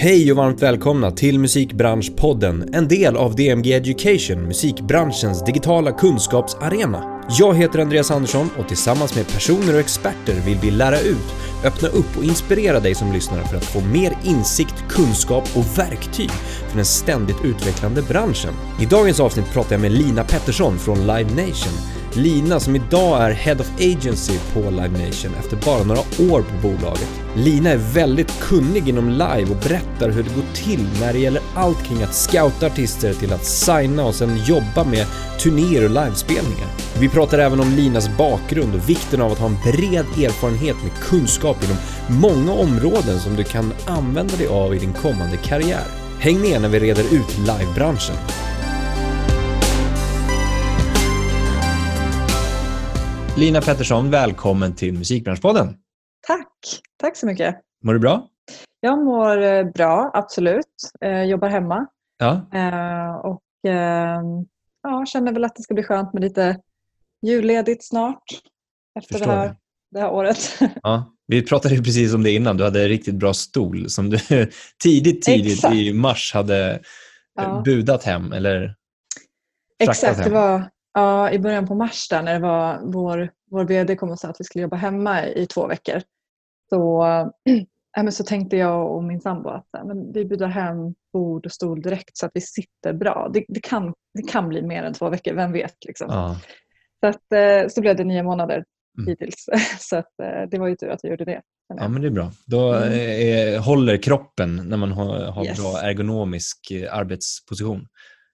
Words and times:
Hej 0.00 0.30
och 0.30 0.36
varmt 0.36 0.62
välkomna 0.62 1.10
till 1.10 1.38
Musikbranschpodden, 1.38 2.70
en 2.74 2.88
del 2.88 3.16
av 3.16 3.36
DMG 3.36 3.72
Education, 3.72 4.42
musikbranschens 4.42 5.44
digitala 5.44 5.92
kunskapsarena. 5.92 7.20
Jag 7.38 7.54
heter 7.56 7.78
Andreas 7.78 8.10
Andersson 8.10 8.50
och 8.58 8.68
tillsammans 8.68 9.16
med 9.16 9.28
personer 9.28 9.74
och 9.74 9.80
experter 9.80 10.34
vill 10.46 10.58
vi 10.62 10.70
lära 10.70 11.00
ut, 11.00 11.34
öppna 11.64 11.88
upp 11.88 12.16
och 12.16 12.24
inspirera 12.24 12.80
dig 12.80 12.94
som 12.94 13.12
lyssnar 13.12 13.42
för 13.42 13.56
att 13.56 13.64
få 13.64 13.80
mer 13.80 14.18
insikt, 14.24 14.84
kunskap 14.88 15.48
och 15.56 15.78
verktyg 15.78 16.30
för 16.68 16.76
den 16.76 16.84
ständigt 16.84 17.44
utvecklande 17.44 18.02
branschen. 18.02 18.54
I 18.80 18.86
dagens 18.86 19.20
avsnitt 19.20 19.52
pratar 19.52 19.72
jag 19.72 19.80
med 19.80 19.92
Lina 19.92 20.24
Pettersson 20.24 20.78
från 20.78 20.98
Live 21.00 21.30
Nation. 21.30 21.97
Lina 22.12 22.60
som 22.60 22.76
idag 22.76 23.22
är 23.22 23.30
Head 23.30 23.56
of 23.60 23.70
Agency 23.76 24.38
på 24.54 24.60
Live 24.60 25.06
Nation 25.06 25.34
efter 25.38 25.56
bara 25.56 25.84
några 25.84 26.00
år 26.00 26.42
på 26.42 26.68
bolaget. 26.68 27.08
Lina 27.36 27.70
är 27.70 27.76
väldigt 27.76 28.40
kunnig 28.40 28.88
inom 28.88 29.08
live 29.08 29.50
och 29.50 29.56
berättar 29.56 30.10
hur 30.10 30.22
det 30.22 30.34
går 30.34 30.44
till 30.54 30.86
när 31.00 31.12
det 31.12 31.18
gäller 31.18 31.42
allt 31.54 31.84
kring 31.84 32.02
att 32.02 32.14
scouta 32.14 32.66
artister 32.66 33.14
till 33.14 33.32
att 33.32 33.44
signa 33.44 34.04
och 34.04 34.14
sen 34.14 34.38
jobba 34.44 34.84
med 34.84 35.06
turnéer 35.42 35.84
och 35.84 35.90
livespelningar. 35.90 36.68
Vi 37.00 37.08
pratar 37.08 37.38
även 37.38 37.60
om 37.60 37.70
Linas 37.70 38.16
bakgrund 38.18 38.74
och 38.74 38.88
vikten 38.88 39.22
av 39.22 39.32
att 39.32 39.38
ha 39.38 39.46
en 39.46 39.72
bred 39.72 40.06
erfarenhet 40.24 40.76
med 40.82 40.92
kunskap 41.02 41.64
inom 41.64 41.76
många 42.20 42.52
områden 42.52 43.20
som 43.20 43.36
du 43.36 43.44
kan 43.44 43.72
använda 43.86 44.36
dig 44.36 44.46
av 44.46 44.74
i 44.74 44.78
din 44.78 44.92
kommande 44.92 45.36
karriär. 45.36 45.84
Häng 46.18 46.40
med 46.40 46.62
när 46.62 46.68
vi 46.68 46.80
reder 46.80 47.02
ut 47.02 47.38
livebranschen. 47.38 48.16
Lina 53.38 53.60
Pettersson, 53.60 54.10
välkommen 54.10 54.74
till 54.74 54.92
Musikbranschpodden. 54.98 55.76
Tack, 56.26 56.48
tack 56.96 57.16
så 57.16 57.26
mycket. 57.26 57.56
Mår 57.84 57.92
du 57.92 57.98
bra? 57.98 58.28
Jag 58.80 59.04
mår 59.04 59.42
eh, 59.42 59.64
bra, 59.64 60.10
absolut. 60.14 60.64
Eh, 61.04 61.22
jobbar 61.22 61.48
hemma 61.48 61.86
Ja. 62.18 62.32
eh, 62.54 63.14
och 63.16 63.70
eh, 63.70 64.20
ja, 64.82 65.06
känner 65.06 65.32
väl 65.32 65.44
att 65.44 65.56
det 65.56 65.62
ska 65.62 65.74
bli 65.74 65.82
skönt 65.82 66.12
med 66.12 66.22
lite 66.22 66.56
julledigt 67.26 67.84
snart 67.84 68.22
efter 68.98 69.18
det 69.18 69.24
här, 69.26 69.48
det. 69.48 69.56
det 69.90 70.00
här 70.00 70.10
året. 70.10 70.58
ja. 70.82 71.14
Vi 71.26 71.42
pratade 71.42 71.74
ju 71.74 71.82
precis 71.84 72.14
om 72.14 72.22
det 72.22 72.30
innan. 72.30 72.56
Du 72.56 72.64
hade 72.64 72.82
en 72.82 72.88
riktigt 72.88 73.14
bra 73.14 73.34
stol 73.34 73.90
som 73.90 74.10
du 74.10 74.18
tidigt, 74.82 75.22
tidigt 75.22 75.52
Exakt. 75.52 75.74
i 75.74 75.92
mars 75.92 76.34
hade 76.34 76.80
Ja. 77.34 77.62
budat 77.64 78.04
hem 78.04 78.32
eller 78.32 78.74
Exakt, 79.78 80.16
det 80.18 80.22
hem. 80.24 80.32
var 80.32 80.70
ja, 80.98 81.30
i 81.30 81.38
början 81.38 81.66
på 81.66 81.74
mars 81.74 82.08
där 82.08 82.22
när 82.22 82.32
det 82.34 82.38
var 82.40 82.80
vår, 82.84 83.30
vår 83.50 83.64
VD 83.64 83.96
kom 83.96 84.10
och 84.10 84.18
sa 84.18 84.28
att 84.28 84.40
vi 84.40 84.44
skulle 84.44 84.62
jobba 84.62 84.76
hemma 84.76 85.26
i 85.26 85.46
två 85.46 85.66
veckor. 85.66 86.02
Så, 86.70 87.04
äh, 87.96 88.02
men 88.02 88.12
så 88.12 88.24
tänkte 88.24 88.56
jag 88.56 88.92
och 88.96 89.04
min 89.04 89.20
sambo 89.20 89.48
att 89.48 89.74
äh, 89.78 89.84
men 89.84 90.12
vi 90.12 90.24
budar 90.24 90.48
hem 90.48 90.94
bord 91.12 91.46
och 91.46 91.52
stol 91.52 91.82
direkt 91.82 92.16
så 92.16 92.26
att 92.26 92.32
vi 92.34 92.40
sitter 92.40 92.92
bra. 92.92 93.30
Det, 93.34 93.44
det, 93.48 93.60
kan, 93.60 93.94
det 94.14 94.22
kan 94.32 94.48
bli 94.48 94.62
mer 94.62 94.82
än 94.82 94.94
två 94.94 95.08
veckor, 95.08 95.34
vem 95.34 95.52
vet. 95.52 95.74
Liksom. 95.86 96.06
Ja. 96.10 96.36
Så, 97.00 97.06
att, 97.06 97.32
eh, 97.34 97.68
så 97.68 97.80
blev 97.80 97.96
det 97.96 98.04
nio 98.04 98.22
månader 98.22 98.64
Mm. 98.98 99.08
hittills. 99.08 99.46
Så 99.78 99.96
att, 99.96 100.20
eh, 100.22 100.48
det 100.50 100.58
var 100.58 100.68
ju 100.68 100.76
tur 100.76 100.88
att 100.90 101.00
vi 101.02 101.08
gjorde 101.08 101.24
det. 101.24 101.40
ja, 101.76 101.88
men 101.88 102.02
det 102.02 102.08
är 102.08 102.10
bra. 102.10 102.30
Då 102.46 102.72
Mm. 102.74 103.54
eh, 103.54 103.62
håller 103.62 103.96
kroppen 104.02 104.56
när 104.56 104.76
man 104.76 104.92
har, 104.92 105.18
har 105.18 105.44
Yes. 105.44 105.58
bra 105.58 105.80
ergonomisk 105.80 106.72
arbetsposition. 106.90 107.86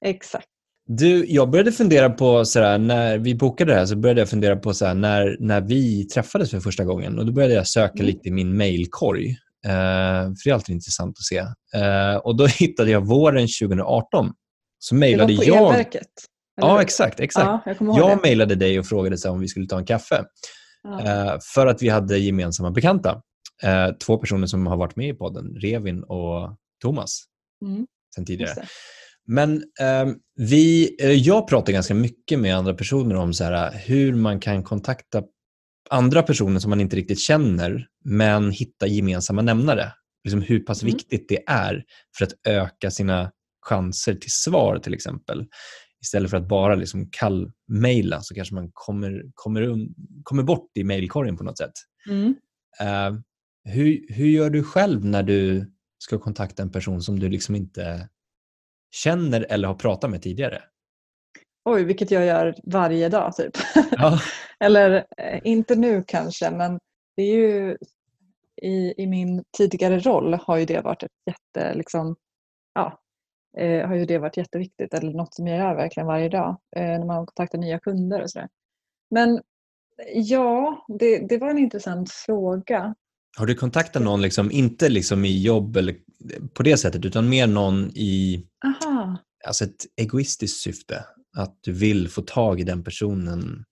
Exakt. 0.05 0.47
Du, 0.86 1.27
jag 1.28 1.50
började 1.50 1.72
fundera 1.72 2.10
på, 2.10 2.44
sådär, 2.44 2.78
när 2.78 3.18
vi 3.18 3.34
bokade 3.34 3.72
det 3.72 3.78
här, 3.78 3.86
så 3.86 3.96
började 3.96 4.20
jag 4.20 4.28
fundera 4.28 4.56
på 4.56 4.74
sådär, 4.74 4.94
när, 4.94 5.36
när 5.40 5.60
vi 5.60 6.04
träffades 6.06 6.50
för 6.50 6.60
första 6.60 6.84
gången. 6.84 7.18
Och 7.18 7.27
Då 7.27 7.32
började 7.32 7.54
jag 7.54 7.66
söka 7.66 7.92
Mm. 7.94 8.06
lite 8.06 8.28
i 8.28 8.32
min 8.32 8.56
mailkorg. 8.56 9.30
Eh, 9.66 9.70
för 9.72 10.44
det 10.44 10.50
är 10.50 10.55
alltid 10.55 10.74
intressant 10.74 11.10
att 11.18 11.24
se. 11.24 11.38
Eh, 11.80 12.16
och 12.16 12.36
Då 12.36 12.46
hittade 12.58 12.90
jag 12.90 13.06
våren 13.06 13.48
2018. 13.60 14.32
Så 14.78 14.94
Det 14.94 14.98
var 14.98 15.00
mejlade 15.00 15.36
på 15.36 15.44
jag... 15.44 15.56
elverket. 15.70 16.06
eller 16.60 16.68
Ja, 16.68 16.82
exakt. 16.82 17.20
exakt. 17.20 17.46
Ja, 17.66 17.74
jag 17.80 17.98
Jag 17.98 18.22
mejlade 18.22 18.55
dig 18.55 18.78
och 18.78 18.86
frågade 18.86 19.18
så 19.18 19.30
om 19.30 19.40
vi 19.40 19.48
skulle 19.48 19.67
ta 19.67 19.78
en 19.78 19.84
kaffe. 19.86 20.24
Ja. 20.83 21.00
Eh, 21.33 21.39
för 21.55 21.67
att 21.67 21.83
vi 21.83 21.89
hade 21.89 22.18
gemensamma 22.18 22.70
bekanta. 22.70 23.23
Eh, 23.62 23.89
två 24.06 24.18
personer 24.18 24.46
som 24.46 24.67
har 24.67 24.77
varit 24.77 24.96
med 24.96 25.08
i 25.08 25.14
podden, 25.14 25.55
Revin 25.61 26.02
och 26.02 26.56
Thomas, 26.83 27.24
Mm, 27.64 27.86
sen 28.14 28.24
tidigare. 28.27 28.64
Men 29.27 29.57
eh, 29.57 30.12
vi, 30.36 30.96
jag 31.24 31.48
pratar 31.48 31.73
ganska 31.73 31.95
mycket 31.95 32.39
med 32.39 32.57
andra 32.57 32.74
personer 32.74 33.14
om 33.14 33.35
så 33.35 33.45
här, 33.45 33.73
hur 33.86 34.14
man 34.14 34.40
kan 34.40 34.62
kontakta 34.62 35.23
andra 35.90 36.23
personer 36.23 36.61
som 36.61 36.70
man 36.70 36.80
inte 36.80 36.96
riktigt 36.96 37.20
känner, 37.20 37.86
men 38.05 38.51
hitta 38.51 38.86
gemensamma 38.86 39.42
nämnare. 39.42 39.92
Liksom 40.24 40.42
hur 40.42 40.61
pass 40.61 40.83
Mm. 40.83 40.95
viktigt 40.95 41.29
det 41.29 41.42
är 41.46 41.85
för 42.18 42.24
att 42.24 42.33
öka 42.46 42.90
sina 42.90 43.30
chanser 43.67 44.14
till 44.14 44.33
svar 44.33 44.79
till 44.79 44.95
exempel. 44.95 45.46
Istället 46.02 46.30
för 46.30 46.36
att 46.36 46.48
bara 46.48 46.74
liksom 46.74 47.11
kallmejla 47.11 48.20
så 48.20 48.35
kanske 48.35 48.55
man 48.55 48.70
kommer, 48.73 49.23
kommer, 49.35 49.86
kommer 50.23 50.42
bort 50.42 50.70
i 50.74 50.85
mejlkorgen 50.85 51.36
på 51.36 51.45
något 51.45 51.58
sätt. 51.58 51.73
Mm. 52.11 52.35
Eh, 52.80 53.20
hur, 53.64 54.14
hur 54.14 54.27
gör 54.27 54.51
du 54.51 54.62
själv 54.62 55.05
när 55.05 55.23
du 55.23 55.73
ska 55.98 56.18
kontakta 56.18 56.62
en 56.62 56.73
person 56.73 57.02
som 57.02 57.18
du 57.18 57.29
liksom 57.29 57.55
inte 57.55 58.08
känner 58.94 59.46
eller 59.48 59.68
har 59.68 59.74
pratat 59.74 60.10
med 60.10 60.22
tidigare? 60.22 60.62
Oj, 61.64 61.84
vilket 61.84 62.10
jag 62.10 62.27
gör 62.27 62.55
varje 62.64 63.08
dag 63.08 63.36
typ. 63.36 63.52
Ja. 63.90 64.18
Eller 64.60 65.06
eh, 65.16 65.40
inte 65.44 65.77
nu 65.77 66.05
kanske, 66.06 66.50
men 66.50 66.78
det 67.16 67.22
är 67.22 67.36
ju 67.36 67.77
i, 68.62 69.02
i 69.02 69.06
min 69.06 69.44
tidigare 69.58 69.98
roll 69.98 70.34
har 70.34 70.56
ju 70.56 70.64
det 70.64 70.80
varit 70.80 71.02
ett 71.02 71.10
jätte, 71.27 71.74
liksom, 71.74 72.16
ja, 72.74 73.00
eh, 73.58 73.88
har 73.88 73.94
ju 73.94 74.05
det 74.05 74.18
varit 74.18 74.36
jätteviktigt 74.36 74.94
eller 74.94 75.12
något 75.12 75.34
som 75.34 75.46
jag 75.46 75.58
gör 75.58 75.74
verkligen 75.74 76.06
varje 76.06 76.28
dag 76.28 76.56
eh, 76.76 76.98
när 76.98 77.05
man 77.05 77.26
kontaktar 77.26 77.58
nya 77.58 77.78
kunder 77.78 78.22
och 78.22 78.30
sådär. 78.30 78.48
Men 79.11 79.42
ja, 80.14 80.84
det, 80.88 81.18
det 81.28 81.38
var 81.38 81.50
en 81.50 81.58
intressant 81.58 82.11
fråga. 82.11 82.94
Har 83.36 83.46
du 83.46 83.55
kontaktat 83.55 84.02
någon, 84.02 84.22
liksom, 84.22 84.50
inte 84.50 84.89
liksom 84.89 85.24
i 85.24 85.42
jobb 85.42 85.77
eller 85.77 85.96
på 86.55 86.62
det 86.62 86.77
sättet, 86.77 87.05
utan 87.05 87.28
mer 87.28 87.46
någon 87.46 87.90
i 87.90 88.46
Aha, 88.64 89.17
alltså 89.46 89.64
ett 89.64 89.86
egoistiskt 89.96 90.61
syfte? 90.61 91.05
Att 91.36 91.58
du 91.61 91.73
vill 91.73 92.08
få 92.08 92.23
tag 92.23 92.61
i 92.61 92.64
den 92.64 92.84
personen 92.84 93.64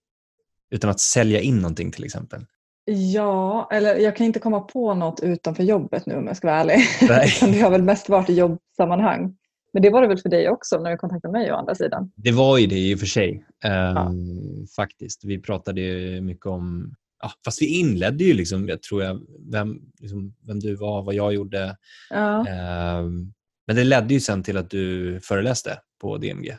utan 0.70 0.90
att 0.90 1.00
sälja 1.00 1.40
in 1.40 1.56
någonting 1.56 1.90
till 1.90 2.04
exempel? 2.04 2.46
ja, 2.84 3.68
eller 3.72 3.96
jag 3.96 4.16
kan 4.16 4.26
inte 4.26 4.38
komma 4.38 4.60
på 4.60 4.94
något 4.94 5.20
utanför 5.20 5.62
jobbet 5.62 6.06
nu 6.06 6.14
om 6.14 6.26
jag 6.26 6.36
ska 6.36 6.46
vara 6.46 6.60
ärlig. 6.60 6.78
Det 7.52 7.60
har 7.60 7.70
väl 7.70 7.82
mest 7.82 8.08
varit 8.08 8.30
i 8.30 8.34
jobbsammanhang. 8.34 9.36
Men 9.72 9.82
det 9.82 9.90
var 9.90 10.02
det 10.02 10.08
väl 10.08 10.18
för 10.18 10.28
dig 10.28 10.48
också 10.48 10.80
när 10.80 10.90
du 10.90 10.96
kontaktade 10.96 11.32
mig 11.32 11.52
å 11.52 11.56
andra 11.56 11.74
sidan. 11.74 12.12
Det 12.16 12.32
var 12.32 12.58
ju 12.58 12.66
det 12.66 12.78
i 12.78 12.94
och 12.94 12.98
för 12.98 13.06
sig. 13.06 13.44
ehm, 13.64 14.66
Faktiskt. 14.76 15.24
Vi 15.24 15.38
pratade 15.38 15.80
mycket 16.20 16.46
om... 16.46 16.94
Ja, 17.22 17.32
fast 17.44 17.62
vi 17.62 17.66
inledde 17.78 18.24
ju, 18.24 18.32
liksom, 18.34 18.68
jag 18.68 18.82
tror 18.82 19.02
jag, 19.02 19.20
vem, 19.52 19.80
liksom, 20.00 20.34
vem 20.46 20.60
du 20.60 20.74
var, 20.74 21.02
vad 21.02 21.14
jag 21.14 21.34
gjorde. 21.34 21.76
Ja. 22.10 22.46
Ehm, 22.48 23.32
men 23.66 23.76
det 23.76 23.84
ledde 23.84 24.14
ju 24.14 24.20
sen 24.20 24.42
till 24.42 24.56
att 24.56 24.70
du 24.70 25.20
föreläste 25.20 25.78
på 26.00 26.16
DMG. 26.16 26.56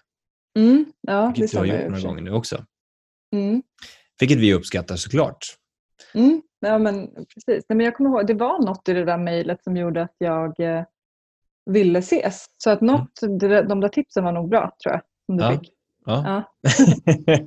Mm, 0.59 0.85
ja, 1.01 1.21
det 1.35 1.41
Vilket 1.41 1.51
du 1.51 1.57
har 1.57 1.65
gjort 1.65 1.89
några 1.89 2.01
gånger 2.01 2.21
nu 2.21 2.31
också. 2.31 2.65
Mm. 3.35 3.63
Vilket 4.19 4.37
vi 4.37 4.53
uppskattar 4.53 4.95
såklart. 4.95 5.45
Mm, 6.13 6.41
ja, 6.59 6.77
men 6.77 7.07
precis. 7.07 7.65
Nej, 7.69 7.77
men 7.77 7.79
jag 7.79 7.95
kommer 7.95 8.09
ihåg, 8.09 8.27
det 8.27 8.33
var 8.33 8.65
något 8.65 8.89
i 8.89 8.93
det 8.93 9.05
där 9.05 9.17
mejlet 9.17 9.63
som 9.63 9.77
gjorde 9.77 10.01
att 10.01 10.15
jag 10.17 10.59
eh, 10.59 10.83
ville 11.65 11.99
ses. 11.99 12.45
Så 12.57 12.69
att 12.69 12.81
något, 12.81 13.19
det 13.39 13.47
där, 13.47 13.63
de 13.63 13.79
där 13.79 13.89
tipsen 13.89 14.23
var 14.23 14.31
nog 14.31 14.49
bra, 14.49 14.75
tror 14.83 14.93
jag. 14.93 15.01
Som 15.25 15.37
du 15.37 15.43
Mm. 15.43 15.53
Ja. 15.53 15.59
fick. 15.59 15.71
Ja. 16.05 16.43
Ja. 17.25 17.37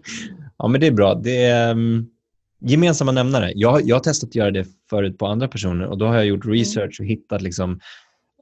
ja, 0.59 0.69
men 0.69 0.81
det 0.81 0.87
är 0.87 0.93
bra. 0.93 1.15
Det 1.15 1.45
är 1.45 1.71
um, 1.71 2.11
gemensamma 2.61 3.13
nämnare. 3.13 3.53
Jag, 3.55 3.83
jag 3.89 3.97
har 3.97 4.01
testat 4.01 4.29
att 4.29 4.35
göra 4.35 4.51
det 4.51 4.67
förut 4.91 5.19
på 5.19 5.27
andra 5.27 5.49
personer 5.49 5.87
och 5.87 5.99
då 5.99 6.07
har 6.07 6.15
jag 6.15 6.27
gjort 6.27 6.47
research 6.47 7.01
och 7.01 7.07
hittat 7.07 7.43
liksom 7.43 7.81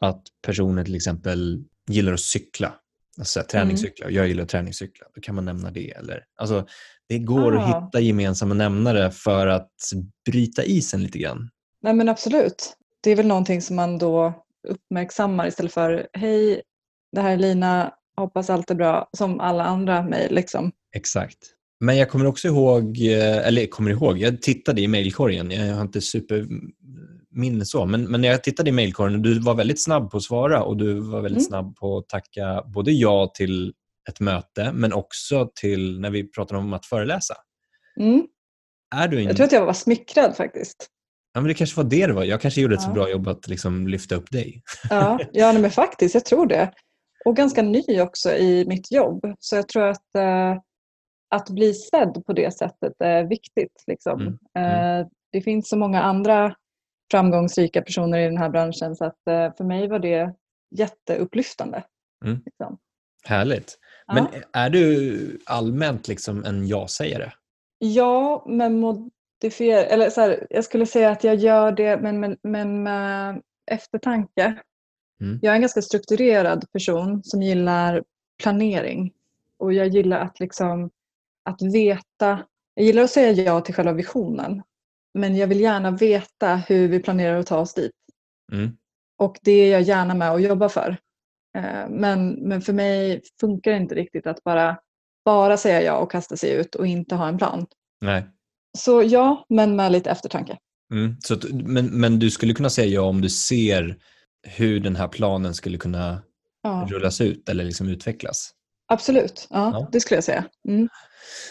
att 0.00 0.22
personer 0.46 0.84
till 0.84 0.94
exempel 0.94 1.64
gillar 1.88 2.12
att 2.12 2.20
cykla. 2.20 2.74
Alltså 3.18 3.42
träningscykla. 3.50 4.10
Jag 4.10 4.28
gillar 4.28 4.42
att 4.42 4.48
träningscykla. 4.48 5.06
Då 5.14 5.20
kan 5.20 5.34
man 5.34 5.44
nämna 5.44 5.70
det. 5.70 5.90
Eller, 5.90 6.24
alltså, 6.36 6.66
det 7.08 7.18
går 7.18 7.56
att 7.56 7.74
Ah. 7.74 7.80
hitta 7.84 8.00
gemensamma 8.00 8.54
nämnare 8.54 9.10
för 9.10 9.46
att 9.46 9.70
bryta 10.30 10.64
isen 10.64 11.02
lite 11.02 11.18
grann. 11.18 11.50
Nej 11.82 11.94
men 11.94 12.08
absolut. 12.08 12.76
Det 13.00 13.10
är 13.10 13.16
väl 13.16 13.26
någonting 13.26 13.62
som 13.62 13.76
man 13.76 13.98
då 13.98 14.44
uppmärksammar 14.68 15.46
istället 15.46 15.72
för 15.72 16.06
hej, 16.12 16.62
det 17.12 17.20
här 17.20 17.32
är 17.32 17.36
Lina, 17.36 17.92
hoppas 18.16 18.50
allt 18.50 18.70
är 18.70 18.74
bra, 18.74 19.08
som 19.12 19.40
alla 19.40 19.64
andra 19.64 20.02
mejl. 20.02 20.34
Liksom. 20.34 20.72
Exakt. 20.96 21.38
Men 21.80 21.96
jag 21.96 22.10
kommer 22.10 22.26
också 22.26 22.48
ihåg, 22.48 22.98
eh, 23.00 23.46
eller 23.46 23.66
kommer 23.66 23.90
ihåg, 23.90 24.18
jag 24.18 24.42
tittade 24.42 24.80
i 24.80 24.88
mejlkorgen. 24.88 25.50
Jag 25.50 25.74
har 25.74 25.82
inte 25.82 26.00
superminne 26.00 27.64
så, 27.64 27.86
men, 27.86 28.04
men 28.10 28.20
när 28.20 28.28
jag 28.28 28.44
tittade 28.44 28.68
i 28.70 28.72
mejlkorgen, 28.72 29.22
du 29.22 29.38
var 29.38 29.54
väldigt 29.54 29.82
snabb 29.82 30.10
på 30.10 30.16
att 30.16 30.22
svara 30.22 30.62
och 30.62 30.76
du 30.76 31.00
var 31.00 31.20
väldigt 31.20 31.40
Mm. 31.42 31.48
snabb 31.48 31.76
på 31.76 31.98
att 31.98 32.08
tacka 32.08 32.62
både 32.74 32.92
ja 32.92 33.32
till 33.34 33.72
ett 34.08 34.20
möte, 34.20 34.72
men 34.72 34.92
också 34.92 35.50
till 35.60 36.00
när 36.00 36.10
vi 36.10 36.30
pratade 36.30 36.60
om 36.60 36.72
att 36.72 36.86
föreläsa. 36.86 37.34
Mm. 38.00 38.26
Är 38.96 39.08
du 39.08 39.18
en... 39.18 39.24
Jag 39.24 39.36
tror 39.36 39.46
att 39.46 39.52
jag 39.52 39.66
var 39.66 39.72
smickrad 39.72 40.36
faktiskt. 40.36 40.88
Ja, 41.34 41.40
men 41.40 41.48
det 41.48 41.54
kanske 41.54 41.76
var 41.76 41.90
det 41.90 42.06
det 42.06 42.12
var. 42.12 42.24
Jag 42.24 42.40
kanske 42.40 42.60
gjorde 42.60 42.74
ett 42.74 42.80
Ja. 42.82 42.88
så 42.88 42.92
bra 42.94 43.10
jobb 43.10 43.28
att 43.28 43.48
liksom 43.48 43.88
lyfta 43.88 44.14
upp 44.14 44.30
dig. 44.30 44.62
Ja, 44.90 45.18
ja 45.32 45.52
men 45.52 45.70
faktiskt, 45.70 46.14
jag 46.14 46.24
tror 46.24 46.46
det. 46.46 46.72
Och 47.24 47.36
ganska 47.36 47.62
ny 47.62 48.00
också 48.00 48.30
i 48.34 48.64
mitt 48.68 48.92
jobb. 48.92 49.20
Så 49.38 49.56
jag 49.56 49.68
tror 49.68 49.88
att, 49.88 50.14
eh, 50.18 50.56
att 51.34 51.50
bli 51.50 51.74
sedd 51.74 52.22
på 52.26 52.32
det 52.32 52.54
sättet 52.54 52.92
är 52.98 53.24
viktigt. 53.24 53.84
Liksom. 53.86 54.20
Mm, 54.20 54.38
mm. 54.54 55.00
Eh, 55.00 55.06
det 55.32 55.40
finns 55.40 55.68
så 55.68 55.76
många 55.76 56.02
andra 56.02 56.54
framgångsrika 57.10 57.82
personer 57.82 58.18
i 58.18 58.24
den 58.24 58.38
här 58.38 58.48
branschen 58.48 58.96
så 58.96 59.04
att 59.04 59.26
eh, 59.30 59.54
för 59.56 59.64
mig 59.64 59.88
var 59.88 59.98
det 59.98 60.34
jätteupplyftande. 60.70 61.84
Mm. 62.24 62.42
Liksom. 62.44 62.78
Härligt. 63.24 63.78
Ja. 64.06 64.14
Men 64.14 64.26
är 64.52 64.70
du 64.70 65.38
allmänt 65.46 66.08
liksom 66.08 66.44
en 66.44 66.66
ja-sägare? 66.66 67.32
Ja, 67.78 68.44
men 68.48 68.80
modifier... 68.80 69.84
Eller 69.84 70.10
så 70.10 70.20
här, 70.20 70.46
jag 70.50 70.64
skulle 70.64 70.86
säga 70.86 71.10
att 71.10 71.24
jag 71.24 71.34
gör 71.34 71.72
det 71.72 71.96
men, 71.96 72.20
men, 72.20 72.36
men 72.42 72.82
med 72.82 73.42
eftertanke. 73.70 74.56
Mm. 75.20 75.38
Jag 75.42 75.50
är 75.50 75.54
en 75.54 75.60
ganska 75.60 75.82
strukturerad 75.82 76.72
person 76.72 77.24
som 77.24 77.42
gillar 77.42 78.04
planering. 78.42 79.12
Och 79.58 79.72
jag 79.72 79.88
gillar 79.88 80.20
att 80.20 80.40
liksom 80.40 80.90
att 81.44 81.62
veta... 81.62 82.42
Jag 82.74 82.86
gillar 82.86 83.02
att 83.02 83.10
säga 83.10 83.42
ja 83.42 83.60
till 83.60 83.74
själva 83.74 83.92
visionen. 83.92 84.62
Men 85.18 85.36
jag 85.36 85.46
vill 85.46 85.60
gärna 85.60 85.90
veta 85.90 86.56
hur 86.56 86.88
vi 86.88 87.00
planerar 87.00 87.38
att 87.38 87.46
ta 87.46 87.58
oss 87.58 87.74
dit. 87.74 87.92
Mm. 88.52 88.76
Och 89.18 89.38
det 89.42 89.52
är 89.52 89.72
jag 89.72 89.82
gärna 89.82 90.14
med 90.14 90.32
och 90.32 90.40
jobbar 90.40 90.68
för. 90.68 90.96
Eh, 91.58 91.88
Men, 91.88 92.30
men 92.30 92.62
för 92.62 92.72
mig 92.72 93.22
funkar 93.40 93.70
det 93.70 93.76
inte 93.76 93.94
riktigt 93.94 94.26
att 94.26 94.44
bara, 94.44 94.78
bara 95.24 95.56
säga 95.56 95.82
ja 95.82 95.96
och 95.98 96.10
kasta 96.10 96.36
sig 96.36 96.50
ut 96.50 96.74
och 96.74 96.86
inte 96.86 97.14
ha 97.14 97.28
en 97.28 97.38
plan. 97.38 97.66
Nej. 98.00 98.26
Så 98.78 99.02
ja, 99.02 99.46
men 99.48 99.76
med 99.76 99.92
lite 99.92 100.10
eftertanke. 100.10 100.58
Mm. 100.92 101.16
Så 101.20 101.36
men, 101.52 101.86
men 101.86 102.18
du 102.18 102.30
skulle 102.30 102.54
kunna 102.54 102.70
säga 102.70 102.88
ja 102.88 103.02
om 103.02 103.20
du 103.20 103.30
ser 103.30 103.98
hur 104.46 104.80
den 104.80 104.96
här 104.96 105.08
planen 105.08 105.54
skulle 105.54 105.78
kunna 105.78 106.22
Ja, 106.62 106.88
rullas 106.90 107.20
ut 107.20 107.48
eller 107.48 107.64
liksom 107.64 107.88
utvecklas? 107.88 108.52
Absolut, 108.94 109.46
ja, 109.50 109.70
Ja. 109.72 109.88
det 109.92 110.00
skulle 110.00 110.16
jag 110.16 110.24
säga. 110.24 110.44
Mm. 110.68 110.88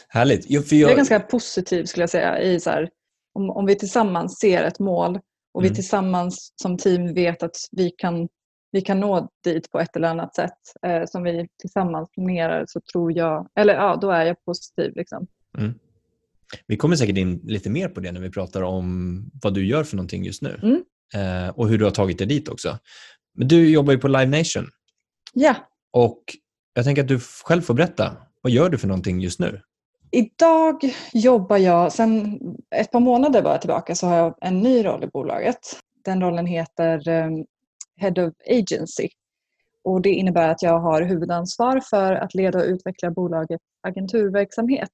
Härligt. 0.07 0.45
Jo, 0.49 0.61
för 0.61 0.75
Jag 0.75 0.87
är 0.87 0.91
jag, 0.91 0.97
ganska 0.97 1.19
positiv 1.19 1.85
skulle 1.85 2.03
jag 2.03 2.09
säga. 2.09 2.41
I 2.41 2.59
så 2.59 2.69
här, 2.69 2.89
om, 3.33 3.49
om 3.49 3.65
vi 3.65 3.75
tillsammans 3.75 4.39
ser 4.39 4.63
ett 4.63 4.79
mål 4.79 5.19
och 5.53 5.61
Mm. 5.61 5.69
vi 5.69 5.75
tillsammans 5.75 6.53
som 6.61 6.77
team 6.77 7.13
vet 7.13 7.43
att 7.43 7.55
vi 7.71 7.91
kan, 7.97 8.27
vi 8.71 8.81
kan 8.81 8.99
nå 8.99 9.29
dit 9.43 9.71
på 9.71 9.79
ett 9.79 9.95
eller 9.95 10.07
annat 10.07 10.35
sätt 10.35 10.57
eh, 10.85 11.03
som 11.05 11.23
vi 11.23 11.47
tillsammans 11.61 12.09
planerar 12.11 12.65
så 12.67 12.81
tror 12.91 13.11
jag, 13.17 13.47
eller 13.59 13.73
ja, 13.73 13.97
då 14.01 14.09
är 14.11 14.25
jag 14.25 14.45
positiv. 14.45 14.91
Liksom. 14.95 15.27
mm. 15.57 15.73
Vi 16.67 16.77
kommer 16.77 16.95
säkert 16.95 17.17
in 17.17 17.41
lite 17.43 17.69
mer 17.69 17.89
på 17.89 17.99
det 17.99 18.11
när 18.11 18.21
vi 18.21 18.29
pratar 18.31 18.61
om 18.61 19.31
vad 19.43 19.53
du 19.53 19.65
gör 19.65 19.83
för 19.83 19.95
någonting 19.95 20.23
just 20.23 20.41
nu 20.41 20.59
Mm. 20.63 20.83
eh, 21.47 21.49
och 21.49 21.67
hur 21.69 21.77
du 21.77 21.83
har 21.85 21.91
tagit 21.91 22.17
dig 22.17 22.27
dit 22.27 22.49
också. 22.49 22.77
Men 23.35 23.47
du 23.47 23.69
jobbar 23.69 23.93
ju 23.93 23.99
på 23.99 24.07
Live 24.07 24.37
Nation 24.37 24.65
Ja, 25.33 25.55
och 25.91 26.23
jag 26.73 26.85
tänker 26.85 27.01
att 27.01 27.07
du 27.07 27.19
själv 27.19 27.61
får 27.61 27.73
berätta. 27.73 28.17
Vad 28.41 28.51
gör 28.51 28.69
du 28.69 28.77
för 28.77 28.87
någonting 28.87 29.19
just 29.19 29.39
nu? 29.39 29.61
Idag 30.11 30.93
jobbar 31.13 31.57
jag, 31.57 31.93
sen 31.93 32.39
ett 32.75 32.91
par 32.91 32.99
månader 32.99 33.41
bara 33.41 33.57
tillbaka 33.57 33.95
så 33.95 34.07
har 34.07 34.17
jag 34.17 34.35
en 34.41 34.59
ny 34.59 34.85
roll 34.85 35.03
i 35.03 35.07
bolaget. 35.07 35.59
Den 36.05 36.21
rollen 36.21 36.45
heter 36.45 37.07
ehm, 37.07 37.45
Head 37.95 38.27
of 38.27 38.33
Agency. 38.49 39.09
Och 39.83 40.01
det 40.01 40.09
innebär 40.09 40.49
att 40.49 40.61
jag 40.61 40.79
har 40.79 41.01
huvudansvar 41.01 41.81
för 41.89 42.13
att 42.13 42.33
leda 42.33 42.59
och 42.59 42.65
utveckla 42.65 43.11
bolagets 43.11 43.63
agenturverksamhet. 43.87 44.89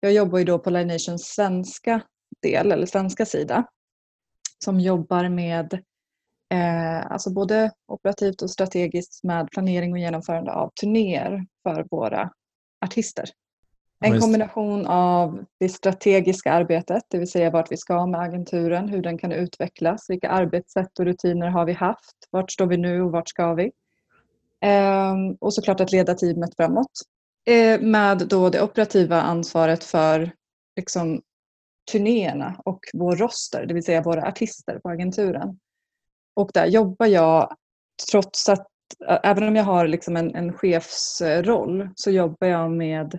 Jag 0.00 0.12
jobbar 0.12 0.38
ju 0.38 0.44
då 0.44 0.58
på 0.58 0.70
Live 0.70 0.92
Nations 0.92 1.22
svenska 1.22 2.00
del, 2.42 2.72
eller 2.72 2.86
svenska 2.86 3.26
sida, 3.26 3.64
som 4.64 4.80
jobbar 4.80 5.28
med 5.28 5.82
eh, 6.52 7.12
alltså 7.12 7.30
både 7.30 7.70
operativt 7.88 8.42
och 8.42 8.50
strategiskt 8.50 9.24
med 9.24 9.50
planering 9.50 9.92
och 9.92 9.98
genomförande 9.98 10.52
av 10.52 10.70
turnéer 10.80 11.46
för 11.62 11.86
våra 11.90 12.30
artister. 12.84 13.24
En 14.00 14.20
kombination 14.20 14.86
av 14.86 15.44
det 15.60 15.68
strategiska 15.68 16.52
arbetet, 16.52 17.02
det 17.08 17.18
vill 17.18 17.30
säga 17.30 17.50
vart 17.50 17.72
vi 17.72 17.76
ska 17.76 18.06
med 18.06 18.20
agenturen, 18.20 18.88
hur 18.88 19.02
den 19.02 19.18
kan 19.18 19.32
utvecklas, 19.32 20.10
vilka 20.10 20.28
arbetssätt 20.28 20.98
och 20.98 21.04
rutiner 21.04 21.48
har 21.48 21.64
vi 21.64 21.72
haft, 21.72 22.16
vart 22.30 22.52
står 22.52 22.66
vi 22.66 22.76
nu 22.76 23.02
och 23.02 23.12
vart 23.12 23.28
ska 23.28 23.54
vi? 23.54 23.72
Ehm, 24.60 25.34
och 25.40 25.54
såklart 25.54 25.80
att 25.80 25.92
leda 25.92 26.14
teamet 26.14 26.56
framåt. 26.56 26.92
Eh, 27.46 27.80
med 27.80 28.28
då 28.28 28.50
det 28.50 28.62
operativa 28.62 29.20
ansvaret 29.20 29.84
för 29.84 30.30
liksom, 30.76 31.22
turnéerna 31.92 32.60
och 32.64 32.80
vår 32.92 33.16
roster, 33.16 33.66
det 33.66 33.74
vill 33.74 33.84
säga 33.84 34.02
våra 34.02 34.28
artister 34.28 34.78
på 34.78 34.88
agenturen. 34.88 35.58
Och 36.38 36.50
där 36.54 36.66
jobbar 36.66 37.06
jag, 37.06 37.56
trots 38.10 38.48
att, 38.48 38.66
även 39.22 39.48
om 39.48 39.56
jag 39.56 39.64
har 39.64 39.86
liksom 39.86 40.16
en, 40.16 40.34
en 40.34 40.52
chefsroll, 40.52 41.88
så 41.94 42.10
jobbar 42.10 42.46
jag 42.46 42.70
med 42.70 43.14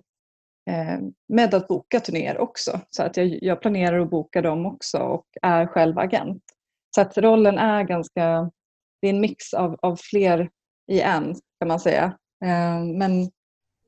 eh, 0.69 0.99
med 1.27 1.53
att 1.53 1.67
boka 1.67 1.99
turnéer 1.99 2.37
också. 2.37 2.79
Så 2.89 3.03
att 3.03 3.17
jag, 3.17 3.43
jag 3.43 3.61
planerar 3.61 3.99
och 3.99 4.09
bokar 4.09 4.41
dem 4.41 4.65
också 4.65 4.97
och 4.97 5.25
är 5.41 5.67
själv 5.67 5.99
agent. 5.99 6.43
Så 6.95 7.01
att 7.01 7.17
rollen 7.17 7.57
är 7.57 7.83
ganska, 7.83 8.51
det 9.01 9.07
är 9.07 9.13
en 9.13 9.21
mix 9.21 9.53
av, 9.53 9.79
av 9.81 9.95
fler 9.95 10.49
i 10.87 11.01
en 11.01 11.35
kan 11.59 11.67
man 11.67 11.79
säga. 11.79 12.03
Eh, 12.45 12.83
men 12.83 13.31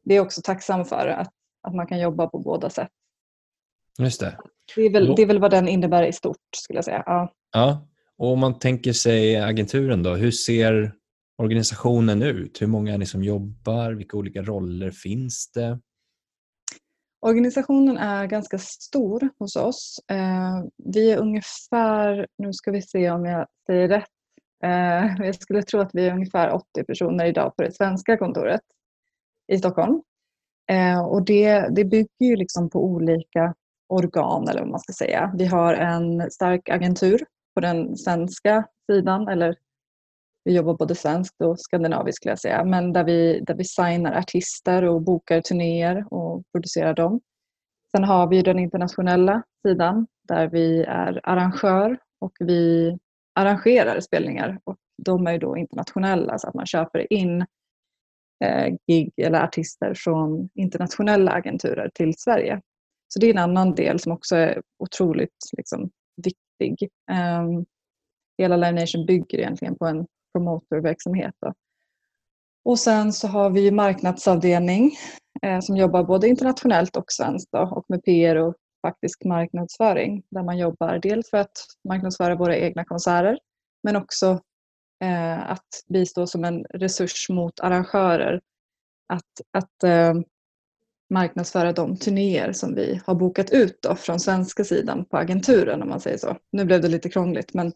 det 0.03 0.15
är 0.15 0.19
också 0.19 0.41
tacksam 0.41 0.85
för 0.85 1.07
att, 1.07 1.33
att 1.61 1.75
man 1.75 1.87
kan 1.87 1.99
jobba 1.99 2.27
på 2.27 2.39
båda 2.39 2.69
sätt. 2.69 2.91
Just 3.99 4.19
det. 4.19 4.37
Det 4.75 4.81
är, 4.81 4.89
väl, 4.89 5.15
det 5.15 5.21
är 5.21 5.25
väl 5.25 5.39
vad 5.39 5.51
den 5.51 5.67
innebär 5.67 6.03
i 6.03 6.13
stort 6.13 6.37
skulle 6.55 6.77
jag 6.77 6.85
säga. 6.85 7.03
Ja. 7.05 7.33
Ja. 7.51 7.87
Och 8.21 8.33
om 8.33 8.39
man 8.39 8.59
tänker 8.59 8.93
sig 8.93 9.37
agenturen 9.37 10.03
då, 10.03 10.15
hur 10.15 10.31
ser 10.31 10.93
organisationen 11.37 12.21
ut? 12.21 12.61
Hur 12.61 12.67
många 12.67 12.93
är 12.93 12.97
ni 12.97 13.05
som 13.05 13.23
jobbar? 13.23 13.91
Vilka 13.91 14.17
olika 14.17 14.41
roller 14.41 14.91
finns 14.91 15.51
det? 15.51 15.79
Organisationen 17.21 17.97
är 17.97 18.25
ganska 18.25 18.57
stor 18.57 19.29
hos 19.39 19.55
oss. 19.55 19.99
Eh, 20.11 20.63
vi 20.77 21.11
är 21.11 21.17
ungefär, 21.17 22.27
nu 22.37 22.53
ska 22.53 22.71
vi 22.71 22.81
se 22.81 23.11
om 23.11 23.25
jag 23.25 23.47
säger 23.65 23.87
rätt, 23.87 24.09
eh, 24.63 25.25
jag 25.25 25.35
skulle 25.35 25.63
tro 25.63 25.79
att 25.79 25.91
vi 25.93 26.07
är 26.07 26.13
ungefär 26.13 26.53
80 26.53 26.83
personer 26.83 27.25
idag 27.25 27.55
på 27.55 27.63
det 27.63 27.75
svenska 27.75 28.17
kontoret 28.17 28.61
i 29.51 29.57
Stockholm. 29.57 30.01
Eh, 30.71 31.01
och 31.01 31.25
det, 31.25 31.75
det 31.75 31.85
bygger 31.85 32.25
ju 32.25 32.35
liksom 32.35 32.69
på 32.69 32.85
olika 32.85 33.53
organ 33.89 34.47
eller 34.47 34.59
vad 34.59 34.69
man 34.69 34.79
ska 34.79 34.93
säga. 34.93 35.31
Vi 35.37 35.45
har 35.45 35.73
en 35.73 36.31
stark 36.31 36.69
agentur 36.69 37.25
på 37.55 37.61
den 37.61 37.97
svenska 37.97 38.67
sidan, 38.91 39.27
eller 39.27 39.55
vi 40.43 40.55
jobbar 40.55 40.73
både 40.73 40.95
svenskt 40.95 41.41
och 41.41 41.59
skandinaviskt 41.59 42.15
skulle 42.15 42.31
jag 42.31 42.39
säga, 42.39 42.63
men 42.65 42.93
där 42.93 43.03
vi, 43.03 43.39
där 43.39 43.55
vi 43.55 43.63
signar 43.63 44.13
artister 44.13 44.83
och 44.83 45.01
bokar 45.01 45.41
turnéer 45.41 46.13
och 46.13 46.43
producerar 46.51 46.93
dem. 46.93 47.21
Sen 47.91 48.03
har 48.03 48.27
vi 48.27 48.41
den 48.41 48.59
internationella 48.59 49.43
sidan 49.67 50.07
där 50.27 50.47
vi 50.47 50.83
är 50.83 51.19
arrangör 51.23 51.97
och 52.19 52.31
vi 52.39 52.97
arrangerar 53.35 53.99
spelningar 53.99 54.59
och 54.63 54.77
de 54.97 55.27
är 55.27 55.31
ju 55.31 55.37
då 55.37 55.57
internationella 55.57 56.37
så 56.37 56.47
att 56.47 56.53
man 56.53 56.65
köper 56.65 57.13
in 57.13 57.45
eh, 58.43 58.75
gig 58.87 59.13
eller 59.17 59.43
artister 59.43 59.93
från 59.93 60.49
internationella 60.53 61.31
agenturer 61.31 61.89
till 61.93 62.13
Sverige. 62.17 62.61
Så 63.07 63.19
det 63.19 63.25
är 63.25 63.33
en 63.33 63.37
annan 63.37 63.75
del 63.75 63.99
som 63.99 64.11
också 64.11 64.35
är 64.35 64.61
otroligt 64.79 65.37
liksom, 65.57 65.89
viktig. 66.61 66.89
Um, 67.11 67.65
hela 68.37 68.57
Live 68.57 68.71
Nation 68.71 69.05
bygger 69.05 69.37
egentligen 69.37 69.75
på 69.75 69.85
en 69.85 70.07
promotorverksamhet. 70.33 71.35
Då. 71.41 71.53
Och 72.65 72.79
sen 72.79 73.13
så 73.13 73.27
har 73.27 73.49
vi 73.49 73.71
marknadsavdelning 73.71 74.91
eh, 75.41 75.59
som 75.59 75.77
jobbar 75.77 76.03
både 76.03 76.27
internationellt 76.27 76.95
och 76.95 77.05
svenskt 77.07 77.51
då, 77.51 77.59
och 77.59 77.85
med 77.87 78.03
PR 78.03 78.35
och 78.35 78.55
faktisk 78.87 79.23
marknadsföring 79.25 80.23
där 80.29 80.43
man 80.43 80.57
jobbar 80.57 80.99
dels 80.99 81.29
för 81.29 81.37
att 81.37 81.51
marknadsföra 81.87 82.35
våra 82.35 82.57
egna 82.57 82.85
konserter 82.85 83.39
men 83.83 83.95
också 83.95 84.39
eh, 85.03 85.51
att 85.51 85.67
bistå 85.87 86.27
som 86.27 86.43
en 86.43 86.63
resurs 86.63 87.29
mot 87.29 87.59
arrangörer 87.59 88.41
att, 89.13 89.57
att 89.57 89.83
eh, 89.83 90.13
marknadsföra 91.11 91.73
de 91.73 91.97
turnéer 91.97 92.53
som 92.53 92.75
vi 92.75 93.01
har 93.05 93.15
bokat 93.15 93.51
ut 93.51 93.81
då, 93.81 93.95
från 93.95 94.19
svenska 94.19 94.63
sidan 94.63 95.05
på 95.05 95.17
agenturen 95.17 95.81
om 95.81 95.89
man 95.89 95.99
säger 95.99 96.17
så. 96.17 96.37
Nu 96.51 96.65
blev 96.65 96.81
det 96.81 96.87
lite 96.87 97.09
krångligt 97.09 97.53
men 97.53 97.73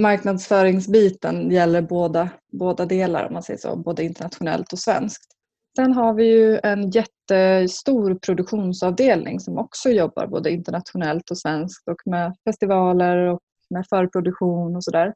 marknadsföringsbiten 0.00 1.50
gäller 1.50 1.82
båda, 1.82 2.28
båda 2.52 2.86
delar 2.86 3.26
om 3.26 3.32
man 3.32 3.42
säger 3.42 3.60
så, 3.60 3.76
både 3.76 4.04
internationellt 4.04 4.72
och 4.72 4.78
svenskt. 4.78 5.32
Sen 5.76 5.92
har 5.92 6.14
vi 6.14 6.24
ju 6.26 6.60
en 6.62 6.90
jättestor 6.90 8.14
produktionsavdelning 8.14 9.40
som 9.40 9.58
också 9.58 9.88
jobbar 9.88 10.26
både 10.26 10.50
internationellt 10.50 11.30
och 11.30 11.38
svenskt 11.38 11.88
och 11.88 12.00
med 12.04 12.36
festivaler 12.44 13.16
och 13.16 13.40
med 13.70 13.86
förproduktion 13.88 14.76
och 14.76 14.84
sådär. 14.84 15.14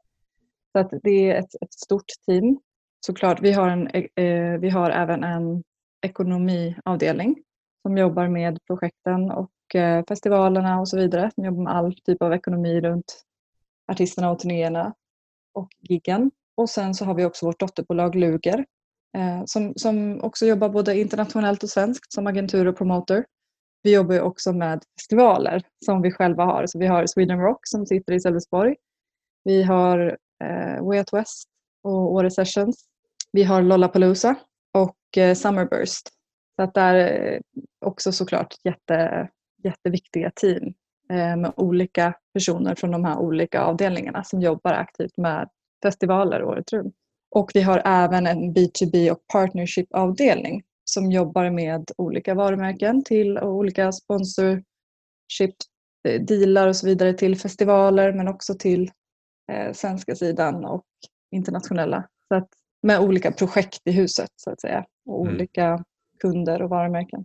Så 0.72 0.78
att 0.78 0.90
det 1.02 1.30
är 1.30 1.38
ett, 1.38 1.54
ett 1.62 1.72
stort 1.72 2.04
team. 2.26 2.58
Såklart, 3.06 3.42
vi 3.42 3.52
har, 3.52 3.68
en, 3.68 3.86
eh, 3.86 4.60
vi 4.60 4.70
har 4.70 4.90
även 4.90 5.24
en 5.24 5.62
ekonomiavdelning 6.06 7.36
som 7.82 7.98
jobbar 7.98 8.28
med 8.28 8.58
projekten 8.66 9.30
och 9.30 9.74
eh, 9.74 10.04
festivalerna 10.08 10.80
och 10.80 10.88
så 10.88 10.96
vidare. 10.96 11.30
Som 11.34 11.44
jobbar 11.44 11.62
med 11.62 11.72
all 11.72 11.94
typ 11.94 12.22
av 12.22 12.32
ekonomi 12.32 12.80
runt 12.80 13.24
artisterna 13.92 14.30
och 14.30 14.38
turnéerna 14.38 14.94
och 15.54 15.68
giggen. 15.80 16.30
Och 16.56 16.70
sen 16.70 16.94
så 16.94 17.04
har 17.04 17.14
vi 17.14 17.24
också 17.24 17.46
vårt 17.46 17.60
dotterbolag 17.60 18.14
Luger 18.14 18.64
eh, 19.16 19.42
som, 19.46 19.72
som 19.76 20.20
också 20.20 20.46
jobbar 20.46 20.68
både 20.68 21.00
internationellt 21.00 21.62
och 21.62 21.70
svenskt 21.70 22.12
som 22.12 22.26
agentur 22.26 22.66
och 22.66 22.78
promoter. 22.78 23.24
Vi 23.82 23.94
jobbar 23.94 24.14
ju 24.14 24.20
också 24.20 24.52
med 24.52 24.82
festivaler 24.98 25.62
som 25.84 26.02
vi 26.02 26.12
själva 26.12 26.44
har. 26.44 26.66
Så 26.66 26.78
vi 26.78 26.86
har 26.86 27.06
Sweden 27.06 27.40
Rock 27.40 27.60
som 27.62 27.86
sitter 27.86 28.12
i 28.12 28.20
Sölvesborg. 28.20 28.76
Vi 29.44 29.62
har 29.62 30.18
eh, 30.44 30.84
Way 30.84 30.98
Out 30.98 31.12
West 31.12 31.48
och 31.82 32.12
Åre 32.12 32.30
Sessions. 32.30 32.84
Vi 33.32 33.42
har 33.42 33.62
Lollapalooza 33.62 34.34
och 34.74 35.18
eh, 35.18 35.34
Summerburst. 35.34 36.08
Så 36.60 36.64
att 36.64 36.74
det 36.74 36.80
är 36.80 37.40
också 37.86 38.12
såklart 38.12 38.54
jätte, 38.64 39.28
jätteviktiga 39.64 40.30
team 40.34 40.74
eh, 41.10 41.36
med 41.36 41.52
olika 41.56 42.14
personer 42.34 42.74
från 42.74 42.90
de 42.90 43.04
här 43.04 43.18
olika 43.18 43.62
avdelningarna 43.62 44.24
som 44.24 44.40
jobbar 44.40 44.72
aktivt 44.72 45.16
med 45.16 45.48
festivaler 45.82 46.44
året 46.44 46.72
runt. 46.72 46.94
Och 47.30 47.50
vi 47.54 47.62
har 47.62 47.82
även 47.84 48.26
en 48.26 48.54
B2B 48.54 49.10
och 49.10 49.18
partnership-avdelning 49.32 50.62
som 50.84 51.10
jobbar 51.10 51.50
med 51.50 51.90
olika 51.96 52.34
varumärken 52.34 53.04
till 53.04 53.38
olika 53.38 53.92
sponsorship 53.92 54.64
eh, 56.08 56.20
dealar 56.20 56.68
och 56.68 56.76
så 56.76 56.86
vidare 56.86 57.12
till 57.12 57.38
festivaler 57.38 58.12
men 58.12 58.28
också 58.28 58.54
till 58.54 58.90
eh, 59.52 59.72
svenska 59.72 60.14
sidan 60.14 60.64
och 60.64 60.86
internationella. 61.30 62.08
Så 62.28 62.34
att, 62.34 62.48
med 62.82 63.00
olika 63.00 63.32
projekt 63.32 63.80
i 63.84 63.92
huset 63.92 64.30
så 64.36 64.50
att 64.50 64.60
säga 64.60 64.86
och 65.06 65.26
mm. 65.26 65.34
olika 65.34 65.84
kunder 66.20 66.62
och 66.62 66.70
varumärken. 66.70 67.24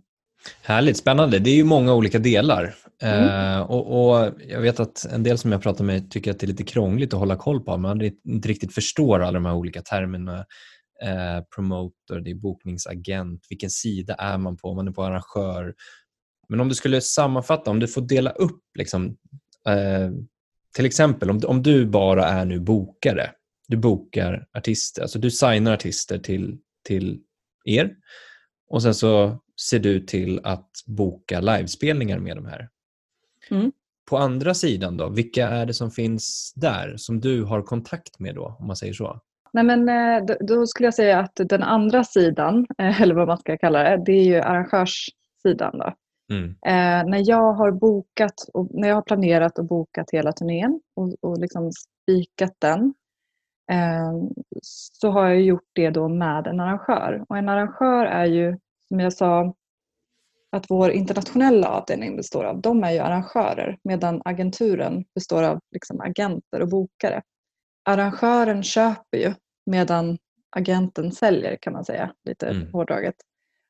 Härligt, 0.62 0.96
spännande. 0.96 1.38
Det 1.38 1.50
är 1.50 1.54
ju 1.54 1.64
många 1.64 1.94
olika 1.94 2.18
delar. 2.18 2.74
Mm. 3.02 3.58
Uh, 3.58 3.70
och, 3.70 4.10
och, 4.10 4.32
Jag 4.48 4.60
vet 4.60 4.80
att 4.80 5.04
en 5.04 5.22
del 5.22 5.38
som 5.38 5.52
jag 5.52 5.62
pratar 5.62 5.84
med 5.84 6.10
tycker 6.10 6.30
att 6.30 6.38
det 6.38 6.46
är 6.46 6.48
lite 6.48 6.64
krångligt 6.64 7.14
att 7.14 7.20
hålla 7.20 7.36
koll 7.36 7.60
på. 7.60 7.76
Man 7.76 8.10
inte 8.24 8.48
riktigt 8.48 8.74
förstår 8.74 9.20
alla 9.20 9.32
de 9.32 9.46
här 9.46 9.54
olika 9.54 9.82
termerna. 9.82 10.38
Uh, 11.04 11.44
promoter, 11.54 12.20
det 12.20 12.30
är 12.30 12.34
bokningsagent, 12.34 13.46
vilken 13.50 13.70
sida 13.70 14.14
är 14.14 14.38
man 14.38 14.56
på? 14.56 14.68
Om 14.68 14.76
man 14.76 14.88
är 14.88 14.92
på 14.92 15.04
arrangör. 15.04 15.74
Men 16.48 16.60
om 16.60 16.68
du 16.68 16.74
skulle 16.74 17.00
sammanfatta, 17.00 17.70
om 17.70 17.80
du 17.80 17.88
får 17.88 18.02
dela 18.02 18.30
upp 18.30 18.62
liksom, 18.78 19.06
uh, 19.68 20.10
till 20.74 20.86
exempel 20.86 21.30
om, 21.30 21.40
om 21.46 21.62
du 21.62 21.86
bara 21.86 22.24
är 22.24 22.44
nu 22.44 22.60
bokare, 22.60 23.30
du 23.68 23.76
bokar 23.76 24.46
artister, 24.54 25.02
alltså 25.02 25.18
du 25.18 25.30
signar 25.30 25.72
artister 25.72 26.18
till, 26.18 26.58
till 26.84 27.20
er 27.64 27.90
och 28.68 28.82
sen 28.82 28.94
så 28.94 29.38
ser 29.70 29.78
du 29.78 30.00
till 30.00 30.40
att 30.44 30.70
boka 30.86 31.40
livespelningar 31.40 32.18
med 32.18 32.36
de 32.36 32.46
här. 32.46 32.68
Mm. 33.50 33.72
På 34.10 34.18
andra 34.18 34.54
sidan 34.54 34.96
då, 34.96 35.08
vilka 35.08 35.48
är 35.48 35.66
det 35.66 35.74
som 35.74 35.90
finns 35.90 36.52
där 36.56 36.94
som 36.96 37.20
du 37.20 37.44
har 37.44 37.62
kontakt 37.62 38.18
med 38.18 38.34
då, 38.34 38.56
om 38.60 38.66
man 38.66 38.76
säger 38.76 38.92
så? 38.92 39.20
Nej, 39.52 39.64
men, 39.64 39.88
eh, 39.88 40.36
då 40.40 40.66
skulle 40.66 40.86
jag 40.86 40.94
säga 40.94 41.18
att 41.20 41.32
den 41.36 41.62
andra 41.62 42.04
sidan, 42.04 42.66
eh, 42.78 43.02
eller 43.02 43.14
vad 43.14 43.28
man 43.28 43.38
ska 43.38 43.58
kalla 43.58 43.82
det, 43.82 44.02
det 44.06 44.12
är 44.12 44.24
ju 44.24 44.36
arrangörssidan. 44.36 45.78
Då. 45.78 45.94
Mm. 46.32 46.50
Eh, 46.50 47.10
när 47.10 47.28
jag 47.28 47.52
har 47.52 47.70
bokat 47.70 48.48
och 48.54 48.68
när 48.70 48.88
jag 48.88 48.94
har 48.94 49.02
planerat 49.02 49.58
och 49.58 49.64
bokat 49.64 50.10
hela 50.12 50.32
turnén 50.32 50.80
och, 50.96 51.14
och 51.20 51.38
liksom 51.38 51.72
spikat 51.72 52.54
den 52.58 52.94
så 54.92 55.10
har 55.10 55.28
jag 55.28 55.40
gjort 55.40 55.68
det 55.72 55.90
då 55.90 56.08
med 56.08 56.46
en 56.46 56.60
arrangör. 56.60 57.24
Och 57.28 57.38
en 57.38 57.48
arrangör 57.48 58.06
är 58.06 58.24
ju 58.24 58.58
som 58.88 59.00
jag 59.00 59.12
sa, 59.12 59.54
att 60.52 60.70
vår 60.70 60.90
internationella 60.90 61.68
avdelning 61.68 62.16
består 62.16 62.44
av, 62.44 62.60
de 62.60 62.84
är 62.84 62.92
ju 62.92 62.98
arrangörer 62.98 63.78
medan 63.84 64.22
agenturen 64.24 65.04
består 65.14 65.42
av 65.42 65.60
liksom 65.70 66.00
agenter 66.00 66.62
och 66.62 66.68
bokare. 66.68 67.22
Arrangören 67.84 68.62
köper 68.62 69.18
ju 69.18 69.34
medan 69.66 70.18
agenten 70.56 71.12
säljer 71.12 71.56
kan 71.60 71.72
man 71.72 71.84
säga, 71.84 72.14
lite 72.24 72.46
mm. 72.48 72.72
hårdraget. 72.72 73.14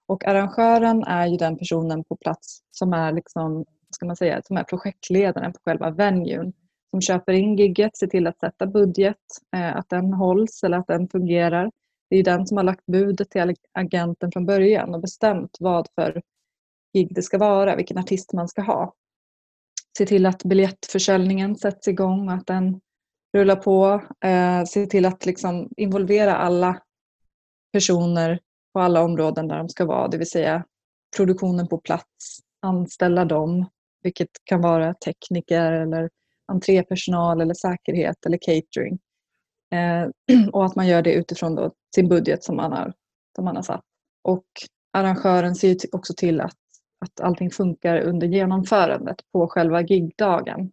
Och 0.06 0.24
arrangören 0.24 1.02
är 1.04 1.26
ju 1.26 1.36
den 1.36 1.58
personen 1.58 2.04
på 2.04 2.16
plats 2.16 2.60
som 2.70 2.92
är, 2.92 3.12
liksom, 3.12 3.64
ska 3.90 4.06
man 4.06 4.16
säga, 4.16 4.42
som 4.42 4.56
är 4.56 4.64
projektledaren 4.64 5.52
på 5.52 5.58
själva 5.64 5.90
venuen. 5.90 6.52
Som 6.90 7.00
köper 7.00 7.32
in 7.32 7.56
gigget, 7.56 7.96
ser 7.96 8.06
till 8.06 8.26
att 8.26 8.38
sätta 8.38 8.66
budget, 8.66 9.16
eh, 9.56 9.76
att 9.76 9.88
den 9.88 10.12
hålls 10.12 10.62
eller 10.64 10.78
att 10.78 10.86
den 10.86 11.08
fungerar. 11.08 11.70
Det 12.10 12.16
är 12.16 12.24
den 12.24 12.46
som 12.46 12.56
har 12.56 12.64
lagt 12.64 12.86
budet 12.86 13.30
till 13.30 13.54
agenten 13.72 14.32
från 14.32 14.46
början 14.46 14.94
och 14.94 15.00
bestämt 15.00 15.56
vad 15.60 15.88
för 15.94 16.22
gig 16.92 17.14
det 17.14 17.22
ska 17.22 17.38
vara, 17.38 17.76
vilken 17.76 17.98
artist 17.98 18.32
man 18.32 18.48
ska 18.48 18.62
ha. 18.62 18.94
Se 19.98 20.06
till 20.06 20.26
att 20.26 20.44
biljettförsäljningen 20.44 21.56
sätts 21.56 21.88
igång 21.88 22.28
och 22.28 22.34
att 22.34 22.46
den 22.46 22.80
rullar 23.36 23.56
på. 23.56 24.02
Eh, 24.24 24.64
se 24.64 24.86
till 24.86 25.06
att 25.06 25.26
liksom 25.26 25.68
involvera 25.76 26.36
alla 26.36 26.82
personer 27.72 28.40
på 28.72 28.80
alla 28.80 29.02
områden 29.02 29.48
där 29.48 29.58
de 29.58 29.68
ska 29.68 29.84
vara, 29.84 30.08
det 30.08 30.18
vill 30.18 30.30
säga 30.30 30.64
produktionen 31.16 31.68
på 31.68 31.78
plats, 31.78 32.38
anställa 32.62 33.24
dem, 33.24 33.66
vilket 34.02 34.28
kan 34.44 34.60
vara 34.60 34.94
tekniker 34.94 35.72
eller 35.72 36.10
entrépersonal 36.52 37.40
eller 37.40 37.54
säkerhet 37.54 38.26
eller 38.26 38.38
catering. 38.40 38.98
Eh, 39.72 40.08
och 40.52 40.64
att 40.64 40.76
man 40.76 40.86
gör 40.88 41.02
det 41.02 41.12
utifrån 41.12 41.54
då 41.54 41.72
sin 41.94 42.08
budget 42.08 42.44
som 42.44 42.56
man 42.56 42.72
har, 42.72 42.92
som 43.36 43.44
man 43.44 43.56
har 43.56 43.62
satt. 43.62 43.84
Och 44.24 44.46
arrangören 44.92 45.54
ser 45.54 45.76
också 45.92 46.14
till 46.16 46.40
att, 46.40 46.56
att 47.04 47.20
allting 47.20 47.50
funkar 47.50 48.00
under 48.00 48.26
genomförandet 48.26 49.16
på 49.32 49.48
själva 49.48 49.82
gigdagen. 49.82 50.72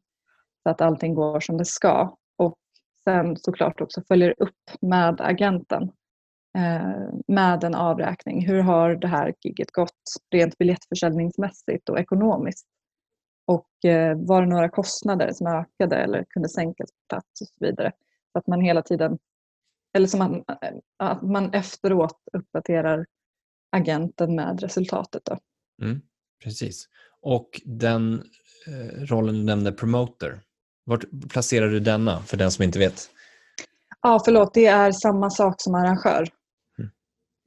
Så 0.63 0.70
att 0.70 0.82
allting 0.82 1.15
går 1.15 1.39
som 1.39 1.58
det 1.58 1.65
ska. 1.65 2.15
Och 2.38 2.58
sen 3.03 3.38
såklart 3.38 3.82
också 3.82 4.01
följer 4.08 4.34
upp 4.38 4.82
med 4.82 5.22
agenten 5.22 5.84
eh, 6.58 7.10
med 7.27 7.63
en 7.63 7.75
avräkning. 7.75 8.48
Hur 8.48 8.60
har 8.62 8.96
det 8.96 9.08
här 9.08 9.34
giget 9.42 9.72
gått 9.72 9.92
rent 10.32 10.58
biljettförsäljningsmässigt 10.58 11.89
och 11.89 12.00
ekonomiskt? 12.00 12.68
Och 13.45 13.85
eh, 13.85 14.17
var 14.17 14.41
det 14.41 14.47
några 14.47 14.69
kostnader 14.69 15.31
som 15.33 15.47
ökade 15.47 15.95
eller 15.95 16.25
kunde 16.29 16.50
sänkas 16.50 16.91
på 16.91 16.97
plats 17.09 17.41
och 17.41 17.47
så 17.47 17.65
vidare. 17.65 17.91
Så 18.31 18.39
att 18.39 18.47
man 18.47 18.62
hela 18.62 18.81
tiden, 18.81 19.17
eller 19.93 20.07
som 20.07 20.19
man, 20.19 20.43
att 21.00 21.21
man 21.21 21.53
efteråt 21.53 22.23
uppdaterar 22.33 23.05
agenten 23.71 24.35
med 24.35 24.62
resultatet. 24.62 25.25
Då. 25.25 25.39
Mm, 25.81 26.01
precis. 26.43 26.89
Och 27.21 27.62
den 27.65 28.23
eh, 28.67 29.01
rollen 29.05 29.35
du 29.35 29.43
nämnde, 29.43 29.71
promoter, 29.71 30.41
vart 30.83 31.05
placerar 31.29 31.67
du 31.67 31.79
denna 31.79 32.19
för 32.19 32.38
den 32.38 32.51
som 32.51 32.63
inte 32.63 32.79
vet? 32.79 33.09
Ja, 34.01 34.21
förlåt, 34.25 34.53
det 34.53 34.65
är 34.65 34.91
samma 34.91 35.29
sak 35.29 35.55
som 35.57 35.75
arrangör. 35.75 36.27
Mm. 36.79 36.91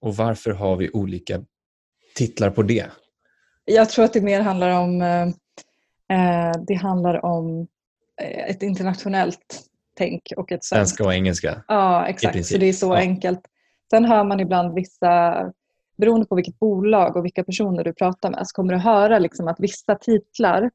Och 0.01 0.17
varför 0.17 0.51
har 0.51 0.77
vi 0.77 0.91
olika 0.91 1.45
titlar 2.15 2.51
på 2.51 2.63
det? 2.63 2.91
Jag 3.65 3.91
tror 3.91 4.05
att 4.05 4.13
det 4.13 4.21
mer 4.21 4.41
handlar 4.41 4.81
om 4.81 5.03
eh, 5.03 5.09
eh 5.09 5.29
det 6.67 6.75
handlar 6.75 7.25
om 7.25 7.67
eh, 8.23 8.51
ett 8.51 8.63
internationellt 8.63 9.63
tänk 9.97 10.23
och 10.37 10.53
ett 10.53 10.65
Svenska 10.65 11.05
och 11.05 11.15
engelska? 11.15 11.63
Ja, 11.69 12.07
exakt. 12.07 12.47
Så 12.47 12.59
det 12.59 12.67
är 12.67 12.73
så 12.73 12.87
ja. 12.87 12.97
enkelt. 12.97 13.41
Sen 13.91 14.05
hör 14.05 14.25
man 14.25 14.41
ibland 14.41 14.75
vissa, 14.75 15.35
beroende 15.99 16.27
på 16.27 16.35
vilket 16.35 16.59
bolag 16.59 17.17
och 17.17 17.25
vilka 17.25 17.45
personer 17.45 17.85
du 17.85 17.93
pratar 17.93 18.31
med, 18.31 18.49
så 18.49 18.55
kommer 18.55 18.73
du 18.73 18.79
höra 18.79 19.19
liksom 19.19 19.49
att 19.49 19.61
vissa 19.61 19.95
titlar 19.95 20.71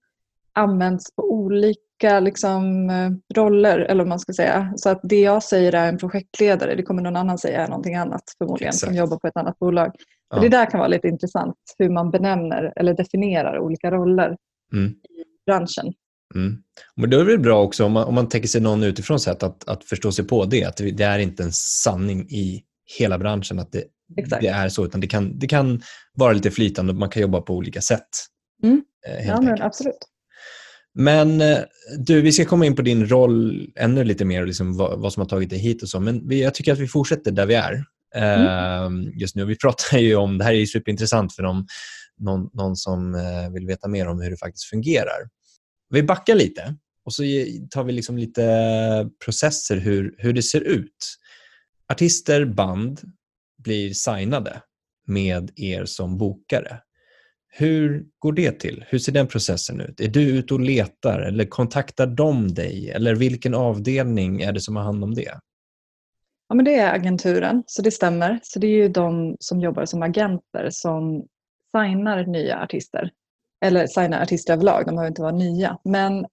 används 0.54 1.16
på 1.16 1.24
olika 1.32 2.20
liksom, 2.20 2.92
roller, 3.36 3.80
eller 3.80 4.04
vad 4.04 4.10
man 4.10 4.20
ska 4.20 4.34
säga. 4.34 4.74
Så 4.76 4.90
att 4.90 5.00
det 5.04 5.20
jag 5.20 5.44
säger 5.44 5.76
är 5.76 5.90
en 5.90 5.98
projektledare, 5.98 6.76
det 6.76 6.84
kommer 6.84 7.02
någon 7.02 7.16
annan 7.16 7.38
säga 7.38 7.64
är 7.64 7.68
någonting 7.68 7.96
annat 7.96 8.24
förmodligen, 8.38 8.70
Exakt. 8.70 8.86
som 8.86 8.96
jobbar 8.96 9.18
på 9.18 9.28
ett 9.28 9.38
annat 9.38 9.60
bolag. 9.60 9.96
Ja. 10.30 10.40
det 10.40 10.50
där 10.50 10.66
kan 10.66 10.78
vara 10.78 10.88
lite 10.88 11.08
intressant, 11.08 11.58
hur 11.78 11.90
man 11.90 12.12
benämner 12.12 12.74
eller 12.76 12.94
definierar 12.94 13.60
olika 13.60 13.92
roller 13.92 14.38
mm. 14.74 14.90
i 14.90 15.46
branschen. 15.46 15.94
Mm. 16.36 16.58
Men 16.96 17.10
då 17.10 17.20
är 17.20 17.26
det 17.26 17.38
bra 17.38 17.62
också 17.64 17.86
om 17.86 17.92
man, 17.92 18.04
om 18.04 18.16
man 18.16 18.30
tänker 18.30 18.48
sig 18.48 18.62
någon 18.62 18.84
utifrån 18.84 19.20
sätt 19.20 19.44
att, 19.44 19.70
att 19.70 19.84
förstå 19.84 20.12
sig 20.12 20.28
på 20.28 20.46
det. 20.46 20.64
Att 20.64 20.78
det 20.78 21.04
är 21.04 21.20
inte 21.20 21.44
en 21.44 21.52
sanning 21.54 22.30
i 22.30 22.64
hela 23.00 23.18
branschen 23.18 23.60
att 23.60 23.72
det, 23.72 23.84
det 24.42 24.48
är 24.48 24.70
så, 24.70 24.86
utan 24.86 25.02
det 25.02 25.08
kan, 25.08 25.40
det 25.40 25.48
kan 25.48 25.82
vara 26.14 26.34
lite 26.34 26.52
flytande 26.52 26.94
och 26.94 27.00
man 27.00 27.10
kan 27.10 27.22
jobba 27.22 27.42
på 27.42 27.56
olika 27.56 27.82
sätt. 27.82 28.10
Mm. 28.64 28.82
Eh, 29.08 29.28
ja, 29.28 29.42
men 29.42 29.62
absolut. 29.62 30.08
Men 30.94 31.42
eh, 31.42 31.58
du, 31.98 32.22
vi 32.22 32.32
ska 32.32 32.46
komma 32.46 32.66
in 32.66 32.76
på 32.76 32.82
din 32.82 33.08
roll 33.08 33.68
ännu 33.76 34.04
lite 34.04 34.26
mer 34.26 34.42
och 34.42 34.48
liksom 34.48 34.78
vad, 34.78 35.00
vad, 35.00 35.14
som 35.14 35.22
har 35.22 35.28
tagit 35.28 35.50
dig 35.50 35.60
hit 35.60 35.84
och 35.84 35.90
så. 35.90 36.00
Men 36.00 36.28
vi, 36.28 36.44
jag 36.44 36.54
tycker 36.54 36.74
att 36.74 36.80
vi 36.80 36.88
fortsätter 36.88 37.32
där 37.32 37.46
vi 37.46 37.54
är 37.54 37.84
mm. 38.16 38.94
uh, 38.94 39.20
just 39.22 39.36
nu. 39.36 39.46
Vi 39.46 39.58
pratar 39.58 39.98
ju 39.98 40.16
om, 40.16 40.38
det 40.38 40.44
här 40.44 40.54
är 40.54 40.66
superintressant 40.66 41.36
för 41.36 41.44
någon, 41.44 41.66
någon, 42.22 42.50
någon 42.54 42.76
som 42.76 43.16
eh, 43.16 43.50
vill 43.54 43.66
veta 43.68 43.88
mer 43.88 44.08
om 44.08 44.22
hur 44.22 44.32
det 44.32 44.38
faktiskt 44.38 44.66
fungerar. 44.66 45.30
Vi 45.90 46.04
backar 46.04 46.36
lite 46.36 46.76
och 47.06 47.14
så 47.14 47.24
tar 47.70 47.84
vi 47.84 47.92
liksom 47.92 48.18
lite 48.18 49.10
processer 49.26 49.78
hur, 49.78 50.16
hur 50.18 50.34
det 50.34 50.44
ser 50.44 50.62
ut. 50.62 51.18
Artister, 51.92 52.46
band 52.46 53.02
blir 53.58 53.94
signade 53.94 54.62
med 55.08 55.52
er 55.56 55.86
som 55.86 56.18
bokare. 56.18 56.80
Hur 57.54 58.06
går 58.20 58.34
det 58.34 58.52
till? 58.52 58.86
Hur 58.88 59.00
ser 59.00 59.12
den 59.12 59.28
processen 59.28 59.82
ut? 59.82 60.00
Är 60.00 60.08
du 60.08 60.22
ute 60.22 60.54
och 60.54 60.60
letar 60.60 61.20
eller 61.20 61.46
kontaktar 61.46 62.08
de 62.08 62.54
dig? 62.54 62.90
Eller 62.90 63.16
vilken 63.16 63.54
avdelning 63.54 64.42
är 64.42 64.54
det 64.54 64.62
som 64.62 64.76
har 64.76 64.84
hand 64.84 65.04
om 65.04 65.14
det? 65.14 65.40
Ja, 66.50 66.56
men 66.56 66.66
det 66.66 66.76
är 66.76 66.96
agenturen, 66.96 67.64
så 67.68 67.82
det 67.82 67.92
stämmer. 67.92 68.40
Så 68.44 68.60
det 68.60 68.68
är 68.68 68.72
ju 68.72 68.90
de 68.90 69.36
som 69.40 69.62
jobbar 69.62 69.86
som 69.86 70.02
agenter 70.02 70.70
som 70.70 71.26
signar 71.78 72.26
nya 72.26 72.64
artister. 72.64 73.12
Eller 73.66 73.88
signar 73.88 74.22
artister 74.22 74.54
överlag, 74.54 74.86
de 74.86 74.96
behöver 74.96 75.08
inte 75.08 75.22
vara 75.22 75.36
nya. 75.36 75.78
Men, 75.84 76.26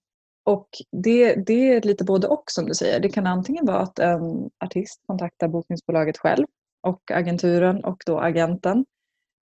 och 0.45 0.67
det, 0.91 1.35
det 1.35 1.73
är 1.73 1.81
lite 1.81 2.03
både 2.03 2.27
och 2.27 2.43
som 2.47 2.65
du 2.65 2.73
säger. 2.73 2.99
Det 2.99 3.09
kan 3.09 3.27
antingen 3.27 3.65
vara 3.65 3.79
att 3.79 3.99
en 3.99 4.49
artist 4.65 5.01
kontaktar 5.07 5.47
bokningsbolaget 5.47 6.17
själv 6.17 6.45
och 6.87 7.11
agenturen 7.11 7.83
och 7.83 8.03
då 8.05 8.19
agenten. 8.19 8.85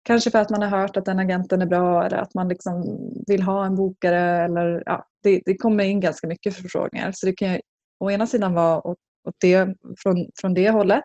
Kanske 0.03 0.31
för 0.31 0.39
att 0.39 0.51
man 0.51 0.63
har 0.63 0.69
hört 0.69 0.97
att 0.97 1.05
den 1.05 1.19
agenten 1.19 1.63
är 1.63 1.67
bra 1.67 2.07
eller 2.07 2.17
att 2.17 2.35
man 2.35 2.49
liksom 2.49 2.99
vill 3.27 3.43
ha 3.43 3.67
en 3.67 3.77
bokare. 3.77 4.45
Eller, 4.45 4.83
ja, 4.87 5.07
det, 5.23 5.43
det 5.45 5.57
kommer 5.57 5.85
in 5.85 6.01
ganska 6.01 6.27
mycket 6.27 6.57
förfrågningar. 6.57 7.13
Så 7.15 7.27
det 7.27 7.33
kan 7.33 7.61
å 8.01 8.11
ena 8.11 8.27
sidan 8.27 8.55
vara 8.55 8.87
åt, 8.87 8.99
åt 9.29 9.35
det, 9.41 9.75
från, 9.99 10.31
från 10.41 10.55
det 10.55 10.71
hållet. 10.71 11.05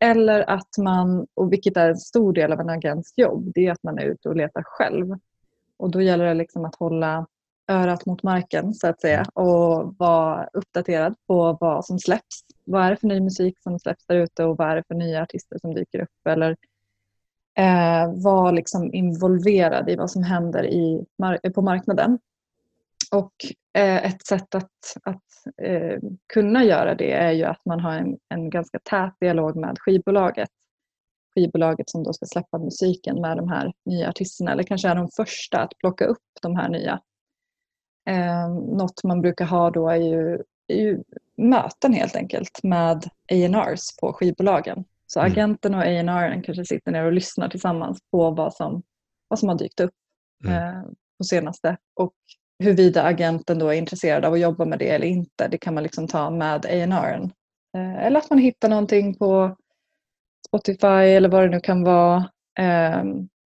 Eller 0.00 0.50
att 0.50 0.78
man, 0.78 1.26
och 1.34 1.52
vilket 1.52 1.76
är 1.76 1.90
en 1.90 1.96
stor 1.96 2.32
del 2.32 2.52
av 2.52 2.60
en 2.60 2.70
agents 2.70 3.12
jobb, 3.16 3.52
det 3.54 3.66
är 3.66 3.72
att 3.72 3.82
man 3.82 3.98
är 3.98 4.04
ute 4.04 4.28
och 4.28 4.36
letar 4.36 4.62
själv. 4.62 5.18
Och 5.76 5.90
då 5.90 6.02
gäller 6.02 6.24
det 6.24 6.34
liksom 6.34 6.64
att 6.64 6.74
hålla 6.74 7.26
örat 7.68 8.06
mot 8.06 8.22
marken 8.22 8.74
så 8.74 8.86
att 8.86 9.00
säga 9.00 9.24
och 9.34 9.94
vara 9.98 10.48
uppdaterad 10.52 11.14
på 11.26 11.56
vad 11.60 11.86
som 11.86 11.98
släpps. 11.98 12.40
Vad 12.64 12.82
är 12.82 12.90
det 12.90 12.96
för 12.96 13.06
ny 13.06 13.20
musik 13.20 13.58
som 13.62 13.78
släpps 13.78 14.06
där 14.06 14.16
ute 14.16 14.44
och 14.44 14.56
vad 14.56 14.70
är 14.70 14.76
det 14.76 14.84
för 14.88 14.94
nya 14.94 15.22
artister 15.22 15.58
som 15.58 15.74
dyker 15.74 16.00
upp? 16.00 16.26
Eller 16.28 16.56
eh, 17.58 18.22
vara 18.22 18.50
liksom 18.50 18.94
involverad 18.94 19.90
i 19.90 19.96
vad 19.96 20.10
som 20.10 20.22
händer 20.22 20.64
i, 20.66 21.04
på 21.54 21.62
marknaden. 21.62 22.18
Och 23.12 23.32
ett 23.80 24.26
sätt 24.26 24.54
att, 24.54 24.70
att 25.02 25.22
eh, 25.62 25.98
kunna 26.32 26.64
göra 26.64 26.94
det 26.94 27.12
är 27.12 27.32
ju 27.32 27.44
att 27.44 27.64
man 27.64 27.80
har 27.80 27.92
en, 27.92 28.18
en 28.28 28.50
ganska 28.50 28.78
tät 28.78 29.14
dialog 29.20 29.56
med 29.56 29.76
skivbolaget. 29.78 30.48
Skivbolaget 31.34 31.90
som 31.90 32.04
då 32.04 32.12
ska 32.12 32.26
släppa 32.26 32.58
musiken 32.58 33.20
med 33.20 33.36
de 33.36 33.48
här 33.48 33.72
nya 33.84 34.08
artisterna 34.08 34.52
eller 34.52 34.62
kanske 34.62 34.88
är 34.88 34.94
de 34.94 35.08
första 35.16 35.60
att 35.60 35.72
plocka 35.78 36.04
upp 36.04 36.22
de 36.42 36.56
här 36.56 36.68
nya. 36.68 37.00
Eh, 38.10 38.48
något 38.48 39.04
man 39.04 39.20
brukar 39.20 39.44
ha 39.44 39.70
då 39.70 39.88
är 39.88 39.96
ju, 39.96 40.42
är 40.68 40.76
ju 40.76 41.02
möten 41.36 41.92
helt 41.92 42.16
enkelt 42.16 42.62
med 42.62 43.04
A&Rs 43.32 43.96
på 44.00 44.12
skivbolagen. 44.12 44.84
Så 45.06 45.20
mm. 45.20 45.32
agenten 45.32 45.74
och 45.74 45.80
A&R 45.80 46.42
kanske 46.44 46.64
sitter 46.64 46.92
ner 46.92 47.04
och 47.04 47.12
lyssnar 47.12 47.48
tillsammans 47.48 47.98
på 48.10 48.30
vad 48.30 48.54
som, 48.54 48.82
vad 49.28 49.38
som 49.38 49.48
har 49.48 49.58
dykt 49.58 49.80
upp 49.80 49.94
mm. 50.44 50.56
eh, 50.56 50.82
på 51.18 51.24
senaste. 51.24 51.76
Och 51.94 52.14
huruvida 52.58 53.02
agenten 53.02 53.58
då 53.58 53.68
är 53.68 53.74
intresserad 53.74 54.24
av 54.24 54.32
att 54.32 54.40
jobba 54.40 54.64
med 54.64 54.78
det 54.78 54.88
eller 54.88 55.06
inte, 55.06 55.48
det 55.48 55.58
kan 55.58 55.74
man 55.74 55.82
liksom 55.82 56.08
ta 56.08 56.30
med 56.30 56.66
A&R. 56.66 57.30
Eh, 57.76 58.06
eller 58.06 58.18
att 58.18 58.30
man 58.30 58.38
hittar 58.38 58.68
någonting 58.68 59.18
på 59.18 59.56
Spotify 60.48 60.86
eller 60.86 61.28
vad 61.28 61.42
det 61.42 61.48
nu 61.48 61.60
kan 61.60 61.84
vara 61.84 62.16
eh, 62.58 63.04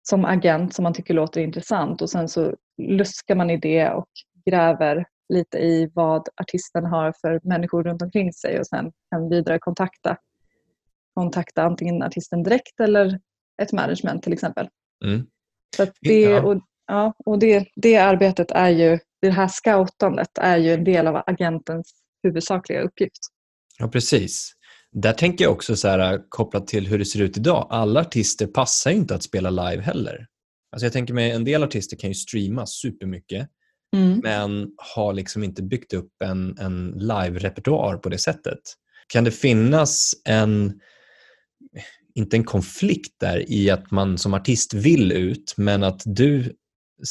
som 0.02 0.24
agent 0.24 0.74
som 0.74 0.82
man 0.82 0.94
tycker 0.94 1.14
låter 1.14 1.40
intressant 1.40 2.02
och 2.02 2.10
sen 2.10 2.28
så 2.28 2.54
luskar 2.82 3.34
man 3.34 3.50
i 3.50 3.56
det 3.56 3.90
och 3.90 4.08
gräver 4.46 5.06
lite 5.28 5.58
i 5.58 5.90
vad 5.94 6.28
artisten 6.36 6.84
har 6.84 7.14
för 7.20 7.40
människor 7.42 7.82
runt 7.82 8.02
omkring 8.02 8.32
sig 8.32 8.60
och 8.60 8.66
sen 8.66 8.92
kan 9.10 9.28
vidare 9.28 9.58
kontakta 9.58 10.16
kontakta 11.14 11.62
antingen 11.62 12.02
artisten 12.02 12.42
direkt 12.42 12.80
eller 12.80 13.20
ett 13.62 13.72
management 13.72 14.22
till 14.22 14.32
exempel. 14.32 14.68
Mm. 15.04 15.26
Så 15.76 15.86
det, 16.00 16.40
och, 16.40 16.60
ja, 16.86 17.14
och 17.24 17.38
det, 17.38 17.68
det 17.76 17.96
arbetet 17.96 18.50
är 18.50 18.70
ju, 18.70 18.98
det 19.22 19.30
här 19.30 19.48
scoutandet 19.48 20.38
är 20.38 20.56
ju 20.56 20.72
en 20.72 20.84
del 20.84 21.06
av 21.06 21.22
agentens 21.26 21.92
huvudsakliga 22.22 22.80
uppgift. 22.80 23.20
Ja, 23.78 23.88
precis. 23.88 24.52
Där 24.92 25.12
tänker 25.12 25.44
jag 25.44 25.52
också 25.52 25.76
så 25.76 25.88
här, 25.88 26.20
kopplat 26.28 26.66
till 26.66 26.86
hur 26.86 26.98
det 26.98 27.04
ser 27.04 27.22
ut 27.22 27.36
idag. 27.36 27.66
Alla 27.70 28.00
artister 28.00 28.46
passar 28.46 28.90
ju 28.90 28.96
inte 28.96 29.14
att 29.14 29.22
spela 29.22 29.50
live 29.50 29.82
heller. 29.82 30.26
Alltså 30.72 30.86
jag 30.86 30.92
tänker 30.92 31.14
mig 31.14 31.30
en 31.30 31.44
del 31.44 31.62
artister 31.62 31.96
kan 31.96 32.10
ju 32.10 32.14
streama 32.14 32.66
supermycket 32.66 33.48
mm. 33.96 34.20
men 34.22 34.70
har 34.76 35.12
liksom 35.12 35.44
inte 35.44 35.62
byggt 35.62 35.92
upp 35.92 36.12
en, 36.24 36.58
en 36.58 36.90
live-repertoar 36.90 37.96
på 37.96 38.08
det 38.08 38.18
sättet. 38.18 38.60
Kan 39.08 39.24
det 39.24 39.30
finnas 39.30 40.12
en 40.24 40.80
inte 42.14 42.36
en 42.36 42.44
konflikt 42.44 43.14
där 43.20 43.52
i 43.52 43.70
att 43.70 43.90
man 43.90 44.18
som 44.18 44.34
artist 44.34 44.74
vill 44.74 45.12
ut 45.12 45.54
men 45.56 45.82
att 45.82 46.02
du 46.04 46.52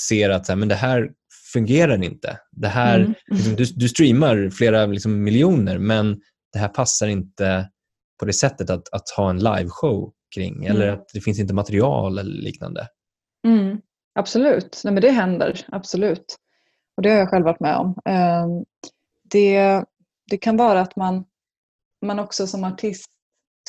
ser 0.08 0.30
att 0.30 0.46
så 0.46 0.52
här, 0.52 0.58
men 0.58 0.68
det 0.68 0.76
här 0.76 1.10
fungerar 1.54 2.04
inte. 2.04 2.40
Det 2.52 2.68
här, 2.68 3.00
mm. 3.00 3.14
liksom, 3.28 3.56
du, 3.56 3.66
du, 3.76 3.90
streamar 3.90 4.50
flera 4.50 4.86
liksom, 4.86 5.24
miljoner 5.24 5.78
men 5.78 6.22
det 6.54 6.60
här 6.60 6.68
passar 6.68 7.08
inte 7.08 7.70
på 8.20 8.26
det 8.26 8.34
sättet 8.34 8.70
att, 8.70 8.94
att 8.94 9.10
ha 9.18 9.30
en 9.30 9.40
liveshow 9.40 10.14
kring 10.36 10.66
mm. 10.66 10.76
eller 10.76 10.88
att 10.88 11.10
det 11.14 11.22
finns 11.22 11.40
inte 11.40 11.54
material 11.54 12.18
eller 12.18 12.42
liknande. 12.42 12.88
Mm. 13.48 13.82
Absolut, 14.16 14.82
Nej, 14.84 14.94
men 14.94 15.02
det 15.02 15.10
händer. 15.10 15.66
Absolut. 15.68 16.38
Och 16.98 17.04
Det 17.04 17.10
har 17.10 17.18
jag 17.18 17.30
själv 17.30 17.46
varit 17.46 17.60
med 17.60 17.78
om. 17.78 17.96
Ehm, 18.06 18.66
det, 19.24 19.84
det 20.30 20.38
kan 20.38 20.58
vara 20.58 20.82
att 20.82 20.96
man, 20.96 21.26
man 22.06 22.20
också 22.20 22.48
som 22.48 22.64
artist 22.64 23.10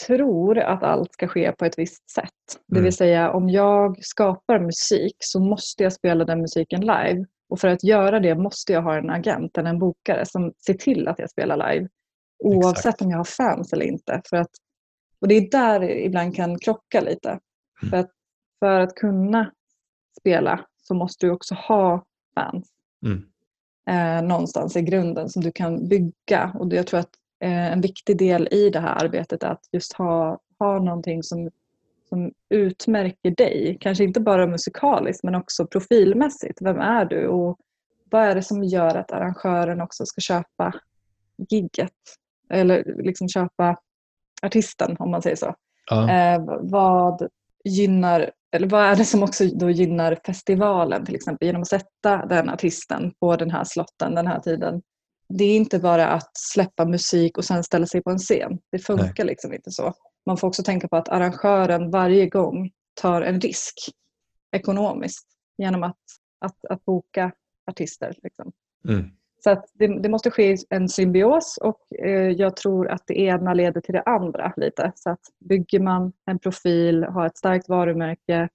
tror 0.07 0.59
att 0.59 0.83
allt 0.83 1.12
ska 1.12 1.28
ske 1.28 1.52
på 1.52 1.64
ett 1.64 1.78
visst 1.78 2.11
sätt. 2.11 2.30
Det 2.66 2.74
vill 2.74 2.80
mm. 2.80 2.92
säga 2.92 3.30
om 3.30 3.50
jag 3.50 4.04
skapar 4.04 4.59
musik 4.59 5.16
så 5.18 5.40
måste 5.40 5.83
jag 5.83 5.92
spela 5.92 6.24
den 6.24 6.40
musiken 6.40 6.80
live. 6.80 7.24
Och 7.48 7.61
för 7.61 7.68
att 7.68 7.85
göra 7.85 8.20
det 8.20 8.35
måste 8.35 8.72
jag 8.72 8.83
ha 8.83 8.96
en 8.96 9.11
agent 9.11 9.59
eller 9.59 9.70
en 9.70 9.78
bokare 9.78 10.26
som 10.26 10.52
ser 10.66 10.74
till 10.74 11.09
att 11.09 11.18
jag 11.18 11.30
spelar 11.30 11.72
live. 11.72 11.88
Oavsett 12.38 12.78
Exakt. 12.78 13.02
om 13.02 13.11
jag 13.11 13.18
har 13.18 13.24
fans 13.24 13.72
eller 13.72 13.87
inte. 13.87 14.22
För 14.30 14.37
att, 14.37 14.50
och 15.20 15.28
det 15.28 15.35
är 15.35 15.50
där 15.50 15.80
det 15.80 16.04
ibland 16.04 16.37
kan 16.37 16.59
krocka 16.59 17.00
lite. 17.00 17.28
Mm. 17.28 17.90
För, 17.90 17.96
att, 17.96 18.11
för 18.59 18.80
att 18.80 18.94
kunna 18.94 19.52
spela 20.20 20.66
så 20.83 20.94
måste 20.94 21.26
du 21.26 21.33
också 21.33 21.54
ha 21.54 22.04
fans. 22.35 22.68
Mm. 23.07 23.22
Eh, 23.90 24.28
någonstans 24.28 24.76
i 24.76 24.83
grunden 24.83 25.28
som 25.28 25.42
du 25.42 25.52
kan 25.52 25.88
bygga. 25.88 26.52
Och 26.59 26.72
jag 26.72 26.87
tror 26.87 27.00
att 27.00 27.14
en 27.40 27.80
viktig 27.80 28.18
del 28.18 28.48
i 28.50 28.70
det 28.70 28.80
här 28.80 29.04
arbetet 29.04 29.44
att 29.44 29.60
just 29.72 29.92
ha, 29.92 30.38
ha 30.58 30.78
någonting 30.78 31.22
som, 31.22 31.50
som 32.08 32.32
utmärker 32.48 33.30
dig. 33.30 33.78
Kanske 33.80 34.04
inte 34.04 34.20
bara 34.20 34.46
musikaliskt 34.46 35.24
men 35.24 35.34
också 35.34 35.66
profilmässigt. 35.66 36.58
Vem 36.62 36.78
är 36.78 37.04
du 37.04 37.28
och 37.28 37.58
vad 38.10 38.22
är 38.22 38.34
det 38.34 38.42
som 38.42 38.64
gör 38.64 38.94
att 38.96 39.12
arrangören 39.12 39.80
också 39.80 40.06
ska 40.06 40.20
köpa 40.20 40.72
gigget? 41.50 41.92
Eller 42.50 43.02
liksom 43.02 43.28
köpa 43.28 43.76
artisten 44.42 44.96
om 44.98 45.10
man 45.10 45.22
säger 45.22 45.36
så. 45.36 45.54
Ja. 45.90 46.10
Eh, 46.10 46.44
vad 46.60 47.28
gynnar 47.64 48.30
eller 48.54 48.68
vad 48.68 48.82
är 48.82 48.96
det 48.96 49.04
som 49.04 49.22
också 49.22 49.44
då 49.44 49.70
gynnar 49.70 50.18
festivalen 50.26 51.04
till 51.04 51.14
exempel 51.14 51.46
genom 51.46 51.62
att 51.62 51.68
sätta 51.68 52.26
den 52.26 52.50
artisten 52.50 53.12
på 53.20 53.36
den 53.36 53.50
här 53.50 53.64
slotten 53.64 54.14
den 54.14 54.26
här 54.26 54.40
tiden 54.40 54.82
det 55.28 55.44
är 55.44 55.56
inte 55.56 55.78
bara 55.78 56.08
att 56.08 56.30
släppa 56.34 56.84
musik 56.84 57.38
och 57.38 57.44
sen 57.44 57.64
ställa 57.64 57.87
sig 57.87 58.02
på 58.02 58.10
en 58.10 58.18
scen. 58.18 58.58
Det 58.72 58.78
funkar 58.78 59.24
Nej. 59.24 59.26
liksom 59.26 59.52
inte 59.52 59.70
så. 59.70 59.94
Man 60.26 60.37
får 60.37 60.48
också 60.48 60.62
tänka 60.62 60.88
på 60.88 60.96
att 60.96 61.08
arrangören 61.08 61.90
varje 61.90 62.28
gång 62.28 62.70
tar 62.94 63.22
en 63.22 63.40
risk 63.40 63.74
ekonomiskt 64.52 65.26
genom 65.58 65.82
att, 65.82 65.98
att, 66.38 66.64
att 66.70 66.84
boka 66.84 67.32
artister. 67.66 68.14
Liksom. 68.22 68.52
Mm. 68.88 69.10
Så 69.44 69.50
att 69.50 69.64
det, 69.72 70.02
det, 70.02 70.08
måste 70.08 70.30
ske 70.30 70.56
en 70.70 70.88
symbios 70.88 71.58
och 71.60 71.80
eh, 72.04 72.30
jag 72.30 72.56
tror 72.56 72.88
att 72.88 73.02
det 73.06 73.18
ena 73.18 73.54
leder 73.54 73.80
till 73.80 73.94
det 73.94 74.02
andra 74.02 74.52
lite. 74.56 74.92
Så 74.94 75.10
att 75.10 75.20
bygger 75.48 75.80
man 75.80 76.12
en 76.26 76.38
profil, 76.38 77.04
har 77.04 77.26
ett 77.26 77.38
starkt 77.38 77.68
varumärke, 77.68 78.48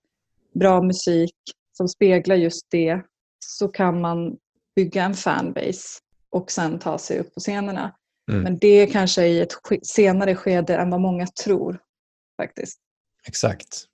bra 0.53 0.81
musik 0.81 1.35
som 1.71 1.87
speglar 1.87 2.35
just 2.35 2.71
det 2.71 3.01
så 3.39 3.67
kan 3.67 4.01
man 4.01 4.37
bygga 4.75 5.03
en 5.03 5.13
fanbase 5.13 5.99
och 6.31 6.51
sen 6.51 6.79
ta 6.79 6.97
sig 6.97 7.19
upp 7.19 7.33
på 7.33 7.39
scenerna. 7.39 7.95
Mm. 8.31 8.43
Men 8.43 8.57
det 8.59 8.67
är 8.67 8.87
kanske 8.87 9.27
i 9.27 9.39
ett 9.39 9.53
senare 9.83 10.35
skede 10.35 10.75
än 10.75 10.89
vad 10.89 11.01
många 11.01 11.27
tror. 11.27 11.79
faktiskt. 12.41 12.79
Exakt. 13.27 13.85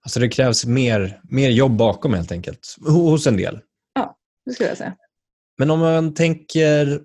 Alltså 0.00 0.20
det 0.20 0.28
krävs 0.28 0.66
mer, 0.66 1.20
mer 1.30 1.50
jobb 1.50 1.76
bakom 1.76 2.14
helt 2.14 2.32
enkelt, 2.32 2.76
hos 2.86 3.26
en 3.26 3.36
del. 3.36 3.60
Ja, 3.94 4.16
det 4.46 4.52
skulle 4.52 4.68
jag 4.68 4.78
säga. 4.78 4.96
Men 5.58 5.70
om 5.70 5.78
man 5.78 6.14
tänker 6.14 7.02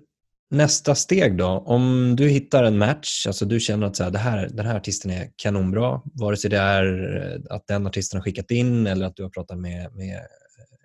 nästa 0.50 0.94
steg 0.94 1.36
då. 1.38 1.46
Om 1.46 2.16
du 2.16 2.28
hittar 2.28 2.64
en 2.64 2.78
match, 2.78 3.26
alltså 3.26 3.44
du 3.44 3.60
känner 3.60 3.86
att 3.86 3.96
så 3.96 4.04
här, 4.04 4.10
det 4.10 4.18
här, 4.18 4.48
den 4.52 4.66
här 4.66 4.76
artisten 4.76 5.10
är 5.10 5.30
kanonbra, 5.36 6.02
vare 6.04 6.36
sig 6.36 6.50
det 6.50 6.58
är 6.58 7.42
att 7.50 7.66
den 7.66 7.86
artisten 7.86 8.18
har 8.18 8.24
skickat 8.24 8.50
in 8.50 8.86
eller 8.86 9.06
att 9.06 9.16
du 9.16 9.22
har 9.22 9.30
pratat 9.30 9.58
med, 9.58 9.94
med 9.94 10.18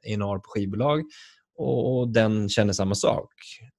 A&R 0.05 0.37
på 0.37 0.49
skivbolag 0.49 1.01
och 1.57 2.13
den 2.13 2.49
känner 2.49 2.73
samma 2.73 2.95
sak 2.95 3.33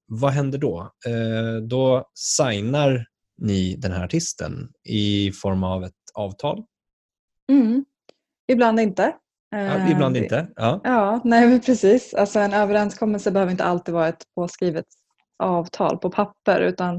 vad 0.06 0.30
händer 0.30 0.58
då? 0.58 0.92
Eh, 1.06 1.62
då 1.62 2.10
signar 2.14 3.06
ni 3.38 3.76
den 3.76 3.92
här 3.92 4.04
artisten 4.04 4.72
i 4.84 5.32
form 5.32 5.64
av 5.64 5.84
ett 5.84 5.92
avtal? 6.14 6.64
Mm. 7.48 7.84
Ibland 8.46 8.80
inte. 8.80 9.12
Ja, 9.50 9.90
ibland 9.90 10.16
inte. 10.16 10.48
Ja. 10.56 10.80
ja, 10.84 11.20
nej 11.24 11.60
precis. 11.60 12.14
Alltså 12.14 12.38
en 12.38 12.52
överenskommelse 12.52 13.30
behöver 13.30 13.52
inte 13.52 13.64
alltid 13.64 13.94
vara 13.94 14.08
ett 14.08 14.22
påskrivet 14.34 14.86
avtal 15.38 15.98
på 15.98 16.10
papper 16.10 16.60
utan 16.60 16.96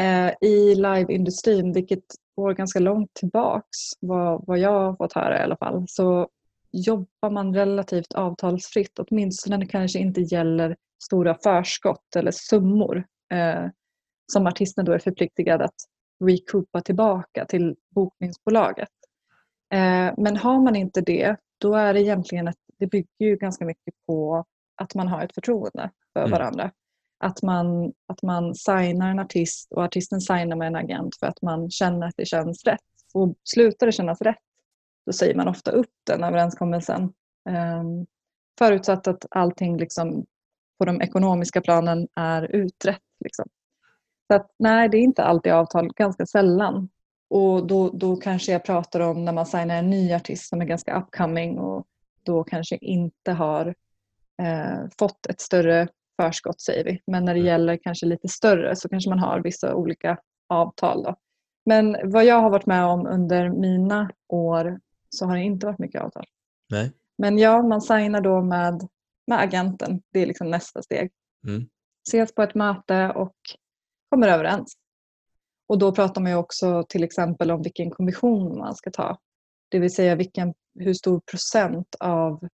eh, 0.00 0.48
i 0.48 0.74
liveindustrin, 0.74 1.72
vilket 1.72 2.04
går 2.36 2.54
ganska 2.54 2.78
långt 2.78 3.14
tillbaks 3.14 3.78
vad, 4.00 4.44
vad 4.46 4.58
jag 4.58 4.70
har 4.70 4.96
fått 4.96 5.12
höra 5.12 5.40
i 5.40 5.42
alla 5.42 5.56
fall, 5.56 5.84
så 5.88 6.28
jobbar 6.72 7.30
man 7.30 7.54
relativt 7.54 8.12
avtalsfritt, 8.14 8.98
åtminstone 8.98 9.56
när 9.56 9.64
det 9.64 9.70
kanske 9.70 9.98
inte 9.98 10.20
gäller 10.20 10.76
stora 11.04 11.34
förskott 11.34 12.16
eller 12.16 12.30
summor 12.30 13.04
eh, 13.32 13.66
som 14.32 14.46
artisten 14.46 14.84
då 14.84 14.92
är 14.92 14.98
förpliktigad 14.98 15.62
att 15.62 15.74
recoupa 16.24 16.80
tillbaka 16.80 17.44
till 17.44 17.76
bokningsbolaget. 17.94 18.88
Eh, 19.74 20.14
men 20.16 20.36
har 20.36 20.60
man 20.60 20.76
inte 20.76 21.00
det, 21.00 21.36
då 21.58 21.74
är 21.74 21.94
det 21.94 22.00
egentligen 22.00 22.48
ett, 22.48 22.56
det 22.78 22.86
bygger 22.86 23.26
ju 23.26 23.36
ganska 23.36 23.64
mycket 23.64 23.94
på 24.06 24.44
att 24.74 24.94
man 24.94 25.08
har 25.08 25.22
ett 25.24 25.34
förtroende 25.34 25.90
för 26.12 26.20
mm. 26.20 26.30
varandra. 26.30 26.70
Att 27.18 27.42
man, 27.42 27.92
att 28.06 28.22
man 28.22 28.54
signar 28.54 29.10
en 29.10 29.18
artist 29.18 29.72
och 29.72 29.84
artisten 29.84 30.20
signar 30.20 30.56
med 30.56 30.66
en 30.66 30.76
agent 30.76 31.16
för 31.20 31.26
att 31.26 31.42
man 31.42 31.70
känner 31.70 32.06
att 32.06 32.16
det 32.16 32.24
känns 32.24 32.64
rätt. 32.64 32.80
Och 33.14 33.34
slutar 33.44 33.86
det 33.86 33.92
kännas 33.92 34.20
rätt, 34.20 34.38
då 35.06 35.12
säger 35.12 35.34
man 35.34 35.48
ofta 35.48 35.70
upp 35.70 35.90
den 36.06 36.24
överenskommelsen. 36.24 37.02
Um, 37.48 38.06
förutsatt 38.58 39.06
att 39.06 39.26
allting 39.30 39.76
liksom 39.76 40.26
på 40.82 40.86
de 40.86 41.00
ekonomiska 41.02 41.60
planen 41.60 42.08
är 42.16 42.42
utrett. 42.56 43.02
Liksom. 43.24 43.44
Så 44.26 44.34
att, 44.34 44.50
nej, 44.58 44.88
det 44.88 44.96
är 44.96 45.02
inte 45.02 45.24
alltid 45.24 45.52
avtal, 45.52 45.92
ganska 45.92 46.26
sällan. 46.26 46.88
Och 47.30 47.66
då, 47.66 47.90
då 47.90 48.16
kanske 48.16 48.52
jag 48.52 48.64
pratar 48.64 49.00
om 49.00 49.24
när 49.24 49.32
man 49.32 49.46
signar 49.46 49.76
en 49.76 49.90
ny 49.90 50.12
artist 50.12 50.48
som 50.48 50.60
är 50.60 50.64
ganska 50.64 51.00
upcoming 51.00 51.58
och 51.58 51.86
då 52.22 52.44
kanske 52.44 52.76
inte 52.76 53.32
har 53.32 53.74
eh, 54.42 54.88
fått 54.98 55.26
ett 55.26 55.40
större 55.40 55.88
förskott 56.22 56.60
säger 56.60 56.84
vi. 56.84 57.00
Men 57.06 57.24
när 57.24 57.34
det 57.34 57.40
mm. 57.40 57.52
gäller 57.52 57.76
kanske 57.76 58.06
lite 58.06 58.28
större 58.28 58.76
så 58.76 58.88
kanske 58.88 59.10
man 59.10 59.18
har 59.18 59.40
vissa 59.40 59.74
olika 59.74 60.18
avtal. 60.48 61.02
Då. 61.02 61.16
Men 61.66 61.96
vad 62.04 62.24
jag 62.24 62.40
har 62.40 62.50
varit 62.50 62.66
med 62.66 62.84
om 62.84 63.06
under 63.06 63.48
mina 63.50 64.10
år 64.28 64.80
så 65.08 65.26
har 65.26 65.36
det 65.36 65.42
inte 65.42 65.66
varit 65.66 65.78
mycket 65.78 66.02
avtal. 66.02 66.24
Nej. 66.70 66.92
Men 67.18 67.38
ja, 67.38 67.62
man 67.62 67.80
signar 67.80 68.20
då 68.20 68.40
med, 68.40 68.88
med 69.26 69.40
agenten. 69.40 70.02
Det 70.12 70.20
är 70.20 70.26
liksom 70.26 70.50
nästa 70.50 70.82
steg. 70.82 71.10
Mm. 71.46 71.68
Ses 72.08 72.34
på 72.34 72.42
ett 72.42 72.54
möte 72.54 73.12
och 73.16 73.36
kommer 74.10 74.28
överens. 74.28 74.74
Och 75.66 75.78
då 75.78 75.92
pratar 75.92 76.20
man 76.20 76.30
ju 76.30 76.36
också 76.36 76.84
till 76.88 77.04
exempel 77.04 77.50
om 77.50 77.62
vilken 77.62 77.90
kommission 77.90 78.58
man 78.58 78.74
ska 78.74 78.90
ta. 78.90 79.18
Det 79.68 79.78
vill 79.78 79.94
säga 79.94 80.14
vilken, 80.14 80.54
hur 80.78 80.94
stor 80.94 81.20
procent 81.20 81.94
av 82.00 82.48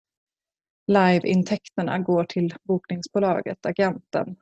liveintäkterna 0.87 1.99
går 1.99 2.25
till 2.25 2.55
bokningsbolaget, 2.63 3.67
agenten. 3.67 4.37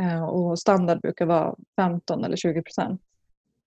Eh, 0.00 0.24
och 0.24 0.58
standard 0.58 1.00
brukar 1.00 1.26
vara 1.26 1.56
15 1.76 2.24
eller 2.24 2.36
20 2.36 2.62
procent. 2.62 3.02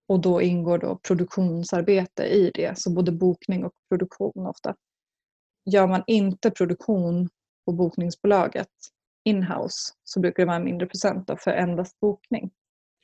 Och 0.07 0.19
då 0.19 0.41
ingår 0.41 0.77
då 0.77 0.95
produktionsarbete 1.07 2.23
i 2.23 2.51
det, 2.53 2.79
så 2.79 2.91
både 2.91 3.11
bokning 3.11 3.65
och 3.65 3.73
produktion 3.89 4.47
ofta. 4.47 4.75
Gör 5.65 5.87
man 5.87 6.03
inte 6.07 6.51
produktion 6.51 7.29
på 7.65 7.71
bokningsbolaget 7.71 8.69
inhouse 9.25 9.93
så 10.03 10.19
brukar 10.19 10.43
det 10.43 10.47
vara 10.47 10.55
en 10.55 10.63
mindre 10.63 10.87
procent 10.87 11.29
för 11.39 11.51
endast 11.51 11.99
bokning. 11.99 12.51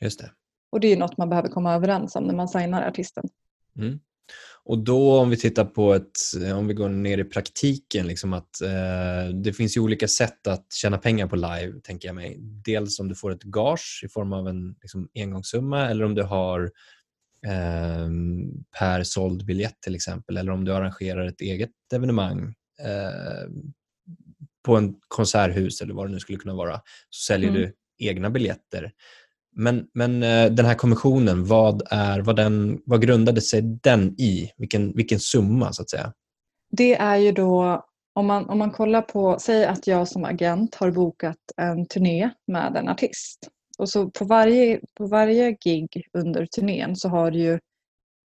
Just 0.02 0.20
det. 0.20 0.32
Och 0.72 0.80
det 0.80 0.88
är 0.88 0.98
något 0.98 1.18
man 1.18 1.30
behöver 1.30 1.50
komma 1.50 1.74
överens 1.74 2.16
om 2.16 2.24
när 2.24 2.36
man 2.36 2.48
signar 2.48 2.88
artisten. 2.88 3.24
Mm. 3.78 4.00
Och 4.64 4.78
då 4.78 5.20
om 5.20 5.30
vi 5.30 5.38
tittar 5.38 5.66
på 5.66 5.94
ett, 5.94 6.12
om 6.56 6.68
vi 6.68 6.74
går 6.74 6.90
ner 6.90 7.18
i 7.18 7.24
praktiken, 7.24 8.08
liksom 8.08 8.34
att 8.34 8.62
eh, 8.62 9.36
det 9.44 9.54
finns 9.54 9.78
ju 9.78 9.82
olika 9.82 10.08
sätt 10.08 10.48
att 10.48 10.74
tjäna 10.74 10.98
pengar 10.98 11.28
på 11.28 11.36
live, 11.36 11.74
tänker 11.84 12.08
jag 12.08 12.16
mig. 12.16 12.38
Dels 12.66 13.00
om 13.00 13.08
du 13.08 13.16
får 13.16 13.32
ett 13.32 13.44
gage 13.44 14.02
i 14.06 14.10
form 14.10 14.34
av 14.34 14.48
en 14.48 14.76
liksom, 14.82 15.10
engångssumma 15.16 15.90
eller 15.90 16.06
om 16.06 16.16
du 16.16 16.24
har 16.24 16.72
eh, 17.48 18.10
per 18.80 19.04
såld 19.04 19.46
biljett 19.46 19.82
till 19.82 19.96
exempel, 19.96 20.38
eller 20.38 20.52
om 20.52 20.66
du 20.66 20.74
arrangerar 20.74 21.26
ett 21.26 21.42
eget 21.42 21.72
evenemang 21.94 22.56
eh, 22.84 23.50
på 24.70 24.78
en 24.78 24.96
konserthus 25.08 25.82
eller 25.82 25.94
vad 25.94 26.08
det 26.08 26.12
nu 26.12 26.20
skulle 26.20 26.38
kunna 26.38 26.56
vara, 26.56 26.82
så 27.10 27.34
säljer 27.34 27.50
mm. 27.50 27.62
du 27.62 27.74
egna 28.00 28.30
biljetter. 28.30 28.92
Men, 29.56 29.88
men 29.94 30.24
eh, 30.24 30.46
den 30.46 30.66
här 30.66 30.76
kommissionen, 30.76 31.46
vad, 31.46 31.82
är, 31.90 32.20
vad, 32.20 32.36
den, 32.36 32.82
vad 32.86 33.02
grundade 33.02 33.42
sig 33.42 33.62
den 33.62 34.20
i? 34.20 34.52
Vilken, 34.58 34.96
vilken 34.96 35.20
summa 35.20 35.74
så 35.74 35.82
att 35.82 35.90
säga? 35.90 36.14
Det 36.72 36.96
är 36.96 37.16
ju 37.16 37.32
då, 37.32 37.86
om 38.14 38.26
man, 38.26 38.50
om 38.50 38.58
man 38.58 38.72
kollar 38.72 39.02
på, 39.02 39.38
säg 39.40 39.66
att 39.66 39.88
jag 39.88 40.08
som 40.08 40.26
agent 40.26 40.76
har 40.76 40.92
bokat 40.92 41.38
en 41.58 41.86
turné 41.86 42.30
med 42.48 42.76
en 42.76 42.90
artist. 42.90 43.40
Och 43.78 43.90
så 43.90 44.10
på 44.10 44.26
varje, 44.26 44.80
på 44.98 45.08
varje 45.08 45.52
gig 45.52 46.04
under 46.14 46.46
turnén 46.46 46.96
så 46.96 47.10
har 47.10 47.32
du 47.32 47.40
ju 47.40 47.60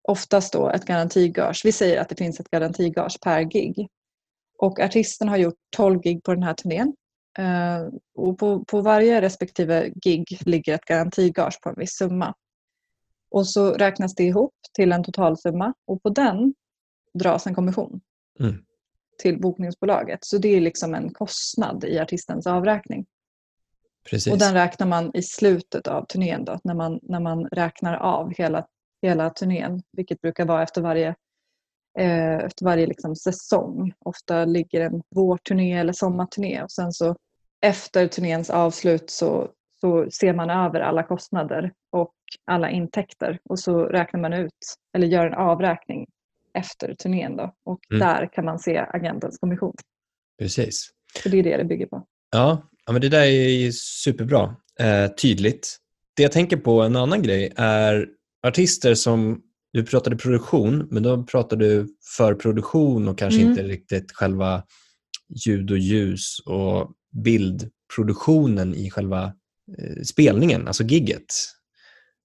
oftast 0.09 0.52
då 0.52 0.70
ett 0.70 0.85
garantigage. 0.85 1.62
Vi 1.64 1.72
säger 1.72 2.00
att 2.00 2.09
det 2.09 2.16
finns 2.16 2.40
ett 2.40 2.50
garantigage 2.50 3.20
per 3.22 3.42
gig. 3.42 3.88
Och 4.58 4.80
artisten 4.80 5.28
har 5.28 5.36
gjort 5.36 5.58
12 5.76 6.00
gig 6.00 6.22
på 6.22 6.34
den 6.34 6.42
här 6.42 6.54
turnén 6.54 6.94
Uh, 7.38 7.88
och 8.14 8.38
på, 8.38 8.64
på 8.64 8.80
varje 8.80 9.20
respektive 9.20 9.92
gig 10.04 10.38
ligger 10.46 10.74
ett 10.74 10.84
garantigage 10.84 11.60
på 11.62 11.68
en 11.68 11.74
viss 11.78 11.96
summa. 11.96 12.34
Och 13.30 13.48
så 13.48 13.72
räknas 13.72 14.14
det 14.14 14.24
ihop 14.24 14.54
till 14.74 14.92
en 14.92 15.04
totalsumma 15.04 15.74
och 15.86 16.02
på 16.02 16.08
den 16.08 16.54
dras 17.14 17.46
en 17.46 17.54
kommission 17.54 18.00
mm. 18.40 18.64
till 19.22 19.40
bokningsbolaget. 19.40 20.18
Så 20.24 20.38
det 20.38 20.48
är 20.48 20.60
liksom 20.60 20.94
en 20.94 21.12
kostnad 21.12 21.84
i 21.84 21.98
artistens 21.98 22.46
avräkning. 22.46 23.06
Precis. 24.10 24.32
Och 24.32 24.38
den 24.38 24.54
räknar 24.54 24.86
man 24.86 25.10
i 25.14 25.22
slutet 25.22 25.86
av 25.86 26.06
turnén 26.06 26.44
då, 26.44 26.60
när 26.64 26.74
man, 26.74 27.00
när 27.02 27.20
man 27.20 27.46
räknar 27.46 27.94
av 27.94 28.32
hela, 28.34 28.66
hela 29.02 29.30
turnén, 29.30 29.82
vilket 29.92 30.20
brukar 30.20 30.44
vara 30.44 30.62
efter 30.62 30.82
varje 30.82 31.08
eh, 31.08 31.14
efter 31.98 32.64
varje 32.64 32.87
liksom, 32.87 33.16
säsong. 33.16 33.92
Ofta 33.98 34.44
ligger 34.44 34.80
en 34.80 35.02
vårturné 35.14 35.78
eller 35.78 35.92
sommarturné 35.92 36.62
och 36.62 36.70
sen 36.70 36.92
så 36.92 37.16
efter 37.66 38.07
turnéns 38.07 38.50
avslut 38.50 39.11
så, 39.11 39.50
så 39.80 40.11
ser 40.11 40.35
man 40.35 40.50
över 40.50 40.80
alla 40.80 41.02
kostnader 41.02 41.72
och 41.92 42.14
alla 42.44 42.70
intäkter 42.70 43.38
och 43.44 43.59
så 43.59 43.85
räknar 43.85 44.20
man 44.20 44.33
ut 44.33 44.74
eller 44.96 45.07
gör 45.07 45.26
en 45.26 45.35
avräkning 45.35 46.07
efter 46.54 46.94
turnén 46.94 47.37
då 47.37 47.54
och 47.64 47.80
mm. 47.90 48.00
där 48.00 48.28
kan 48.33 48.44
man 48.44 48.59
se 48.59 48.78
agentens 48.78 49.38
kommission. 49.38 49.74
Precis. 50.38 50.90
Så 51.22 51.28
det 51.28 51.38
är 51.38 51.42
det 51.42 51.57
det 51.57 51.64
bygger 51.64 51.87
på. 51.87 52.07
Ja, 52.30 52.68
ja 52.87 52.92
men 52.92 53.02
det 53.02 53.09
där 53.09 53.24
är 53.24 53.70
superbra. 53.72 54.57
Eh, 54.80 55.07
tydligt. 55.07 55.76
Det 56.16 56.22
jag 56.22 56.33
tänker 56.33 56.57
på, 56.57 56.83
en 56.83 56.96
annan 56.96 57.22
grej, 57.22 57.52
är 57.57 58.07
artister 58.46 58.94
som 58.94 59.42
du 59.74 59.84
pratade 59.84 60.16
produktion, 60.16 60.88
men 60.90 61.02
då 61.02 61.22
pratar 61.22 61.56
du 61.56 61.88
för 62.16 62.34
produktion 62.34 63.08
och 63.08 63.18
kanske 63.18 63.40
mm. 63.40 63.50
inte 63.50 63.62
riktigt 63.62 64.12
själva 64.12 64.62
ljud 65.46 65.70
och 65.70 65.78
ljus 65.78 66.38
och 66.46 66.90
bildproduktionen 67.24 68.74
i 68.74 68.90
själva 68.90 69.24
eh, 69.78 70.02
spelningen, 70.02 70.66
alltså 70.68 70.84
gigget. 70.84 71.24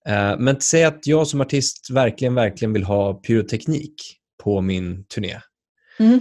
Eh, 0.07 0.39
men 0.39 0.61
säg 0.61 0.83
att 0.83 1.07
jag 1.07 1.27
som 1.27 1.41
artist 1.41 1.89
verkligen, 1.89 2.35
verkligen 2.35 2.73
vill 2.73 2.83
ha 2.83 3.13
pyroteknik 3.13 3.95
på 4.43 4.61
min 4.61 5.05
turné. 5.05 5.41
Mm. 5.99 6.19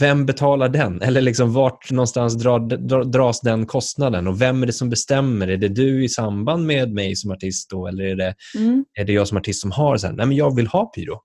Vem 0.00 0.26
betalar 0.26 0.68
den? 0.68 1.02
Eller 1.02 1.20
liksom 1.20 1.52
vart 1.52 1.90
någonstans 1.90 2.34
drar, 2.34 3.04
dras 3.04 3.40
den 3.40 3.66
kostnaden? 3.66 4.26
Och 4.26 4.42
vem 4.42 4.62
är 4.62 4.66
det 4.66 4.72
som 4.72 4.90
bestämmer? 4.90 5.48
Är 5.48 5.56
det 5.56 5.68
du 5.68 6.04
i 6.04 6.08
samband 6.08 6.66
med 6.66 6.92
mig 6.92 7.16
som 7.16 7.30
artist 7.30 7.70
då? 7.70 7.86
Eller 7.86 8.04
är 8.04 8.16
det, 8.16 8.34
mm. 8.56 8.84
är 8.94 9.04
det 9.04 9.12
jag 9.12 9.28
som 9.28 9.38
artist 9.38 9.60
som 9.60 9.70
har 9.70 9.96
sen? 9.96 10.14
Nej, 10.14 10.26
men 10.26 10.36
jag 10.36 10.56
vill 10.56 10.66
ha 10.66 10.86
pyro. 10.86 11.20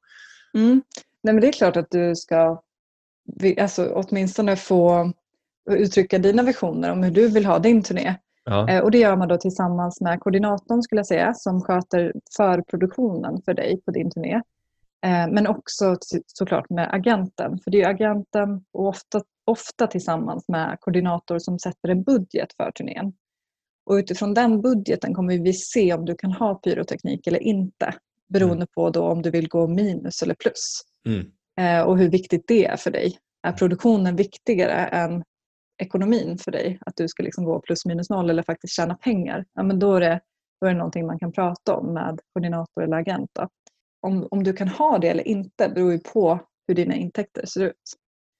Mm. 0.58 0.82
Nej, 1.24 1.34
men 1.34 1.42
det 1.42 1.48
är 1.48 1.52
klart 1.52 1.78
att 1.78 1.92
du 1.92 2.16
ska 2.16 2.62
alltså, 3.62 3.92
åtminstone 3.94 4.56
få 4.56 5.12
uttrycka 5.72 6.18
dina 6.18 6.44
visioner 6.44 6.92
om 6.92 7.04
hur 7.04 7.12
du 7.12 7.28
vill 7.28 7.46
ha 7.46 7.60
din 7.60 7.84
turné. 7.84 8.16
Ja. 8.46 8.70
Eh, 8.70 8.84
och 8.84 8.92
det 8.92 8.98
gör 8.98 9.16
man 9.16 9.28
då 9.28 9.38
tillsammans 9.38 10.02
med 10.02 10.20
koordinatorn 10.20 10.82
skulle 10.82 11.00
jag 11.00 11.08
säga 11.08 11.34
som 11.34 11.62
sköter 11.62 12.14
förproduktionen 12.38 13.42
för 13.46 13.54
dig 13.54 13.82
på 13.86 13.92
din 13.92 14.12
turné. 14.12 14.42
Eh, 15.04 15.28
men 15.32 15.48
också 15.48 15.96
såklart 16.28 16.70
med 16.70 16.94
agenten. 16.94 17.60
För 17.64 17.72
det 17.72 17.82
är 17.82 17.90
agenten 17.90 18.66
och 18.74 18.88
ofta, 18.88 19.22
ofta 19.46 19.88
tillsammans 19.88 20.48
med 20.48 20.78
koordinator 20.80 21.40
som 21.40 21.60
sätter 21.60 21.90
en 21.90 22.04
budget 22.04 22.54
för 22.58 22.72
turnén. 22.72 23.14
Och 23.86 23.94
utifrån 23.94 24.34
den 24.34 24.62
budgeten 24.62 25.14
kommer 25.14 25.38
vi 25.38 25.54
se 25.54 25.94
om 25.94 26.06
du 26.06 26.16
kan 26.16 26.32
ha 26.32 26.56
pyroteknik 26.56 27.28
eller 27.28 27.44
inte. 27.44 27.96
Beroende 28.30 28.56
mm. 28.56 28.68
på 28.76 28.90
då 28.90 29.08
om 29.08 29.22
du 29.22 29.32
vill 29.32 29.48
gå 29.48 29.68
minus 29.68 30.22
eller 30.22 30.36
plus. 30.36 30.82
Mm. 31.08 31.32
Eh, 31.60 31.86
och 31.88 31.98
hur 31.98 32.10
viktigt 32.10 32.44
det 32.48 32.66
är 32.66 32.78
för 32.78 32.92
dig. 32.92 33.18
Är 33.48 33.52
produktionen 33.52 34.16
viktigare 34.16 34.74
än 34.74 35.24
ekonomin 35.78 36.38
för 36.38 36.52
dig? 36.52 36.80
Att 36.86 36.96
du 36.96 37.08
ska 37.08 37.24
liksom 37.24 37.46
gå 37.46 37.60
plus 37.60 37.86
minus 37.86 38.10
noll 38.10 38.30
eller 38.30 38.44
faktiskt 38.44 38.76
tjäna 38.76 38.96
pengar? 38.96 39.46
Ja, 39.54 39.64
men 39.64 39.80
då, 39.80 39.96
är 39.96 40.00
det, 40.00 40.20
då 40.62 40.68
är 40.68 40.72
det 40.72 40.78
någonting 40.78 41.06
man 41.06 41.20
kan 41.20 41.32
prata 41.32 41.76
om 41.76 41.94
med 41.94 42.20
koordinator 42.34 42.84
eller 42.84 42.98
agent. 42.98 43.30
Då. 43.34 43.50
Om, 44.04 44.28
om 44.32 44.44
du 44.44 44.54
kan 44.54 44.68
ha 44.68 44.98
det 44.98 45.08
eller 45.08 45.28
inte 45.28 45.70
beror 45.70 45.92
ju 45.92 46.00
på 46.00 46.40
hur 46.68 46.76
dina 46.76 46.96
intäkter 46.96 47.46
ser 47.46 47.62
ut. 47.62 47.94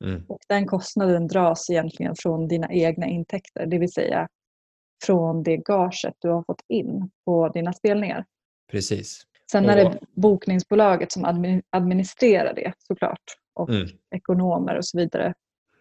Mm. 0.04 0.26
Och 0.28 0.40
den 0.48 0.66
kostnaden 0.66 1.28
dras 1.28 1.70
egentligen 1.70 2.16
från 2.20 2.48
dina 2.48 2.74
egna 2.74 3.08
intäkter, 3.08 3.66
det 3.66 3.80
vill 3.80 3.92
säga 3.92 4.28
från 5.06 5.44
det 5.44 5.58
gaget 5.58 6.16
du 6.20 6.30
har 6.30 6.44
fått 6.44 6.62
in 6.68 7.10
på 7.26 7.50
dina 7.50 7.74
spelningar. 7.74 8.26
Precis. 8.72 9.24
Sen 9.52 9.66
är 9.66 9.76
det 9.76 10.00
bokningsbolaget 10.14 11.12
som 11.12 11.26
administrerar 11.70 12.54
det 12.54 12.74
såklart 12.78 13.24
och 13.54 13.70
mm. 13.70 13.88
ekonomer 14.16 14.78
och 14.78 14.86
så 14.86 14.98
vidare 14.98 15.34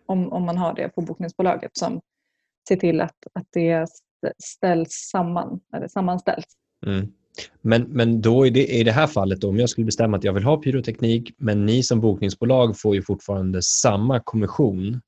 om, 0.06 0.32
om 0.32 0.44
man 0.44 0.58
har 0.58 0.74
det 0.74 0.88
på 0.88 1.00
bokningsbolaget 1.00 1.76
som 1.76 2.00
ser 2.68 2.76
till 2.76 3.00
att, 3.00 3.26
att 3.32 3.46
det 3.52 3.86
ställs 4.44 4.90
samman, 4.92 5.60
eller 5.76 5.88
sammanställs. 5.88 6.44
Mm. 6.86 7.12
Men, 7.62 7.82
men 7.82 8.20
då 8.20 8.46
i 8.46 8.50
det, 8.50 8.66
i 8.66 8.84
det 8.84 8.92
här 8.92 9.06
fallet, 9.06 9.40
då, 9.40 9.48
om 9.48 9.58
jag 9.58 9.68
skulle 9.68 9.84
bestämma 9.84 10.16
att 10.16 10.24
jag 10.24 10.32
vill 10.32 10.44
ha 10.44 10.56
pyroteknik 10.56 11.34
men 11.38 11.66
ni 11.66 11.82
som 11.82 12.00
bokningsbolag 12.00 12.78
får 12.78 12.94
ju 12.94 13.02
fortfarande 13.02 13.62
samma 13.62 14.20
kommission, 14.20 15.00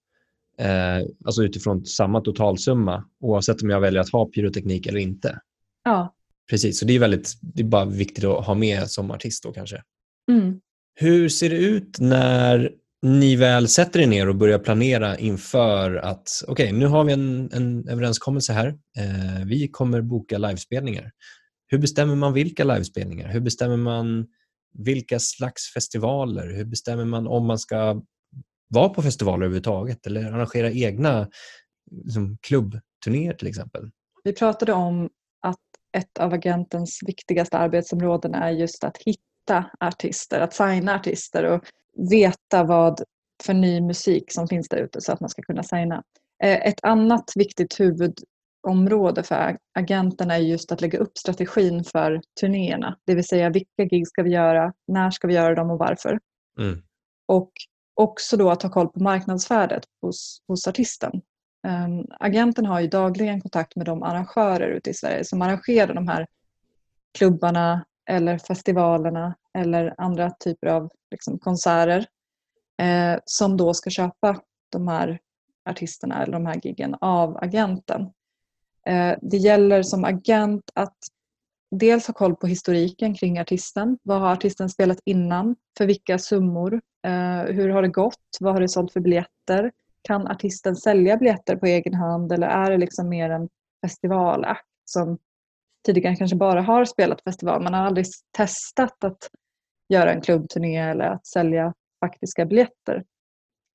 eh, 0.59 1.07
alltså 1.25 1.45
utifrån 1.45 1.87
samma 1.87 2.21
totalsumma 2.21 3.05
oavsett 3.21 3.63
om 3.63 3.71
jag 3.71 3.81
väljer 3.81 4.01
att 4.01 4.13
ha 4.13 4.27
pyroteknik 4.27 4.87
eller 4.87 5.01
inte. 5.01 5.39
Ja. 5.85 6.15
Precis, 6.51 6.79
så 6.79 6.85
det 6.85 6.95
är, 6.95 6.99
väldigt, 6.99 7.33
det 7.41 7.63
är 7.63 7.67
bara 7.67 7.85
viktigt 7.85 8.25
att 8.25 8.47
ha 8.47 8.55
med 8.55 8.91
som 8.91 9.11
artist 9.11 9.43
då 9.43 9.53
kanske. 9.53 9.83
Mm. 10.31 10.61
Hur 10.95 11.29
ser 11.29 11.51
det 11.51 11.57
ut 11.57 11.97
när 12.01 12.71
ni 13.03 13.37
väl 13.37 13.69
sätter 13.69 14.01
er 14.01 14.07
ner 14.07 14.29
och 14.29 14.37
börjar 14.37 14.59
planera 14.59 15.19
inför 15.19 15.95
att 15.95 16.29
okej, 16.49 16.65
okay, 16.65 16.79
nu 16.79 16.87
har 16.87 17.05
vi 17.05 17.13
en, 17.13 17.51
en 17.53 17.89
överenskommelse 17.89 18.53
här. 18.53 18.67
Eh, 18.69 19.45
vi 19.47 19.69
kommer 19.69 20.01
boka 20.01 20.39
livespelningar. 20.39 21.11
Hur 21.67 21.79
bestämmer 21.79 22.15
man 22.15 22.33
vilka 22.33 22.65
livespelningar? 22.65 23.29
Hur 23.29 23.41
bestämmer 23.41 23.77
man 23.77 24.27
vilka 24.79 25.19
slags 25.19 25.73
festivaler? 25.75 26.55
Hur 26.55 26.65
bestämmer 26.65 27.05
man 27.05 27.27
om 27.27 27.47
man 27.47 27.59
ska 27.59 28.03
vara 28.69 28.89
på 28.89 29.03
festivaler 29.03 29.47
överhuvudtaget 29.47 30.07
eller 30.07 30.33
arrangera 30.33 30.71
egna 30.71 31.29
liksom, 31.91 32.39
klubbturnéer 32.41 33.33
till 33.33 33.49
exempel? 33.49 33.91
Vi 34.25 34.33
pratade 34.33 34.73
om 34.73 35.11
att 35.43 35.61
ett 35.97 36.19
av 36.19 36.33
agentens 36.33 36.99
viktigaste 37.07 37.59
arbetsområden 37.59 38.35
är 38.35 38.51
just 38.51 38.85
att 38.85 38.99
hitta 38.99 39.71
artister, 39.81 40.41
att 40.41 40.55
signa 40.55 40.95
artister 40.95 41.45
och 41.45 41.65
veta 42.11 42.65
vad 42.65 43.03
för 43.43 43.55
ny 43.55 43.81
musik 43.81 44.33
som 44.33 44.49
finns 44.49 44.69
där 44.69 44.77
ute 44.77 45.01
så 45.01 45.13
att 45.13 45.21
man 45.21 45.31
ska 45.31 45.43
kunna 45.43 45.63
signa. 45.63 46.03
Eh, 46.43 46.67
ett 46.67 46.85
annat 46.85 47.33
viktigt 47.37 47.81
huvud 47.81 48.15
huvudområde 48.65 49.23
för 49.23 49.59
agenterna 49.75 50.35
är 50.35 50.39
just 50.39 50.73
att 50.73 50.81
lägga 50.81 50.99
upp 50.99 51.19
strategin 51.19 51.85
för 51.85 52.21
turnéerna. 52.41 52.99
Det 53.07 53.15
vill 53.15 53.27
säga 53.27 53.51
vilka 53.51 53.85
gig 53.85 54.09
ska 54.09 54.23
vi 54.23 54.31
göra, 54.31 54.73
när 54.87 55.11
ska 55.11 55.29
vi 55.29 55.35
göra 55.35 55.55
dem 55.55 55.71
och 55.71 55.79
varför. 55.79 56.21
Mm. 56.59 56.83
Och 57.27 57.53
också 57.95 58.37
då 58.37 58.51
att 58.51 58.63
ha 58.63 58.71
koll 58.71 58.89
på 58.89 59.03
marknadsvärdet 59.03 59.85
hos, 60.03 60.43
hos 60.49 60.69
artisten. 60.69 61.13
Um, 61.67 62.07
agenten 62.21 62.67
har 62.67 62.81
ju 62.81 62.89
dagligen 62.89 63.41
kontakt 63.41 63.77
med 63.77 63.87
de 63.87 64.03
arrangörer 64.03 64.69
ute 64.69 64.91
i 64.91 64.95
Sverige 64.95 65.25
som 65.25 65.43
arrangerar 65.43 65.95
de 65.95 66.09
här 66.09 66.27
klubbarna 67.19 67.85
eller 68.11 68.39
festivalerna 68.39 69.35
eller 69.59 69.95
andra 69.99 70.31
typer 70.31 70.67
av 70.67 70.91
liksom, 71.11 71.39
konserter 71.39 72.07
eh, 72.83 73.19
som 73.25 73.57
då 73.57 73.75
ska 73.75 73.91
köpa 73.91 74.41
de 74.73 74.89
här 74.89 75.19
artisterna 75.71 76.23
eller 76.23 76.33
de 76.33 76.47
här 76.47 76.61
giggen 76.63 76.95
av 77.01 77.37
agenten. 77.37 78.11
Eh, 78.89 79.19
det 79.23 79.37
gäller 79.37 79.83
som 79.83 80.05
agent 80.05 80.71
att 80.75 80.97
dels 81.71 82.07
ha 82.07 82.15
koll 82.15 82.37
på 82.37 82.47
historiken 82.47 83.15
kring 83.15 83.39
artisten. 83.39 83.99
Vad 84.03 84.21
har 84.21 84.33
artisten 84.33 84.71
spelat 84.71 84.99
innan? 85.05 85.57
För 85.79 85.87
vilka 85.87 86.19
summor? 86.19 86.81
Eh, 87.07 87.43
hur 87.55 87.69
har 87.69 87.83
det 87.83 87.89
gått? 87.89 88.37
Vad 88.41 88.53
har 88.53 88.61
det 88.61 88.69
sålt 88.69 88.93
för 88.93 89.01
biljetter? 89.01 89.73
Kan 90.03 90.27
artisten 90.27 90.77
sälja 90.77 91.17
biljetter 91.17 91.57
på 91.57 91.67
egen 91.67 91.95
hand 91.95 92.33
eller 92.33 92.47
är 92.47 92.71
det 92.71 92.79
liksom 92.79 93.09
mer 93.09 93.31
en 93.31 93.49
festivalakt 93.85 94.67
som 94.85 95.19
tidigare 95.87 96.17
kanske 96.17 96.37
bara 96.37 96.63
har 96.63 96.85
spelat 96.85 97.23
festival. 97.23 97.63
Man 97.63 97.75
har 97.75 97.87
aldrig 97.87 98.07
testat 98.37 99.05
att 99.05 99.31
göra 99.89 100.13
en 100.13 100.21
klubbturné 100.21 100.79
eller 100.79 101.05
att 101.05 101.27
sälja 101.27 101.75
faktiska 102.01 102.47
biljetter. 102.47 103.05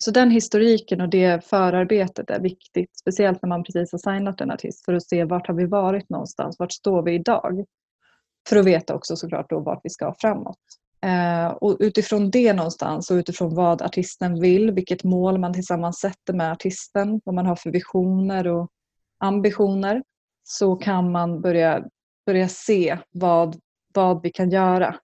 Så 0.04 0.12
den 0.12 0.32
historiken 0.32 1.02
och 1.02 1.10
det 1.10 1.46
förarbetet 1.46 2.30
är 2.30 2.40
viktigt, 2.40 2.98
speciellt 2.98 3.42
när 3.42 3.50
man 3.50 3.64
precis 3.64 3.92
har 3.92 4.14
signat 4.14 4.42
en 4.42 4.52
artist 4.52 4.86
för 4.86 4.94
att 4.94 5.08
se 5.08 5.24
vart 5.24 5.48
har 5.48 5.54
vi 5.54 5.66
varit 5.66 6.10
någonstans, 6.10 6.56
vart 6.60 6.72
står 6.72 7.04
vi 7.04 7.14
idag? 7.14 7.66
För 8.50 8.56
att 8.56 8.66
veta 8.66 8.96
också 8.96 9.16
såklart 9.16 9.50
då 9.50 9.60
vart 9.60 9.80
vi 9.84 9.90
ska 9.90 10.14
framåt. 10.20 10.58
Eh, 11.02 11.48
och 11.48 11.78
utifrån 11.80 12.32
det 12.32 12.54
någonstans 12.54 13.12
och 13.12 13.16
utifrån 13.16 13.56
vad 13.56 13.82
artisten 13.82 14.40
vill, 14.40 14.72
vilket 14.72 15.04
mål 15.04 15.38
man 15.38 15.54
tillsammans 15.54 16.00
sätter 16.00 16.34
med 16.34 16.52
artisten, 16.52 17.22
vad 17.26 17.36
man 17.36 17.46
har 17.46 17.56
för 17.56 17.72
visioner 17.72 18.48
och 18.48 18.70
ambitioner, 19.18 20.04
så 20.44 20.76
kan 20.76 21.12
man 21.12 21.42
börja 21.42 21.84
börja 22.26 22.48
se 22.48 22.98
vad, 23.12 23.60
vad 23.94 24.24
vi 24.24 24.30
kan 24.32 24.50
göra, 24.50 24.96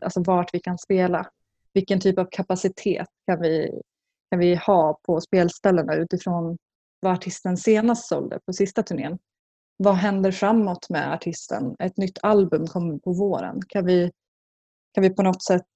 alltså 0.00 0.22
vart 0.22 0.54
vi 0.54 0.60
kan 0.60 0.78
spela. 0.78 1.26
Vilken 1.72 2.00
typ 2.00 2.18
av 2.18 2.28
kapacitet 2.30 3.06
kan 3.26 3.40
vi, 3.40 3.80
kan 4.30 4.38
vi 4.38 4.54
ha 4.54 4.98
på 5.06 5.20
spelställena 5.20 5.94
utifrån 5.94 6.56
vad 7.00 7.12
artisten 7.12 7.56
senast 7.56 8.08
sålde 8.08 8.40
på 8.46 8.52
sista 8.52 8.82
turnén. 8.82 9.18
Vad 9.76 9.94
händer 9.94 10.32
framåt 10.32 10.90
med 10.90 11.12
artisten? 11.12 11.76
Ett 11.78 11.96
nytt 11.96 12.18
album 12.22 12.66
kommer 12.66 12.98
på 12.98 13.12
våren. 13.12 13.60
Kan 13.68 13.86
vi, 13.86 14.10
kan 14.94 15.02
vi 15.02 15.10
på 15.10 15.22
något 15.22 15.42
sätt 15.42 15.66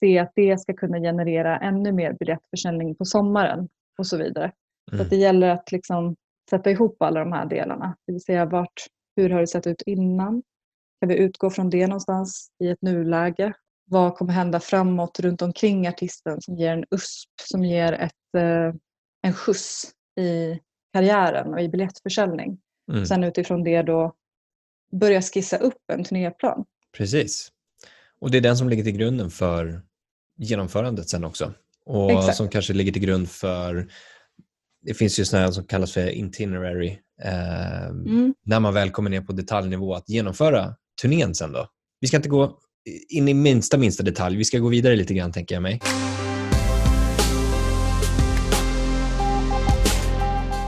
se 0.00 0.18
att 0.18 0.32
det 0.34 0.60
ska 0.60 0.74
kunna 0.74 0.98
generera 0.98 1.58
ännu 1.58 1.92
mer 1.92 2.12
biljettförsäljning 2.12 2.94
på 2.94 3.04
sommaren 3.04 3.68
och 3.98 4.06
så 4.06 4.16
vidare. 4.16 4.52
Mm. 4.92 5.04
Så 5.04 5.10
det 5.10 5.16
gäller 5.16 5.48
att 5.48 5.72
liksom 5.72 6.16
sätta 6.50 6.70
ihop 6.70 7.02
alla 7.02 7.20
de 7.20 7.32
här 7.32 7.46
delarna. 7.46 7.96
Det 8.06 8.12
vill 8.12 8.22
säga 8.22 8.44
vart, 8.44 8.86
hur 9.16 9.30
har 9.30 9.40
det 9.40 9.46
sett 9.46 9.66
ut 9.66 9.82
innan? 9.86 10.42
Kan 11.00 11.08
vi 11.08 11.18
utgå 11.18 11.50
från 11.50 11.70
det 11.70 11.86
någonstans 11.86 12.50
i 12.58 12.68
ett 12.68 12.82
nuläge? 12.82 13.52
Vad 13.90 14.14
kommer 14.14 14.32
hända 14.32 14.60
framåt 14.60 15.20
runt 15.20 15.42
omkring 15.42 15.88
artisten 15.88 16.40
som 16.40 16.56
ger 16.56 16.72
en 16.72 16.84
USP, 16.90 17.28
som 17.42 17.64
ger 17.64 17.92
ett, 17.92 18.34
eh, 18.36 18.74
en 19.22 19.32
skjuts 19.32 19.90
i 20.20 20.58
karriären 20.92 21.54
och 21.54 21.60
i 21.60 21.68
biljettförsäljning? 21.68 22.58
Mm. 22.92 23.06
Sen 23.06 23.24
utifrån 23.24 23.64
det 23.64 23.82
då 23.82 24.14
börja 24.92 25.22
skissa 25.22 25.56
upp 25.56 25.82
en 25.92 26.04
turnéplan. 26.04 26.64
Precis. 26.96 27.48
Och 28.20 28.30
det 28.30 28.38
är 28.38 28.42
den 28.42 28.56
som 28.56 28.68
ligger 28.68 28.84
till 28.84 28.96
grunden 28.96 29.30
för 29.30 29.82
genomförandet 30.38 31.08
sen 31.08 31.24
också. 31.24 31.52
Och 31.86 32.10
Exakt. 32.10 32.36
som 32.36 32.48
kanske 32.48 32.72
ligger 32.72 32.92
till 32.92 33.02
grund 33.02 33.30
för 33.30 33.88
det 34.82 34.94
finns 34.94 35.20
ju 35.20 35.24
sådana 35.24 35.52
som 35.52 35.64
kallas 35.64 35.92
för 35.92 36.18
itinerary. 36.18 36.98
Eh, 37.22 37.86
mm. 37.86 38.34
När 38.42 38.60
man 38.60 38.74
väl 38.74 38.90
kommer 38.90 39.10
ner 39.10 39.20
på 39.20 39.32
detaljnivå 39.32 39.94
att 39.94 40.08
genomföra 40.08 40.74
turnén 41.02 41.34
sen 41.34 41.52
då? 41.52 41.68
Vi 42.00 42.08
ska 42.08 42.16
inte 42.16 42.28
gå 42.28 42.58
in 43.08 43.28
i 43.28 43.34
minsta, 43.34 43.78
minsta 43.78 44.02
detalj. 44.02 44.36
Vi 44.36 44.44
ska 44.44 44.58
gå 44.58 44.68
vidare 44.68 44.96
lite 44.96 45.14
grann, 45.14 45.32
tänker 45.32 45.54
jag 45.54 45.62
mig. 45.62 45.80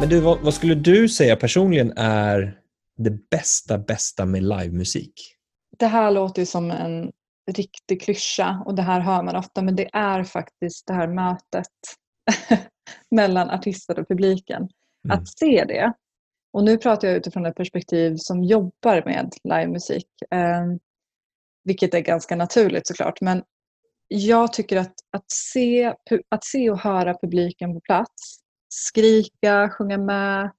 Men 0.00 0.08
du, 0.08 0.20
vad, 0.20 0.40
vad, 0.40 0.54
skulle 0.54 0.74
du 0.74 1.08
säga 1.08 1.36
personligen 1.36 1.92
är 1.96 2.58
det 2.96 3.30
bästa, 3.30 3.78
bästa 3.78 4.24
med 4.24 4.42
livemusik? 4.42 5.12
Det 5.78 5.86
här 5.86 6.10
låter 6.10 6.42
ju 6.42 6.46
som 6.46 6.70
en 6.70 7.12
riktig 7.50 8.02
klyscha 8.02 8.62
och 8.66 8.74
det 8.74 8.82
här 8.82 9.00
hör 9.00 9.22
man 9.22 9.36
ofta, 9.36 9.62
men 9.62 9.76
det 9.76 9.90
är 9.92 10.24
faktiskt 10.24 10.86
det 10.86 10.92
här 10.92 11.08
mötet 11.08 11.66
mellan 13.10 13.50
artisten 13.50 13.98
och 13.98 14.08
publiken. 14.08 14.68
Mm. 15.04 15.18
Att 15.18 15.38
se 15.38 15.64
det. 15.68 15.92
Och 16.52 16.64
nu 16.64 16.78
pratar 16.78 17.08
jag 17.08 17.16
utifrån 17.16 17.46
ett 17.46 17.56
perspektiv 17.56 18.16
som 18.16 18.44
jobbar 18.44 19.02
med 19.04 19.32
livemusik. 19.44 20.08
Vilket 21.64 21.94
är 21.94 22.00
ganska 22.00 22.36
naturligt 22.36 22.86
såklart. 22.86 23.20
Men 23.20 23.42
jag 24.08 24.52
tycker 24.52 24.76
att, 24.76 24.94
att, 25.10 25.30
se, 25.30 25.94
att 26.28 26.44
se 26.44 26.70
och 26.70 26.78
höra 26.78 27.18
publiken 27.22 27.74
på 27.74 27.80
plats, 27.80 28.38
skrika, 28.68 29.70
sjunga 29.70 29.98
med, 29.98 30.50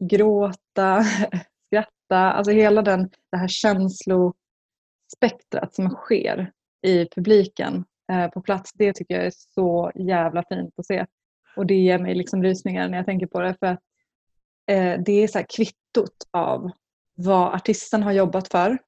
gråta, 0.00 1.04
skratta, 1.66 2.32
alltså 2.32 2.52
hela 2.52 2.82
den, 2.82 3.10
det 3.30 3.36
här 3.36 3.48
känslospektrat 3.48 5.74
som 5.74 5.90
sker 5.90 6.52
i 6.82 7.08
publiken 7.14 7.84
eh, 8.12 8.28
på 8.28 8.40
plats, 8.40 8.72
det 8.74 8.92
tycker 8.92 9.14
jag 9.14 9.26
är 9.26 9.32
så 9.54 9.92
jävla 9.94 10.44
fint 10.48 10.74
att 10.76 10.86
se. 10.86 11.06
Och 11.56 11.66
det 11.66 11.74
ger 11.74 11.98
mig 11.98 12.14
liksom 12.14 12.42
rysningar 12.42 12.88
när 12.88 12.96
jag 12.96 13.06
tänker 13.06 13.26
på 13.26 13.40
det. 13.40 13.54
För 13.60 13.66
att, 13.66 13.80
eh, 14.66 15.00
det 15.04 15.12
är 15.12 15.28
så 15.28 15.38
här 15.38 15.46
kvittot 15.48 16.28
av 16.30 16.70
vad 17.14 17.54
artisten 17.54 18.02
har 18.02 18.12
jobbat 18.12 18.48
för. 18.48 18.78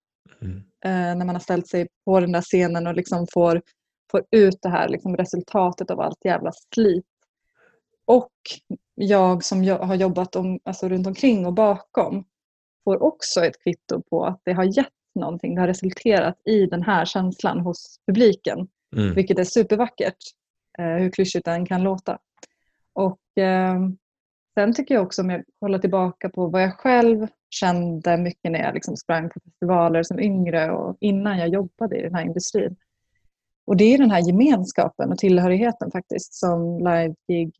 Mm. 0.42 0.62
Eh, 0.86 1.16
när 1.16 1.24
man 1.24 1.34
har 1.34 1.40
ställt 1.40 1.68
sig 1.68 1.88
på 2.04 2.20
den 2.20 2.32
där 2.32 2.40
scenen 2.40 2.86
och 2.86 2.94
liksom 2.94 3.26
får, 3.32 3.62
får 4.10 4.24
ut 4.30 4.58
det 4.62 4.68
här 4.68 4.88
liksom 4.88 5.16
resultatet 5.16 5.90
av 5.90 6.00
allt 6.00 6.24
jävla 6.24 6.52
slit. 6.74 7.04
Och 8.04 8.32
jag 8.94 9.44
som 9.44 9.68
har 9.68 9.94
jobbat 9.94 10.36
om, 10.36 10.60
alltså 10.64 10.88
runt 10.88 11.06
omkring 11.06 11.46
och 11.46 11.52
bakom 11.52 12.24
får 12.84 13.02
också 13.02 13.44
ett 13.44 13.62
kvitto 13.62 14.02
på 14.02 14.24
att 14.24 14.40
det 14.44 14.52
har 14.52 14.78
gett 14.78 14.92
någonting. 15.14 15.54
Det 15.54 15.60
har 15.60 15.68
resulterat 15.68 16.40
i 16.44 16.66
den 16.66 16.82
här 16.82 17.04
känslan 17.04 17.60
hos 17.60 18.00
publiken. 18.06 18.68
Mm. 18.96 19.14
Vilket 19.14 19.38
är 19.38 19.44
supervackert. 19.44 20.18
Eh, 20.78 20.84
hur 20.84 21.10
klyschigt 21.10 21.44
den 21.44 21.66
kan 21.66 21.82
låta. 21.82 22.18
Och 22.92 23.38
eh, 23.42 23.80
sen 24.54 24.74
tycker 24.74 24.94
jag 24.94 25.04
också 25.04 25.22
om 25.22 25.30
jag 25.30 25.44
kollar 25.60 25.78
tillbaka 25.78 26.28
på 26.28 26.46
vad 26.46 26.62
jag 26.62 26.78
själv 26.78 27.26
kände 27.50 28.16
mycket 28.16 28.52
när 28.52 28.58
jag 28.58 28.74
liksom 28.74 28.96
sprang 28.96 29.30
på 29.30 29.40
festivaler 29.40 30.02
som 30.02 30.20
yngre 30.20 30.70
och 30.70 30.96
innan 31.00 31.38
jag 31.38 31.48
jobbade 31.48 31.96
i 31.98 32.02
den 32.02 32.14
här 32.14 32.24
industrin. 32.24 32.76
Och 33.66 33.76
det 33.76 33.84
är 33.84 33.98
den 33.98 34.10
här 34.10 34.20
gemenskapen 34.20 35.12
och 35.12 35.18
tillhörigheten 35.18 35.90
faktiskt 35.90 36.34
som 36.34 36.78
live-gig, 36.78 37.54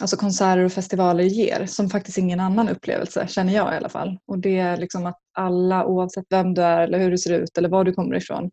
alltså 0.00 0.16
konserter 0.16 0.64
och 0.64 0.72
festivaler 0.72 1.24
ger, 1.24 1.66
som 1.66 1.90
faktiskt 1.90 2.18
ingen 2.18 2.40
annan 2.40 2.68
upplevelse, 2.68 3.26
känner 3.28 3.52
jag 3.52 3.74
i 3.74 3.76
alla 3.76 3.88
fall. 3.88 4.18
Och 4.26 4.38
det 4.38 4.58
är 4.58 4.76
liksom 4.76 5.06
att 5.06 5.18
alla, 5.32 5.86
oavsett 5.86 6.24
vem 6.30 6.54
du 6.54 6.62
är 6.62 6.80
eller 6.80 6.98
hur 6.98 7.10
du 7.10 7.18
ser 7.18 7.38
ut 7.38 7.58
eller 7.58 7.68
var 7.68 7.84
du 7.84 7.92
kommer 7.92 8.16
ifrån, 8.16 8.50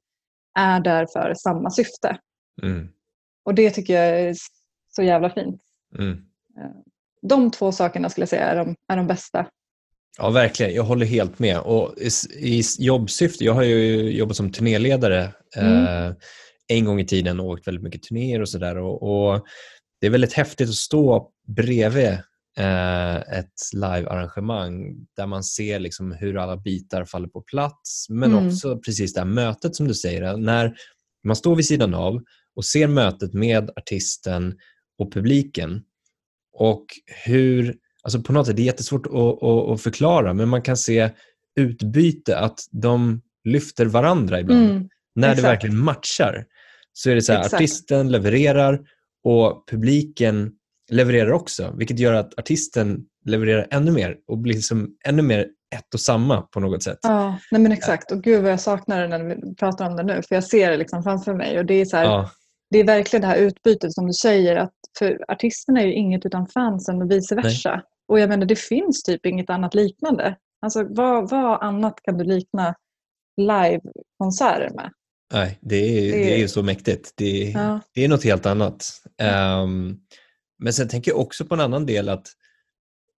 är 0.59 0.79
där 0.79 1.07
för 1.13 1.33
samma 1.33 1.69
syfte. 1.71 2.17
Mm. 2.61 2.89
Och 3.45 3.55
det 3.55 3.69
tycker 3.69 3.93
jag 3.93 4.19
är 4.21 4.35
så 4.87 5.03
jävla 5.03 5.29
fint. 5.29 5.61
Mm. 5.99 6.11
Eh, 6.57 6.71
de 7.21 7.51
två 7.51 7.71
sakerna 7.71 8.09
skulle 8.09 8.21
jag 8.21 8.29
säga 8.29 8.45
är 8.45 8.55
de, 8.55 8.75
är 8.87 8.97
de 8.97 9.07
bästa. 9.07 9.45
Ja, 10.17 10.29
verkligen. 10.29 10.73
Jag 10.73 10.83
håller 10.83 11.05
helt 11.05 11.39
med. 11.39 11.59
Och 11.59 11.95
i, 12.39 12.61
jobbsyfte, 12.79 13.43
jag 13.45 13.53
har 13.53 13.63
ju 13.63 14.11
jobbat 14.11 14.37
som 14.37 14.51
turnéledare 14.51 15.33
mm. 15.55 15.85
eh, 15.85 16.13
en 16.67 16.85
gång 16.85 16.99
i 16.99 17.05
tiden 17.05 17.39
och 17.39 17.45
åkt 17.45 17.67
väldigt 17.67 17.83
mycket 17.83 18.03
turnéer 18.03 18.41
och 18.41 18.49
sådär. 18.49 18.77
Och, 18.77 19.03
och, 19.03 19.45
det 20.01 20.07
är 20.07 20.11
väldigt 20.11 20.33
häftigt 20.33 20.69
att 20.69 20.75
stå 20.75 21.31
bredvid 21.47 22.17
eh, 22.57 23.15
ett 23.15 23.53
live-arrangemang 23.73 24.95
där 25.15 25.27
man 25.27 25.43
ser 25.43 25.79
liksom 25.79 26.11
hur 26.11 26.37
alla 26.37 26.57
bitar 26.57 27.05
faller 27.05 27.27
på 27.27 27.41
plats. 27.41 28.09
Men 28.09 28.31
mm. 28.31 28.47
också 28.47 28.79
precis 28.79 29.13
det 29.13 29.19
här 29.19 29.27
mötet 29.27 29.75
som 29.75 29.87
du 29.87 29.93
säger. 29.93 30.37
När 30.37 30.75
man 31.23 31.35
står 31.35 31.55
vid 31.55 31.65
sidan 31.65 31.93
av 31.93 32.21
och 32.55 32.65
ser 32.65 32.87
mötet 32.87 33.33
med 33.33 33.69
artisten 33.75 34.57
och 34.97 35.13
publiken 35.13 35.83
och 36.53 36.85
hur, 37.25 37.75
alltså 38.07 38.21
på 38.21 38.33
något 38.33 38.47
sätt, 38.47 38.55
det 38.55 38.61
är 38.61 38.65
jättesvårt 38.65 39.05
att, 39.05 39.13
att, 39.13 39.69
att 39.69 39.81
förklara, 39.81 40.33
men 40.33 40.49
man 40.49 40.61
kan 40.61 40.77
se 40.77 41.09
utbyte, 41.59 42.37
att 42.39 42.59
de 42.71 43.21
lyfter 43.43 43.85
varandra 43.85 44.39
ibland. 44.39 44.69
Mm, 44.69 44.89
när 45.15 45.27
exakt. 45.27 45.43
det 45.43 45.49
verkligen 45.49 45.77
matchar 45.77 46.45
så 46.93 47.09
är 47.09 47.15
det 47.15 47.21
så 47.21 47.33
här, 47.33 47.45
artisten 47.45 48.11
levererar 48.11 48.79
och 49.23 49.67
publiken 49.69 50.51
levererar 50.91 51.31
också, 51.31 51.73
vilket 51.77 51.99
gör 51.99 52.13
att 52.13 52.39
artisten 52.39 52.99
levererar 53.25 53.67
ännu 53.71 53.91
mer 53.91 54.15
och 54.27 54.37
blir 54.37 54.59
som 54.59 54.89
ännu 55.05 55.21
mer 55.21 55.47
ett 55.75 55.93
och 55.93 55.99
samma 55.99 56.41
på 56.41 56.59
något 56.59 56.83
sätt. 56.83 56.99
Ja, 57.01 57.39
nej 57.51 57.61
men 57.61 57.71
exakt. 57.71 58.11
Och 58.11 58.23
gud 58.23 58.43
vad 58.43 58.51
jag 58.51 58.59
saknar 58.59 59.01
det 59.01 59.07
när 59.07 59.23
vi 59.23 59.55
pratar 59.55 59.89
om 59.89 59.95
det 59.95 60.03
nu, 60.03 60.21
för 60.27 60.35
jag 60.35 60.43
ser 60.43 60.71
det 60.71 60.77
liksom 60.77 61.03
framför 61.03 61.33
mig. 61.33 61.59
Och 61.59 61.65
det 61.65 61.73
är 61.73 61.85
så 61.85 61.97
här, 61.97 62.03
ja 62.03 62.29
det 62.69 62.79
är 62.79 62.83
verkligen 62.83 63.21
det 63.21 63.27
här 63.27 63.37
utbytet 63.37 63.93
som 63.93 64.07
du 64.07 64.13
säger 64.13 64.55
att 64.55 64.73
för 64.99 65.25
artisterna 65.27 65.81
är 65.81 65.85
ju 65.85 65.93
inget 65.93 66.25
utan 66.25 66.47
fansen 66.47 67.01
och 67.01 67.11
vice 67.11 67.35
versa. 67.35 67.71
Nej. 67.71 67.83
Och 68.07 68.19
jag 68.19 68.29
menar 68.29 68.45
det 68.45 68.59
finns 68.59 69.03
typ 69.03 69.25
inget 69.25 69.49
annat 69.49 69.73
liknande. 69.73 70.35
Alltså 70.61 70.83
vad, 70.89 71.29
vad 71.29 71.63
annat 71.63 71.99
kan 72.03 72.17
du 72.17 72.23
likna 72.23 72.75
livekonserter 73.37 74.69
med? 74.75 74.91
Nej, 75.33 75.59
det 75.61 75.75
är, 75.75 76.11
det, 76.11 76.17
det 76.17 76.33
är 76.33 76.37
ju 76.37 76.47
så 76.47 76.63
mäktigt. 76.63 77.13
Det, 77.15 77.51
ja. 77.51 77.79
det 77.93 78.03
är 78.03 78.09
något 78.09 78.23
helt 78.23 78.45
annat. 78.45 78.85
Um, 79.61 79.99
men 80.59 80.73
sen 80.73 80.87
tänker 80.87 81.11
jag 81.11 81.19
också 81.19 81.45
på 81.45 81.53
en 81.55 81.61
annan 81.61 81.85
del 81.85 82.09
att 82.09 82.27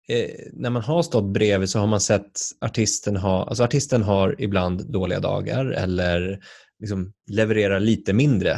eh, 0.09 0.29
när 0.53 0.69
man 0.69 0.81
har 0.81 1.03
stått 1.03 1.33
bredvid 1.33 1.69
så 1.69 1.79
har 1.79 1.87
man 1.87 2.01
sett 2.01 2.31
artisten 2.61 3.17
ha, 3.17 3.47
alltså 3.47 3.63
artisten 3.63 4.03
har 4.03 4.41
ibland 4.41 4.91
dåliga 4.91 5.19
dagar 5.19 5.65
eller 5.65 6.39
liksom 6.79 7.13
levererar 7.31 7.79
lite 7.79 8.13
mindre 8.13 8.51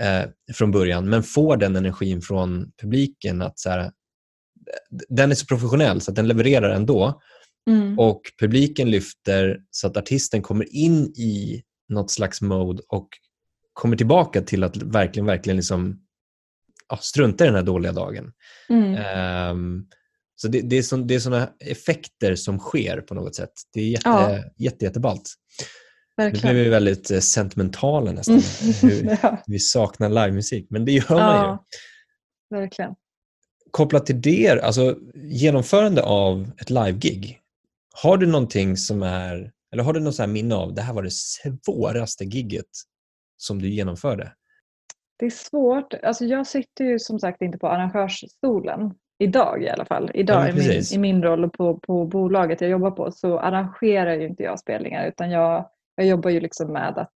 eh, 0.00 0.22
från 0.54 0.70
början 0.70 1.08
men 1.08 1.22
får 1.22 1.56
den 1.56 1.76
energin 1.76 2.22
från 2.22 2.72
publiken 2.82 3.42
att 3.42 3.58
så 3.58 3.70
här, 3.70 3.92
den 5.08 5.30
är 5.30 5.34
så 5.34 5.46
professionell 5.46 6.00
så 6.00 6.10
att 6.10 6.16
den 6.16 6.28
levererar 6.28 6.70
ändå. 6.70 7.20
Mm. 7.70 7.98
Och 7.98 8.22
publiken 8.40 8.90
lyfter 8.90 9.60
så 9.70 9.86
att 9.86 9.96
artisten 9.96 10.42
kommer 10.42 10.74
in 10.74 11.06
i 11.06 11.62
något 11.88 12.10
slags 12.10 12.40
mode 12.40 12.82
och 12.88 13.08
kommer 13.72 13.96
tillbaka 13.96 14.42
till 14.42 14.64
att 14.64 14.76
verkligen, 14.76 15.26
verkligen 15.26 15.56
liksom, 15.56 16.00
ja, 16.88 16.96
strunta 16.96 17.44
i 17.44 17.46
den 17.46 17.56
här 17.56 17.62
dåliga 17.62 17.92
dagen. 17.92 18.32
Mm. 18.68 19.50
Um, 19.50 19.86
så 20.36 20.48
det, 20.48 20.60
det, 20.60 20.76
är 20.76 20.82
så, 20.82 20.96
det 20.96 21.14
är 21.14 21.18
sådana 21.18 21.50
effekter 21.60 22.34
som 22.34 22.58
sker 22.58 23.00
på 23.00 23.14
något 23.14 23.34
sätt. 23.34 23.52
Det 23.72 23.80
är 23.80 23.88
jätte, 23.88 24.08
ja. 24.08 24.42
jätte, 24.56 24.84
jätteballt. 24.84 25.34
Verkligen. 26.16 26.46
Nu 26.46 26.52
blir 26.52 26.64
vi 26.64 26.70
väldigt 26.70 27.10
eh, 27.10 27.18
sentimentala 27.18 28.12
nästan. 28.12 28.42
Hur, 28.82 29.18
ja. 29.22 29.42
Vi 29.46 29.58
saknar 29.58 30.08
livemusik, 30.08 30.66
men 30.70 30.84
det 30.84 30.92
gör 30.92 31.10
man 31.10 31.50
ju. 31.50 31.58
Verkligen. 32.58 32.94
Kopplat 33.76 34.06
till 34.06 34.22
det, 34.22 34.64
alltså 34.64 34.96
genomförande 35.14 36.02
av 36.02 36.50
ett 36.60 36.70
live-gig. 36.70 37.40
Har 38.02 38.16
du 38.16 38.26
någonting 38.26 38.76
som 38.76 39.02
är, 39.02 39.52
eller 39.72 39.82
har 39.82 39.92
du 39.92 40.00
något 40.00 40.14
så 40.14 40.26
minne 40.26 40.54
av, 40.54 40.74
det 40.74 40.82
här 40.82 40.94
var 40.94 41.02
det 41.02 41.10
svåraste 41.10 42.24
gigget 42.24 42.66
som 43.36 43.62
du 43.62 43.68
genomförde? 43.68 44.32
Det 45.18 45.26
är 45.26 45.30
svårt. 45.30 45.94
Alltså 45.94 46.24
jag 46.24 46.46
sitter 46.46 46.84
ju 46.84 46.98
som 46.98 47.18
sagt 47.18 47.42
inte 47.42 47.58
på 47.58 47.68
arrangörsstolen 47.68 48.94
idag 49.18 49.62
i 49.62 49.68
alla 49.68 49.84
fall. 49.84 50.10
Idag 50.14 50.44
ja, 50.44 50.48
i, 50.48 50.52
min, 50.52 50.82
i 50.92 50.98
min 50.98 51.22
roll 51.22 51.50
på, 51.50 51.78
på 51.78 52.06
bolaget 52.06 52.60
jag 52.60 52.70
jobbar 52.70 52.90
på 52.90 53.12
så 53.12 53.38
arrangerar 53.38 54.14
ju 54.14 54.26
inte 54.26 54.42
jag 54.42 54.58
spelningar 54.58 55.06
utan 55.06 55.30
jag 55.30 55.70
jag 55.94 56.06
jobbar 56.06 56.30
ju 56.30 56.40
liksom 56.40 56.72
med 56.72 56.98
att 56.98 57.10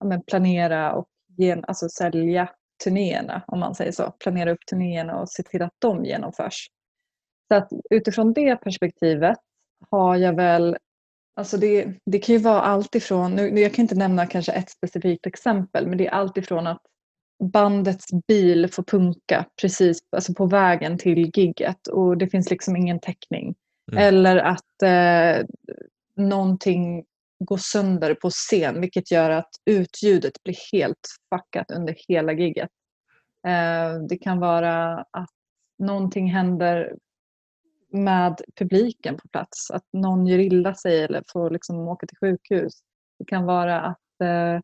ja, 0.00 0.22
planera 0.26 0.92
och 0.94 1.08
gen, 1.36 1.64
alltså 1.68 1.88
sälja 1.88 2.48
turnéerna 2.84 3.42
om 3.46 3.60
man 3.60 3.74
säger 3.74 3.92
så. 3.92 4.10
Planera 4.10 4.52
upp 4.52 4.66
turnéerna 4.70 5.20
och 5.20 5.28
se 5.28 5.42
till 5.42 5.62
att 5.62 5.74
de 5.78 6.04
genomförs. 6.04 6.66
Så 7.48 7.54
att 7.54 7.68
utifrån 7.90 8.32
det 8.32 8.56
perspektivet 8.56 9.38
har 9.90 10.16
jag 10.16 10.36
väl 10.36 10.76
Alltså 11.36 11.56
det, 11.56 11.94
det 12.06 12.18
kan 12.18 12.34
ju 12.34 12.40
vara 12.40 12.60
allt 12.60 12.94
ifrån, 12.94 13.34
nu, 13.34 13.60
jag 13.60 13.74
kan 13.74 13.82
inte 13.82 13.94
nämna 13.94 14.26
kanske 14.26 14.52
ett 14.52 14.70
specifikt 14.70 15.26
exempel, 15.26 15.86
men 15.86 15.98
det 15.98 16.06
är 16.06 16.10
allt 16.10 16.36
ifrån 16.36 16.66
att 16.66 16.82
bandets 17.52 18.06
bil 18.28 18.68
får 18.72 18.82
punka 18.82 19.44
precis 19.60 19.98
alltså 20.16 20.34
på 20.34 20.46
vägen 20.46 20.98
till 20.98 21.30
gigget 21.34 21.86
och 21.86 22.18
det 22.18 22.28
finns 22.28 22.50
liksom 22.50 22.76
ingen 22.76 23.00
täckning. 23.00 23.54
Mm. 23.92 24.04
Eller 24.04 24.36
att 24.36 24.82
eh, 24.82 25.46
någonting 26.16 27.04
gå 27.44 27.58
sönder 27.58 28.14
på 28.14 28.30
scen 28.30 28.80
vilket 28.80 29.10
gör 29.10 29.30
att 29.30 29.50
utljudet 29.64 30.42
blir 30.44 30.56
helt 30.72 31.08
fuckat 31.34 31.70
under 31.70 31.96
hela 32.08 32.32
gigget. 32.32 32.70
Eh, 33.46 33.94
det 34.08 34.16
kan 34.16 34.40
vara 34.40 35.04
att 35.10 35.30
någonting 35.78 36.30
händer 36.30 36.94
med 37.92 38.40
publiken 38.58 39.16
på 39.16 39.28
plats, 39.28 39.70
att 39.70 39.84
någon 39.92 40.26
gör 40.26 40.38
illa 40.38 40.74
sig 40.74 41.04
eller 41.04 41.22
får 41.32 41.50
liksom 41.50 41.88
åka 41.88 42.06
till 42.06 42.18
sjukhus. 42.18 42.72
Det 43.18 43.24
kan 43.24 43.44
vara 43.44 43.80
att 43.80 44.20
eh, 44.22 44.60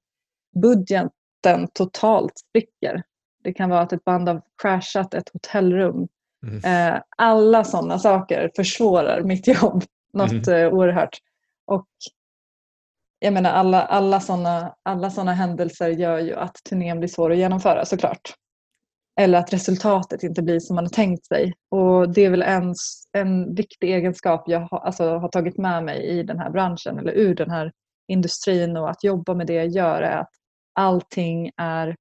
budgeten 0.63 1.69
totalt 1.73 2.39
spricker. 2.39 3.03
Det 3.43 3.53
kan 3.53 3.71
vara 3.71 3.81
att 3.81 3.93
ett 3.93 4.05
band 4.05 4.29
har 4.29 4.43
crashat 4.63 5.15
ett 5.15 5.31
hotellrum. 5.33 6.09
Mm. 6.47 6.95
Eh, 6.95 7.03
alla 7.17 7.65
sådana 7.65 7.99
saker 7.99 8.51
försvårar 8.57 9.23
mitt 9.23 9.47
jobb 9.47 9.85
något 10.13 10.49
mm. 10.49 10.73
oerhört. 10.73 11.19
Och 11.67 11.89
jag 13.21 13.33
menar 13.33 13.51
alla, 13.51 13.83
alla 13.83 14.21
sådana 14.21 14.75
alla 14.83 15.11
såna 15.11 15.33
händelser 15.33 15.89
gör 15.89 16.19
ju 16.19 16.35
att 16.35 16.55
turnén 16.69 16.99
blir 16.99 17.09
svår 17.09 17.33
att 17.33 17.39
genomföra 17.39 17.85
såklart. 17.85 18.35
Eller 19.21 19.39
att 19.39 19.53
resultatet 19.53 20.23
inte 20.23 20.43
blir 20.43 20.61
som 20.61 20.77
man 20.77 20.85
har 20.85 20.91
tänkt 20.91 21.27
sig. 21.27 21.53
Och 21.71 22.13
det 22.13 22.25
är 22.25 22.31
väl 22.31 22.43
en, 22.43 22.75
en 23.13 23.55
viktig 23.55 23.95
egenskap 23.95 24.45
jag 24.47 24.61
ha, 24.61 24.79
alltså, 24.79 25.05
har 25.05 25.29
tagit 25.29 25.59
med 25.59 25.85
mig 25.85 26.03
i 26.03 26.23
den 26.23 26.39
här 26.39 26.51
branschen 26.51 26.99
eller 26.99 27.13
ur 27.13 27.35
den 27.35 27.51
här 27.51 27.73
industrin 28.09 28.77
och 28.77 28.91
att 28.91 29.05
jobba 29.05 29.35
med 29.35 29.47
det 29.47 29.55
jag 29.55 29.69
gör 29.69 30.03
är 30.03 30.17
att 30.17 30.31
allting 30.75 31.51
är 31.57 31.97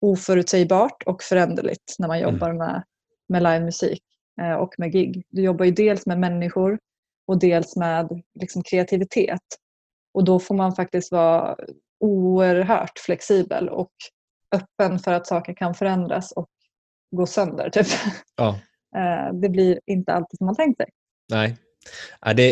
oförutsägbart 0.00 1.02
och 1.06 1.22
föränderligt 1.22 1.94
när 1.98 2.08
man 2.08 2.18
mm. 2.18 2.32
jobbar 2.32 2.52
med, 2.52 2.82
med 3.28 3.42
livemusik 3.42 4.02
eh, 4.40 4.54
och 4.54 4.74
med 4.78 4.92
gig. 4.92 5.26
Du 5.30 5.42
jobbar 5.42 5.64
ju 5.64 5.70
dels 5.70 6.06
med 6.06 6.20
människor 6.20 6.78
och 7.26 7.38
dels 7.38 7.76
med 7.76 8.22
liksom, 8.40 8.62
kreativitet. 8.62 9.40
Och 10.14 10.24
då 10.24 10.40
får 10.40 10.54
man 10.54 10.74
faktiskt 10.74 11.12
vara 11.12 11.56
oerhört 12.00 12.98
flexibel 12.98 13.68
och 13.68 13.92
öppen 14.54 14.98
för 14.98 15.12
att 15.12 15.26
saker 15.26 15.54
kan 15.54 15.74
förändras 15.74 16.32
och 16.32 16.48
gå 17.16 17.26
sönder. 17.26 17.70
Typ. 17.70 17.86
Ja. 18.36 18.58
Eh, 18.96 19.34
det 19.34 19.48
blir 19.48 19.80
inte 19.86 20.12
alltid 20.12 20.38
som 20.38 20.46
man 20.46 20.56
tänkt 20.56 20.76
sig. 20.76 20.86
Nej. 21.30 21.56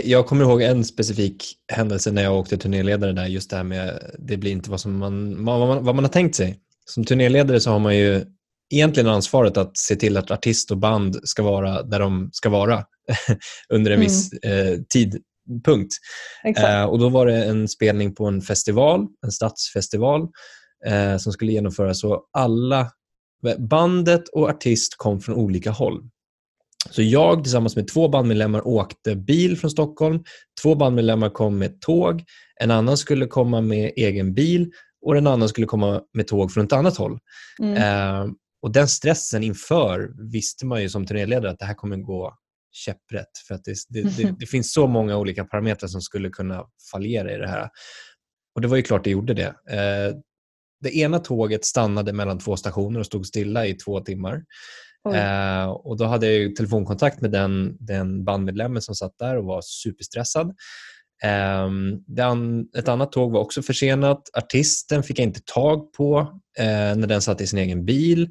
Jag 0.05 0.27
kommer 0.27 0.45
ihåg 0.45 0.63
en 0.63 0.85
specifik 0.85 1.55
händelse 1.73 2.13
när 2.13 2.23
jag 2.23 2.39
åkte 2.39 2.57
turnéledare 2.57 3.13
där, 3.13 3.27
just 3.27 3.51
det 3.51 3.57
här 3.57 3.65
med 3.65 4.15
det 4.19 4.37
blir 4.37 4.53
inte 4.53 4.71
vad, 4.71 4.81
som 4.81 4.99
man, 4.99 5.45
vad, 5.45 5.69
man, 5.69 5.85
vad 5.85 5.95
man 5.95 6.05
har 6.05 6.11
tänkt 6.11 6.35
sig. 6.35 6.59
Som 6.85 7.05
turnéledare 7.05 7.61
så 7.61 7.71
har 7.71 7.79
man 7.79 7.97
ju 7.97 8.25
egentligen 8.73 9.09
ansvaret 9.09 9.57
att 9.57 9.77
se 9.77 9.97
till 9.97 10.17
att 10.17 10.31
artist 10.31 10.71
och 10.71 10.79
band 10.79 11.21
ska 11.23 11.43
vara 11.43 11.83
där 11.83 12.01
de 12.01 12.31
ska 12.33 12.49
vara 12.49 12.85
under 13.69 13.91
en 13.91 14.01
viss 14.01 14.33
mm. 14.43 14.75
eh, 14.75 14.81
tid 14.89 15.23
punkt. 15.65 15.93
Eh, 16.57 16.85
och 16.85 16.99
då 16.99 17.09
var 17.09 17.27
det 17.27 17.45
en 17.45 17.69
spelning 17.69 18.15
på 18.15 18.27
en 18.27 18.43
festival, 18.43 19.07
en 19.25 19.33
stadsfestival 19.33 20.29
eh, 20.87 21.17
som 21.17 21.33
skulle 21.33 21.53
genomföras 21.53 22.05
och 22.05 22.29
alla 22.33 22.91
bandet 23.59 24.29
och 24.29 24.49
artist 24.49 24.95
kom 24.97 25.21
från 25.21 25.35
olika 25.35 25.71
håll. 25.71 26.03
Så 26.91 27.03
jag 27.03 27.45
tillsammans 27.45 27.77
med 27.77 27.89
två 27.89 28.09
bandmedlemmar 28.09 28.67
åkte 28.67 29.17
bil 29.17 29.59
från 29.59 29.71
Stockholm. 29.71 30.25
Två 30.63 30.75
bandmedlemmar 30.75 31.31
kom 31.31 31.59
med 31.59 31.81
tåg. 31.81 32.25
En 32.61 32.71
annan 32.71 32.97
skulle 32.97 33.27
komma 33.27 33.61
med 33.61 33.93
egen 33.97 34.35
bil 34.35 34.71
och 35.07 35.17
en 35.17 35.27
annan 35.27 35.49
skulle 35.49 35.67
komma 35.67 36.01
med 36.15 36.27
tåg 36.27 36.53
från 36.53 36.65
ett 36.65 36.73
annat 36.73 36.97
håll. 36.97 37.19
Mm. 37.63 37.77
Eh, 37.77 38.33
och 38.63 38.73
Den 38.73 38.89
stressen 38.89 39.43
inför 39.43 40.11
visste 40.31 40.67
man 40.67 40.83
ju 40.83 40.89
som 40.89 41.07
turnéledare 41.07 41.51
att 41.51 41.59
det 41.59 41.65
här 41.65 41.75
kommer 41.75 41.97
gå 41.97 42.35
käpprätt. 42.73 43.39
För 43.49 43.55
att 43.55 43.65
det, 43.65 43.75
det, 43.89 44.03
det, 44.17 44.35
det, 44.39 44.47
finns 44.47 44.73
så 44.73 44.87
många 44.87 45.17
olika 45.17 45.45
parametrar 45.45 45.89
som 45.89 46.01
skulle 46.01 46.31
kunna 46.31 46.65
fallera 46.93 47.35
i 47.35 47.39
det 47.39 47.49
här. 47.49 47.69
Och 48.55 48.61
det 48.61 48.69
var 48.69 48.77
ju 48.77 48.83
klart 48.83 49.05
det 49.05 49.11
gjorde 49.11 49.35
det. 49.35 49.55
Eh, 49.71 50.17
det 50.81 50.97
ena 50.97 51.19
tåget 51.19 51.65
stannade 51.65 52.13
mellan 52.13 52.39
två 52.39 52.57
stationer 52.57 53.01
och 53.01 53.07
stod 53.07 53.27
stilla 53.27 53.67
i 53.67 53.75
två 53.75 54.01
timmar. 54.01 54.45
Eh, 55.15 55.71
och 55.71 55.97
Då 55.97 56.05
hade 56.05 56.33
jag 56.33 56.57
telefonkontakt 56.57 57.21
med 57.21 57.31
den, 57.31 57.77
den 57.81 58.25
bandmedlemmen 58.25 58.83
som 58.83 58.95
satt 58.95 59.19
där 59.19 59.37
och 59.37 59.45
var 59.45 59.61
superstressad. 59.63 60.55
Den, 62.07 62.67
ett 62.79 62.89
annat 62.89 63.13
tåg 63.13 63.33
var 63.33 63.41
också 63.41 63.63
försenat. 63.63 64.23
Artisten 64.33 65.03
fick 65.03 65.19
jag 65.19 65.27
inte 65.27 65.41
tag 65.45 65.93
på 65.93 66.21
eh, 66.59 66.97
när 66.97 67.07
den 67.07 67.23
satt 67.23 67.41
i 67.41 67.47
sin 67.47 67.59
egen 67.59 67.85
bil. 67.85 68.31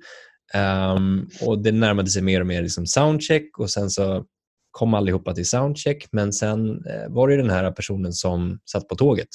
Um, 0.55 1.29
och 1.41 1.63
Det 1.63 1.71
närmade 1.71 2.09
sig 2.09 2.21
mer 2.21 2.41
och 2.41 2.47
mer 2.47 2.61
liksom 2.61 2.87
soundcheck 2.87 3.59
och 3.59 3.69
sen 3.69 3.89
så 3.89 4.25
kom 4.71 4.93
allihopa 4.93 5.33
till 5.33 5.49
soundcheck 5.49 6.07
men 6.11 6.33
sen 6.33 6.69
eh, 6.69 7.09
var 7.09 7.27
det 7.27 7.37
den 7.37 7.49
här 7.49 7.71
personen 7.71 8.13
som 8.13 8.59
satt 8.71 8.87
på 8.87 8.95
tåget 8.95 9.27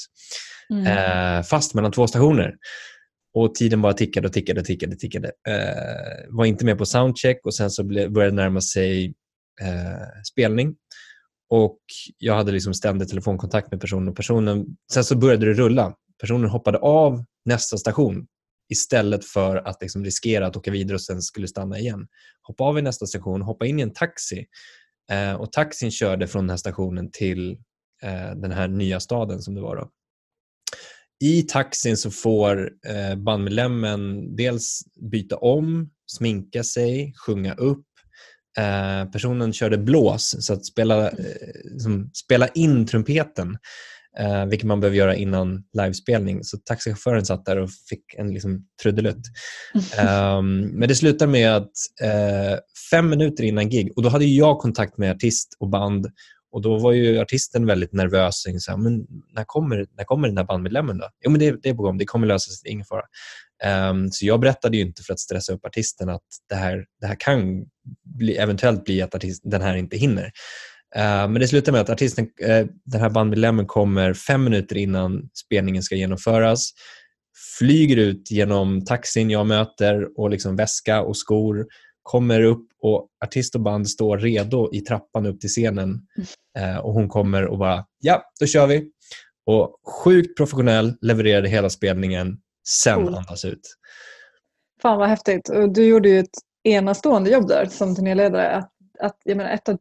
mm. 0.70 0.86
eh, 0.86 1.42
fast 1.42 1.74
mellan 1.74 1.92
två 1.92 2.06
stationer. 2.06 2.54
Och 3.34 3.54
Tiden 3.54 3.82
bara 3.82 3.92
tickade 3.92 4.26
och 4.26 4.32
tickade 4.32 4.60
och 4.60 4.66
tickade. 4.66 4.96
tickade. 4.96 5.28
Eh, 5.48 6.24
var 6.28 6.44
inte 6.44 6.64
med 6.64 6.78
på 6.78 6.86
soundcheck 6.86 7.40
och 7.44 7.54
sen 7.54 7.70
så 7.70 7.84
började 7.84 8.24
det 8.24 8.30
närma 8.30 8.60
sig 8.60 9.14
eh, 9.62 10.22
spelning. 10.32 10.74
Och 11.50 11.78
Jag 12.18 12.34
hade 12.34 12.52
liksom 12.52 12.74
ständig 12.74 13.08
telefonkontakt 13.08 13.70
med 13.70 13.80
personen. 13.80 14.08
Och 14.08 14.16
personen 14.16 14.66
sen 14.92 15.04
så 15.04 15.16
började 15.16 15.46
det 15.46 15.52
rulla. 15.52 15.94
Personen 16.20 16.50
hoppade 16.50 16.78
av 16.78 17.24
nästa 17.44 17.76
station 17.76 18.26
istället 18.68 19.24
för 19.24 19.56
att 19.56 19.82
liksom 19.82 20.04
riskera 20.04 20.46
att 20.46 20.56
åka 20.56 20.70
vidare 20.70 20.94
och 20.94 21.02
sen 21.02 21.22
skulle 21.22 21.48
stanna 21.48 21.78
igen. 21.78 22.06
Hoppa 22.42 22.64
av 22.64 22.78
i 22.78 22.82
nästa 22.82 23.06
station, 23.06 23.42
hoppa 23.42 23.66
in 23.66 23.78
i 23.78 23.82
en 23.82 23.92
taxi 23.92 24.46
eh, 25.10 25.32
och 25.32 25.52
taxin 25.52 25.90
körde 25.90 26.26
från 26.26 26.44
den 26.44 26.50
här 26.50 26.56
stationen 26.56 27.10
till 27.10 27.52
eh, 28.02 28.30
den 28.36 28.52
här 28.52 28.68
nya 28.68 29.00
staden 29.00 29.42
som 29.42 29.54
det 29.54 29.60
var. 29.60 29.76
Då. 29.76 29.90
I 31.24 31.42
taxin 31.42 31.96
så 31.96 32.10
får 32.10 32.70
eh, 32.86 33.16
bandmedlemmen 33.16 34.36
dels 34.36 34.82
byta 35.10 35.36
om, 35.36 35.90
sminka 36.06 36.64
sig, 36.64 37.14
sjunga 37.26 37.54
upp. 37.54 37.86
Eh, 38.58 39.10
personen 39.10 39.52
körde 39.52 39.78
blås, 39.78 40.36
så 40.40 40.52
att 40.52 40.66
spela, 40.66 41.10
eh, 41.10 41.16
spela 42.12 42.48
in 42.48 42.86
trumpeten 42.86 43.58
eh, 44.18 44.46
vilket 44.46 44.66
man 44.66 44.80
behöver 44.80 44.96
göra 44.96 45.16
innan 45.16 45.64
livespelning. 45.72 46.44
Så 46.44 46.58
taxichauffören 46.58 47.26
satt 47.26 47.44
där 47.44 47.56
och 47.56 47.70
fick 47.88 48.14
en 48.18 48.34
liksom, 48.34 48.66
trudelutt. 48.82 49.22
um, 50.38 50.60
men 50.78 50.88
det 50.88 50.94
slutade 50.94 51.32
med 51.32 51.56
att 51.56 51.72
eh, 52.02 52.58
fem 52.90 53.08
minuter 53.08 53.44
innan 53.44 53.70
gig, 53.70 53.92
och 53.96 54.02
då 54.02 54.08
hade 54.08 54.24
jag 54.24 54.58
kontakt 54.58 54.98
med 54.98 55.10
artist 55.10 55.56
och 55.60 55.68
band 55.68 56.06
och 56.56 56.62
Då 56.62 56.78
var 56.78 56.92
ju 56.92 57.18
artisten 57.18 57.66
väldigt 57.66 57.92
nervös. 57.92 58.46
Och 58.46 58.62
så 58.62 58.70
här, 58.70 58.78
men 58.78 59.06
när, 59.34 59.44
kommer, 59.44 59.86
när 59.96 60.04
kommer 60.04 60.28
den 60.28 60.36
här 60.36 60.44
bandmedlemmen? 60.44 60.98
Då? 60.98 61.08
Jo, 61.24 61.30
men 61.30 61.40
det, 61.40 61.62
det 61.62 61.68
är 61.68 61.74
på 61.74 61.82
gång. 61.82 61.98
Det 61.98 62.04
kommer 62.04 62.26
lösa 62.26 62.50
sig. 62.50 62.70
Ingen 62.70 62.84
fara. 62.84 63.02
Um, 63.90 64.10
så 64.12 64.26
jag 64.26 64.40
berättade 64.40 64.76
inte 64.76 65.02
för 65.02 65.12
att 65.12 65.20
stressa 65.20 65.52
upp 65.52 65.64
artisten 65.64 66.08
att 66.08 66.22
det 66.48 66.54
här, 66.54 66.84
det 67.00 67.06
här 67.06 67.16
kan 67.18 67.66
bli, 68.04 68.36
eventuellt 68.36 68.84
bli 68.84 69.02
att 69.02 69.14
artist, 69.14 69.42
den 69.44 69.62
här 69.62 69.76
inte 69.76 69.96
hinner. 69.96 70.30
Eh, 70.96 71.28
men 71.28 71.34
det 71.34 71.48
slutar 71.48 71.72
med 71.72 71.80
att 71.80 71.90
artisten, 71.90 72.24
uh, 72.24 72.66
den 72.84 73.00
här 73.00 73.10
bandmedlemmen 73.10 73.66
kommer 73.66 74.14
fem 74.14 74.44
minuter 74.44 74.76
innan 74.76 75.28
spelningen 75.34 75.82
ska 75.82 75.94
genomföras, 75.94 76.70
flyger 77.58 77.96
ut 77.96 78.30
genom 78.30 78.84
taxin 78.84 79.30
jag 79.30 79.46
möter 79.46 80.20
och 80.20 80.30
liksom 80.30 80.56
väska 80.56 81.02
och 81.02 81.16
skor, 81.16 81.66
kommer 82.02 82.42
upp 82.42 82.66
och 82.82 83.08
artist 83.24 83.54
och 83.54 83.60
band 83.60 83.88
står 83.88 84.18
redo 84.18 84.70
i 84.72 84.80
trappan 84.80 85.26
upp 85.26 85.40
till 85.40 85.50
scenen 85.50 85.90
uh, 86.58 86.78
och 86.78 86.92
hon 86.92 87.08
kommer 87.08 87.46
och 87.46 87.58
bara 87.58 87.84
ja, 88.00 88.22
då 88.40 88.46
kör 88.46 88.66
vi. 88.66 88.90
Och 89.46 89.80
Sjukt 90.04 90.36
professionell, 90.36 90.94
levererade 91.00 91.48
hela 91.48 91.70
spelningen, 91.70 92.36
sen 92.68 93.04
cool. 93.04 93.14
andas 93.14 93.44
ut. 93.44 93.60
Fan 94.82 94.98
vad 94.98 95.08
häftigt. 95.08 95.50
Du 95.74 95.84
gjorde 95.84 96.08
ju 96.08 96.18
ett 96.18 96.38
enastående 96.64 97.30
jobb 97.30 97.48
där 97.48 97.66
som 97.66 97.96
turnéledare. 97.96 98.50
Att 98.50 98.70
att 99.00 99.16
jag 99.24 99.36
menar, 99.36 99.50
ett 99.50 99.68
av, 99.68 99.78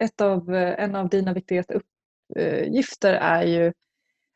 ett 0.00 0.20
av, 0.20 0.54
en 0.54 0.94
av 0.94 1.08
dina 1.08 1.32
viktigaste 1.32 1.74
uppgifter 1.74 3.12
är 3.12 3.42
ju 3.44 3.72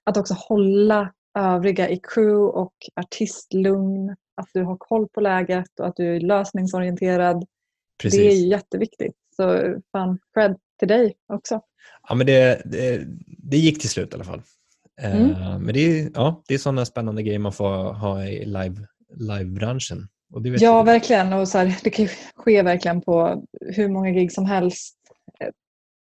att 0.04 0.16
också 0.16 0.34
hålla 0.34 1.12
övriga 1.38 1.88
i 1.88 2.00
crew 2.02 2.58
och 2.60 2.74
artist 2.96 3.54
lugn. 3.54 4.16
Att 4.34 4.48
du 4.52 4.62
har 4.62 4.76
koll 4.76 5.08
på 5.08 5.20
läget 5.20 5.80
och 5.80 5.86
att 5.86 5.96
du 5.96 6.16
är 6.16 6.20
lösningsorienterad. 6.20 7.44
Precis. 8.02 8.20
Det 8.20 8.26
är 8.26 8.34
ju 8.34 8.48
jätteviktigt. 8.48 9.16
Så 9.36 9.74
fan, 9.92 10.18
cred 10.34 10.56
till 10.78 10.88
dig 10.88 11.16
också. 11.26 11.60
Ja, 12.08 12.14
men 12.14 12.26
det, 12.26 12.62
det, 12.64 13.04
det 13.38 13.56
gick 13.56 13.80
till 13.80 13.88
slut 13.88 14.12
i 14.12 14.14
alla 14.14 14.24
fall. 14.24 14.42
Mm. 15.00 15.30
Uh, 15.30 15.58
men 15.58 15.74
det 15.74 15.80
är, 15.80 16.10
ja, 16.14 16.42
det 16.48 16.54
är 16.54 16.58
sådana 16.58 16.84
spännande 16.84 17.22
grejer 17.22 17.38
man 17.38 17.52
får 17.52 17.92
ha 17.92 18.24
i 18.24 18.44
live, 18.44 18.86
livebranschen 19.14 20.08
ja, 20.58 20.82
verkligen. 20.82 21.32
Och 21.32 21.48
så 21.48 21.58
här, 21.58 21.78
det 21.84 21.90
kan 21.90 22.08
ske 22.34 22.62
verkligen 22.62 23.00
på 23.00 23.44
hur 23.60 23.88
många 23.88 24.10
gig 24.10 24.32
som 24.32 24.44
helst 24.44 24.96
eh, 25.40 25.48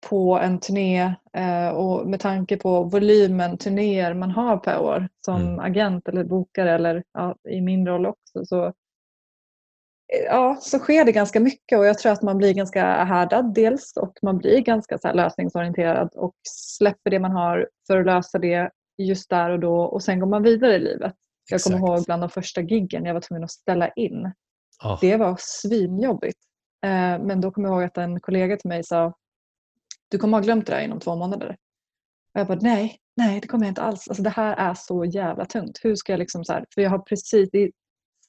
på 0.09 0.39
en 0.39 0.59
turné 0.59 1.15
eh, 1.33 1.69
och 1.69 2.07
med 2.07 2.19
tanke 2.19 2.57
på 2.57 2.83
volymen 2.83 3.57
turnéer 3.57 4.13
man 4.13 4.31
har 4.31 4.57
per 4.57 4.79
år 4.79 5.09
som 5.25 5.41
mm. 5.41 5.59
agent 5.59 6.07
eller 6.07 6.23
bokare 6.23 6.75
eller 6.75 7.03
ja, 7.13 7.35
i 7.49 7.61
min 7.61 7.87
roll 7.87 8.05
också 8.05 8.45
så, 8.45 8.65
eh, 8.65 10.25
ja, 10.25 10.57
så 10.61 10.79
sker 10.79 11.05
det 11.05 11.11
ganska 11.11 11.39
mycket 11.39 11.79
och 11.79 11.85
jag 11.85 11.97
tror 11.97 12.11
att 12.11 12.21
man 12.21 12.37
blir 12.37 12.53
ganska 12.53 13.03
härdad 13.03 13.53
dels 13.53 13.97
och 13.97 14.17
man 14.21 14.37
blir 14.37 14.59
ganska 14.61 14.97
så 14.97 15.13
lösningsorienterad 15.13 16.09
och 16.15 16.35
släpper 16.77 17.11
det 17.11 17.19
man 17.19 17.31
har 17.31 17.69
för 17.87 17.99
att 17.99 18.05
lösa 18.05 18.39
det 18.39 18.69
just 18.97 19.29
där 19.29 19.49
och 19.49 19.59
då 19.59 19.81
och 19.81 20.03
sen 20.03 20.19
går 20.19 20.27
man 20.27 20.43
vidare 20.43 20.75
i 20.75 20.79
livet. 20.79 21.13
Jag 21.49 21.61
kommer 21.61 21.77
ihåg 21.77 22.05
bland 22.05 22.23
de 22.23 22.29
första 22.29 22.61
giggen 22.61 23.05
jag 23.05 23.13
var 23.13 23.21
tvungen 23.21 23.43
att 23.43 23.51
ställa 23.51 23.89
in. 23.89 24.31
Oh. 24.83 24.97
Det 25.01 25.17
var 25.17 25.35
svinjobbigt. 25.39 26.39
Eh, 26.83 27.19
men 27.19 27.41
då 27.41 27.51
kommer 27.51 27.69
jag 27.69 27.75
ihåg 27.75 27.83
att 27.83 27.97
en 27.97 28.19
kollega 28.19 28.57
till 28.57 28.69
mig 28.69 28.83
sa 28.83 29.13
du 30.09 30.17
kommer 30.17 30.37
ha 30.37 30.43
glömt 30.43 30.65
det 30.65 30.73
där 30.73 30.81
inom 30.81 30.99
två 30.99 31.15
månader. 31.15 31.57
Och 32.33 32.39
jag 32.39 32.47
bara 32.47 32.59
nej, 32.61 32.99
nej 33.15 33.39
det 33.41 33.47
kommer 33.47 33.65
jag 33.65 33.71
inte 33.71 33.81
alls. 33.81 34.07
Alltså, 34.07 34.23
det 34.23 34.29
här 34.29 34.55
är 34.55 34.73
så 34.73 35.05
jävla 35.05 35.45
tungt. 35.45 35.79
Hur 35.83 35.95
ska 35.95 36.13
jag 36.13 36.19
liksom 36.19 36.45
så 36.45 36.53
här, 36.53 36.65
för 36.73 36.81
jag 36.81 36.89
har 36.89 36.99
precis, 36.99 37.49
det 37.51 37.59
är 37.59 37.71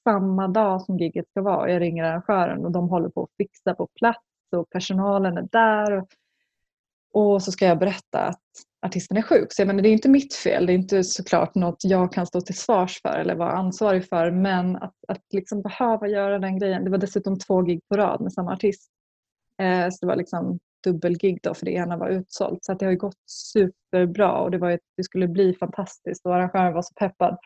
samma 0.05 0.49
dag 0.49 0.83
som 0.83 0.99
gigget 0.99 1.31
ska 1.31 1.43
vara. 1.43 1.71
Jag 1.71 1.81
ringer 1.81 2.05
arrangören 2.05 2.65
och 2.65 2.73
de 2.73 2.89
håller 2.89 3.09
på 3.09 3.23
att 3.23 3.37
fixa 3.37 3.75
på 3.75 3.89
plats 3.95 4.25
och 4.57 4.71
personalen 4.71 5.39
är 5.39 5.49
där. 5.53 5.93
Och, 5.93 6.09
och 7.13 7.43
så 7.43 7.53
ska 7.53 7.67
jag 7.67 7.79
berätta 7.79 8.21
att 8.21 8.43
artisten 8.87 9.17
är 9.17 9.23
sjuk. 9.23 9.53
Så 9.53 9.63
jag 9.63 9.67
menar, 9.67 9.83
det 9.83 9.89
är 9.89 9.93
inte 9.93 10.09
mitt 10.09 10.35
fel. 10.35 10.67
Det 10.67 10.73
är 10.73 10.75
inte 10.75 11.05
såklart 11.05 11.55
något 11.55 11.85
jag 11.85 12.13
kan 12.13 12.27
stå 12.27 12.41
till 12.41 12.59
svars 12.59 13.01
för 13.03 13.19
eller 13.19 13.35
vara 13.35 13.53
ansvarig 13.53 14.09
för. 14.09 14.31
Men 14.31 14.77
att, 14.77 14.95
att 15.09 15.23
liksom 15.35 15.63
behöva 15.63 16.09
göra 16.09 16.39
den 16.39 16.59
grejen. 16.59 16.85
Det 16.85 16.91
var 16.91 16.99
dessutom 16.99 17.39
två 17.39 17.63
gig 17.63 17.81
på 17.89 17.97
rad 17.97 18.21
med 18.21 18.33
samma 18.33 18.53
artist. 18.53 18.91
Eh, 19.63 19.91
så 19.91 19.99
det 20.01 20.07
var 20.07 20.17
liksom 20.17 20.59
dubbelgig 20.85 21.39
då 21.43 21.55
för 21.55 21.65
det 21.65 21.73
ena 21.73 21.97
var 21.97 22.09
utsålt. 22.09 22.65
Så 22.65 22.73
att 22.73 22.79
det 22.79 22.87
har 22.87 22.95
gått 22.95 23.31
superbra 23.31 24.39
och 24.39 24.51
det, 24.51 24.59
var 24.59 24.71
ett, 24.71 24.81
det 24.97 25.05
skulle 25.05 25.29
bli 25.29 25.55
fantastiskt 25.55 26.27
och 26.27 26.35
arrangören 26.35 26.75
var 26.75 26.83
så 26.83 26.95
peppad. 26.95 27.39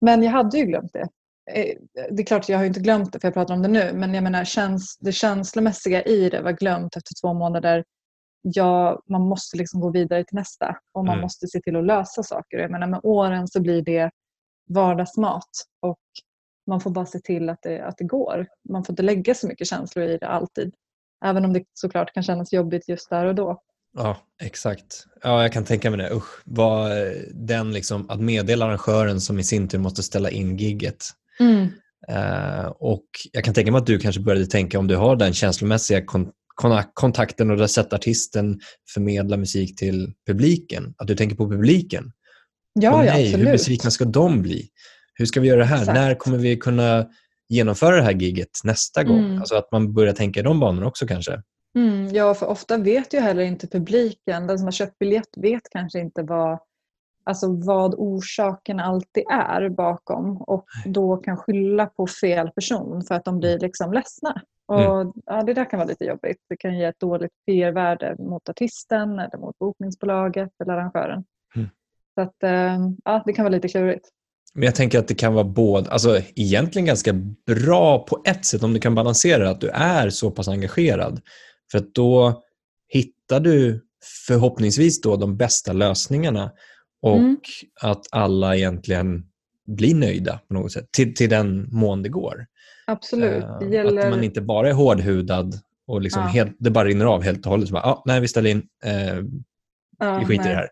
Men 0.00 0.22
jag 0.22 0.30
hade 0.30 0.58
ju 0.58 0.64
glömt 0.64 0.92
det. 0.92 1.08
Eh, 1.50 1.76
det 2.10 2.22
är 2.22 2.26
klart 2.26 2.48
jag 2.48 2.58
har 2.58 2.64
inte 2.64 2.80
glömt 2.80 3.12
det 3.12 3.20
för 3.20 3.28
jag 3.28 3.34
pratar 3.34 3.54
om 3.54 3.62
det 3.62 3.68
nu. 3.68 3.92
Men 3.94 4.14
jag 4.14 4.24
menar 4.24 4.44
käns 4.44 4.96
det 5.00 5.12
känslomässiga 5.12 6.02
i 6.02 6.28
det 6.28 6.42
var 6.42 6.52
glömt 6.52 6.96
efter 6.96 7.12
två 7.22 7.34
månader 7.34 7.84
ja, 8.42 9.02
man 9.08 9.22
måste 9.22 9.56
liksom 9.56 9.80
gå 9.80 9.90
vidare 9.90 10.24
till 10.24 10.36
nästa 10.36 10.76
och 10.92 11.04
man 11.04 11.14
mm. 11.14 11.22
måste 11.22 11.46
se 11.46 11.60
till 11.60 11.76
att 11.76 11.84
lösa 11.84 12.22
saker. 12.22 12.58
Jag 12.58 12.70
menar, 12.70 12.86
med 12.86 13.00
åren 13.02 13.48
så 13.48 13.60
blir 13.60 13.82
det 13.82 14.10
vardagsmat 14.68 15.50
och 15.80 15.98
man 16.66 16.80
får 16.80 16.90
bara 16.90 17.06
se 17.06 17.18
till 17.18 17.48
att 17.48 17.58
det, 17.62 17.80
att 17.80 17.98
det 17.98 18.04
går. 18.04 18.46
Man 18.68 18.84
får 18.84 18.92
inte 18.92 19.02
lägga 19.02 19.34
så 19.34 19.46
mycket 19.46 19.68
känslor 19.68 20.04
i 20.04 20.18
det 20.18 20.28
alltid. 20.28 20.74
Även 21.24 21.44
om 21.44 21.52
det 21.52 21.64
såklart 21.74 22.14
kan 22.14 22.22
kännas 22.22 22.52
jobbigt 22.52 22.88
just 22.88 23.10
där 23.10 23.24
och 23.24 23.34
då. 23.34 23.62
Ja, 23.96 24.16
exakt. 24.42 25.06
Ja, 25.22 25.42
jag 25.42 25.52
kan 25.52 25.64
tänka 25.64 25.90
mig 25.90 25.98
det. 25.98 26.14
Usch, 26.14 26.42
vad 26.44 26.90
den 27.34 27.72
liksom, 27.72 28.10
att 28.10 28.20
meddela 28.20 28.66
arrangören 28.66 29.20
som 29.20 29.38
i 29.38 29.44
sin 29.44 29.68
tur 29.68 29.78
måste 29.78 30.02
ställa 30.02 30.30
in 30.30 30.56
gigget. 30.56 31.04
Mm. 31.40 31.68
Uh, 32.10 32.66
och 32.66 33.04
Jag 33.32 33.44
kan 33.44 33.54
tänka 33.54 33.72
mig 33.72 33.78
att 33.78 33.86
du 33.86 33.98
kanske 33.98 34.20
började 34.20 34.46
tänka 34.46 34.78
om 34.78 34.86
du 34.86 34.96
har 34.96 35.16
den 35.16 35.34
känslomässiga 35.34 36.04
kon 36.04 36.32
kontakten 36.94 37.50
och 37.50 37.56
där 37.56 37.66
sett 37.66 37.92
artisten 37.92 38.60
förmedla 38.94 39.36
musik 39.36 39.76
till 39.76 40.12
publiken. 40.26 40.94
Att 40.98 41.06
du 41.06 41.16
tänker 41.16 41.36
på 41.36 41.50
publiken. 41.50 42.12
Ja, 42.72 43.04
ja 43.04 43.12
absolut. 43.12 43.46
Hur 43.46 43.52
besvikna 43.52 43.90
ska 43.90 44.04
de 44.04 44.42
bli? 44.42 44.68
Hur 45.14 45.26
ska 45.26 45.40
vi 45.40 45.48
göra 45.48 45.58
det 45.58 45.64
här? 45.64 45.80
Exakt. 45.80 45.94
När 45.94 46.14
kommer 46.14 46.38
vi 46.38 46.56
kunna 46.56 47.06
genomföra 47.48 47.96
det 47.96 48.02
här 48.02 48.12
giget 48.12 48.48
nästa 48.64 49.04
gång? 49.04 49.24
Mm. 49.24 49.38
Alltså 49.38 49.54
att 49.54 49.72
man 49.72 49.94
börjar 49.94 50.12
tänka 50.12 50.40
i 50.40 50.42
de 50.42 50.60
banorna 50.60 50.86
också 50.86 51.06
kanske? 51.06 51.42
Mm, 51.76 52.14
ja, 52.14 52.34
för 52.34 52.46
ofta 52.46 52.76
vet 52.76 53.14
ju 53.14 53.20
heller 53.20 53.42
inte 53.42 53.66
publiken, 53.66 54.46
den 54.46 54.58
som 54.58 54.66
har 54.66 54.72
köpt 54.72 54.98
biljett 54.98 55.28
vet 55.36 55.62
kanske 55.70 55.98
inte 55.98 56.22
vad, 56.22 56.58
alltså 57.28 57.52
vad 57.52 57.94
orsaken 57.94 58.80
alltid 58.80 59.24
är 59.30 59.68
bakom 59.68 60.36
och 60.36 60.64
då 60.84 61.16
kan 61.16 61.36
skylla 61.36 61.86
på 61.86 62.06
fel 62.06 62.50
person 62.50 63.02
för 63.08 63.14
att 63.14 63.24
de 63.24 63.38
blir 63.38 63.58
liksom 63.58 63.92
ledsna. 63.92 64.42
Och, 64.66 64.80
Mm. 64.80 65.12
ja, 65.26 65.42
det 65.42 65.54
där 65.54 65.70
kan 65.70 65.78
vara 65.78 65.88
lite 65.88 66.04
jobbigt. 66.04 66.36
Det 66.48 66.56
kan 66.56 66.78
ge 66.78 66.84
ett 66.84 67.00
dåligt 67.00 67.30
PR-värde 67.46 68.16
mot 68.18 68.48
artisten 68.48 69.18
eller 69.18 69.38
mot 69.38 69.58
bokningsbolaget 69.58 70.50
eller 70.62 70.72
arrangören. 70.72 71.24
Mm. 71.56 71.68
Så 72.14 72.20
att, 72.20 72.42
eh, 72.42 72.78
ja, 73.04 73.22
det 73.26 73.32
kan 73.32 73.44
vara 73.44 73.54
lite 73.54 73.68
klurigt. 73.68 74.08
Men 74.54 74.64
jag 74.64 74.74
tänker 74.74 74.98
att 74.98 75.08
det 75.08 75.14
kan 75.14 75.34
vara 75.34 75.44
både, 75.44 75.90
alltså 75.90 76.20
egentligen 76.36 76.86
ganska 76.86 77.12
bra 77.46 77.98
på 77.98 78.22
ett 78.24 78.44
sätt 78.44 78.62
om 78.62 78.72
du 78.72 78.80
kan 78.80 78.94
balansera 78.94 79.50
att 79.50 79.60
du 79.60 79.68
är 79.68 80.10
så 80.10 80.30
pass 80.30 80.48
engagerad. 80.48 81.20
För 81.70 81.78
att 81.78 81.94
då 81.94 82.42
hittar 82.88 83.40
du 83.40 83.84
förhoppningsvis 84.26 85.00
då 85.00 85.16
de 85.16 85.36
bästa 85.36 85.72
lösningarna 85.72 86.50
och 87.02 87.16
Mm. 87.16 87.36
att 87.82 88.06
alla 88.10 88.56
egentligen 88.56 89.24
blir 89.66 89.94
nöjda 89.94 90.40
på 90.48 90.54
något 90.54 90.72
sätt, 90.72 90.92
till, 90.92 91.14
till 91.14 91.30
den 91.30 91.68
mån 91.72 92.02
det 92.02 92.08
går. 92.08 92.46
Absolut. 92.86 93.44
Eh, 93.44 93.58
Det 93.58 93.66
gäller... 93.66 94.04
Att 94.04 94.10
man 94.10 94.24
inte 94.24 94.40
bara 94.40 94.68
är 94.68 94.72
hårdhudad 94.72 95.54
och 95.86 96.00
liksom 96.00 96.22
Ja. 96.22 96.28
helt, 96.28 96.56
det 96.58 96.70
bara 96.70 96.84
rinner 96.88 97.04
av 97.04 97.22
helt 97.22 97.46
och 97.46 97.50
hållet. 97.50 97.68
Så 97.68 97.72
bara, 97.74 97.82
ah, 97.84 98.02
nej, 98.06 98.20
vi 98.20 98.28
ställer 98.28 98.50
in, 98.50 98.62
eh, 98.84 99.16
Ja, 99.98 100.18
vi 100.18 100.24
skiter 100.24 100.44
i 100.44 100.46
nej. 100.46 100.48
det 100.48 100.54
här. 100.54 100.68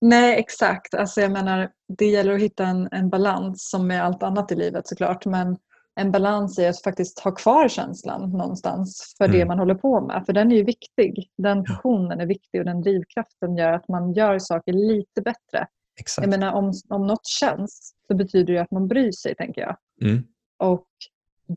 Nej, 0.00 0.38
exakt. 0.38 0.94
Alltså 0.94 1.20
jag 1.20 1.30
menar, 1.32 1.68
det 1.98 2.06
gäller 2.06 2.32
att 2.34 2.40
hitta 2.40 2.66
en, 2.66 2.88
en 2.92 3.10
balans 3.10 3.68
som 3.70 3.86
med 3.86 4.04
allt 4.04 4.22
annat 4.22 4.52
i 4.52 4.54
livet 4.54 4.86
såklart. 4.86 5.24
Men 5.26 5.56
en 6.00 6.12
balans 6.12 6.58
i 6.58 6.66
att 6.66 6.82
faktiskt 6.82 7.20
ha 7.20 7.30
kvar 7.30 7.68
känslan 7.68 8.30
någonstans 8.30 9.14
för 9.18 9.28
det 9.28 9.36
Mm. 9.36 9.48
man 9.48 9.58
håller 9.58 9.74
på 9.74 10.00
med. 10.00 10.22
För 10.26 10.32
den 10.32 10.52
är 10.52 10.56
ju 10.56 10.62
viktig. 10.64 11.30
Den 11.38 11.64
passionen 11.64 12.20
är 12.20 12.26
viktig 12.26 12.60
och 12.60 12.64
den 12.64 12.80
drivkraften 12.80 13.56
gör 13.56 13.72
att 13.72 13.88
man 13.88 14.12
gör 14.12 14.38
saker 14.38 14.72
lite 14.72 15.22
bättre. 15.22 15.66
Exakt. 16.00 16.26
Jag 16.26 16.30
menar, 16.30 16.52
om, 16.52 16.72
om 16.88 17.06
något 17.06 17.26
känns 17.26 17.94
så 18.08 18.14
betyder 18.14 18.54
det 18.54 18.58
att 18.58 18.70
man 18.70 18.88
bryr 18.88 19.12
sig, 19.12 19.34
tänker 19.34 19.60
jag. 19.60 19.76
Mm. 20.02 20.24
Och 20.58 20.86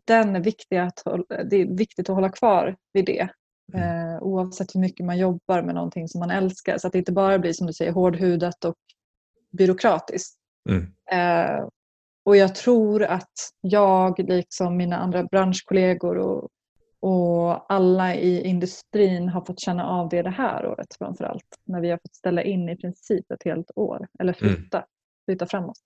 den 0.06 0.36
är 0.36 0.40
viktig 0.40 0.78
att, 0.78 1.04
det 1.50 1.56
är 1.56 1.78
viktigt 1.78 2.10
att 2.10 2.16
hålla 2.16 2.30
kvar 2.30 2.76
vid 2.94 3.06
det. 3.06 3.30
Mm. 3.74 4.14
Eh, 4.16 4.22
oavsett 4.22 4.76
hur 4.76 4.80
mycket 4.80 5.06
man 5.06 5.18
jobbar 5.18 5.62
med 5.62 5.76
någonting 5.76 6.08
som 6.08 6.20
man 6.20 6.32
älskar. 6.32 6.78
Så 6.78 6.88
att 6.88 6.94
det 6.94 7.00
inte 7.00 7.12
bara 7.12 7.40
blir 7.40 7.54
som 7.54 7.68
du 7.68 7.74
säger 7.74 7.92
hårdhudat 7.92 8.66
och 8.66 8.76
byråkratiskt. 9.52 10.36
Mm. 10.70 10.84
Eh, 11.12 11.68
och 12.30 12.38
jag 12.38 12.56
tror 12.56 13.04
att 13.04 13.34
jag, 13.62 14.20
liksom 14.20 14.78
mina 14.78 14.98
andra 14.98 15.24
branschkollegor 15.24 16.18
och, 16.18 16.50
och 17.02 17.74
alla 17.74 18.16
i 18.16 18.42
industrin 18.48 19.30
har 19.30 19.46
fått 19.46 19.60
känna 19.60 19.86
av 19.86 20.10
det 20.10 20.22
det 20.22 20.30
här 20.30 20.66
året 20.66 20.88
framförallt. 20.98 21.46
När 21.66 21.82
vi 21.82 21.90
har 21.90 21.98
fått 21.98 22.16
ställa 22.16 22.44
in 22.44 22.70
i 22.70 22.76
princip 22.76 23.32
ett 23.32 23.44
helt 23.46 23.72
år. 23.76 24.08
Eller 24.20 24.38
Mm. 24.42 24.56
flytta, 24.56 24.86
flytta 25.26 25.46
framåt. 25.48 25.78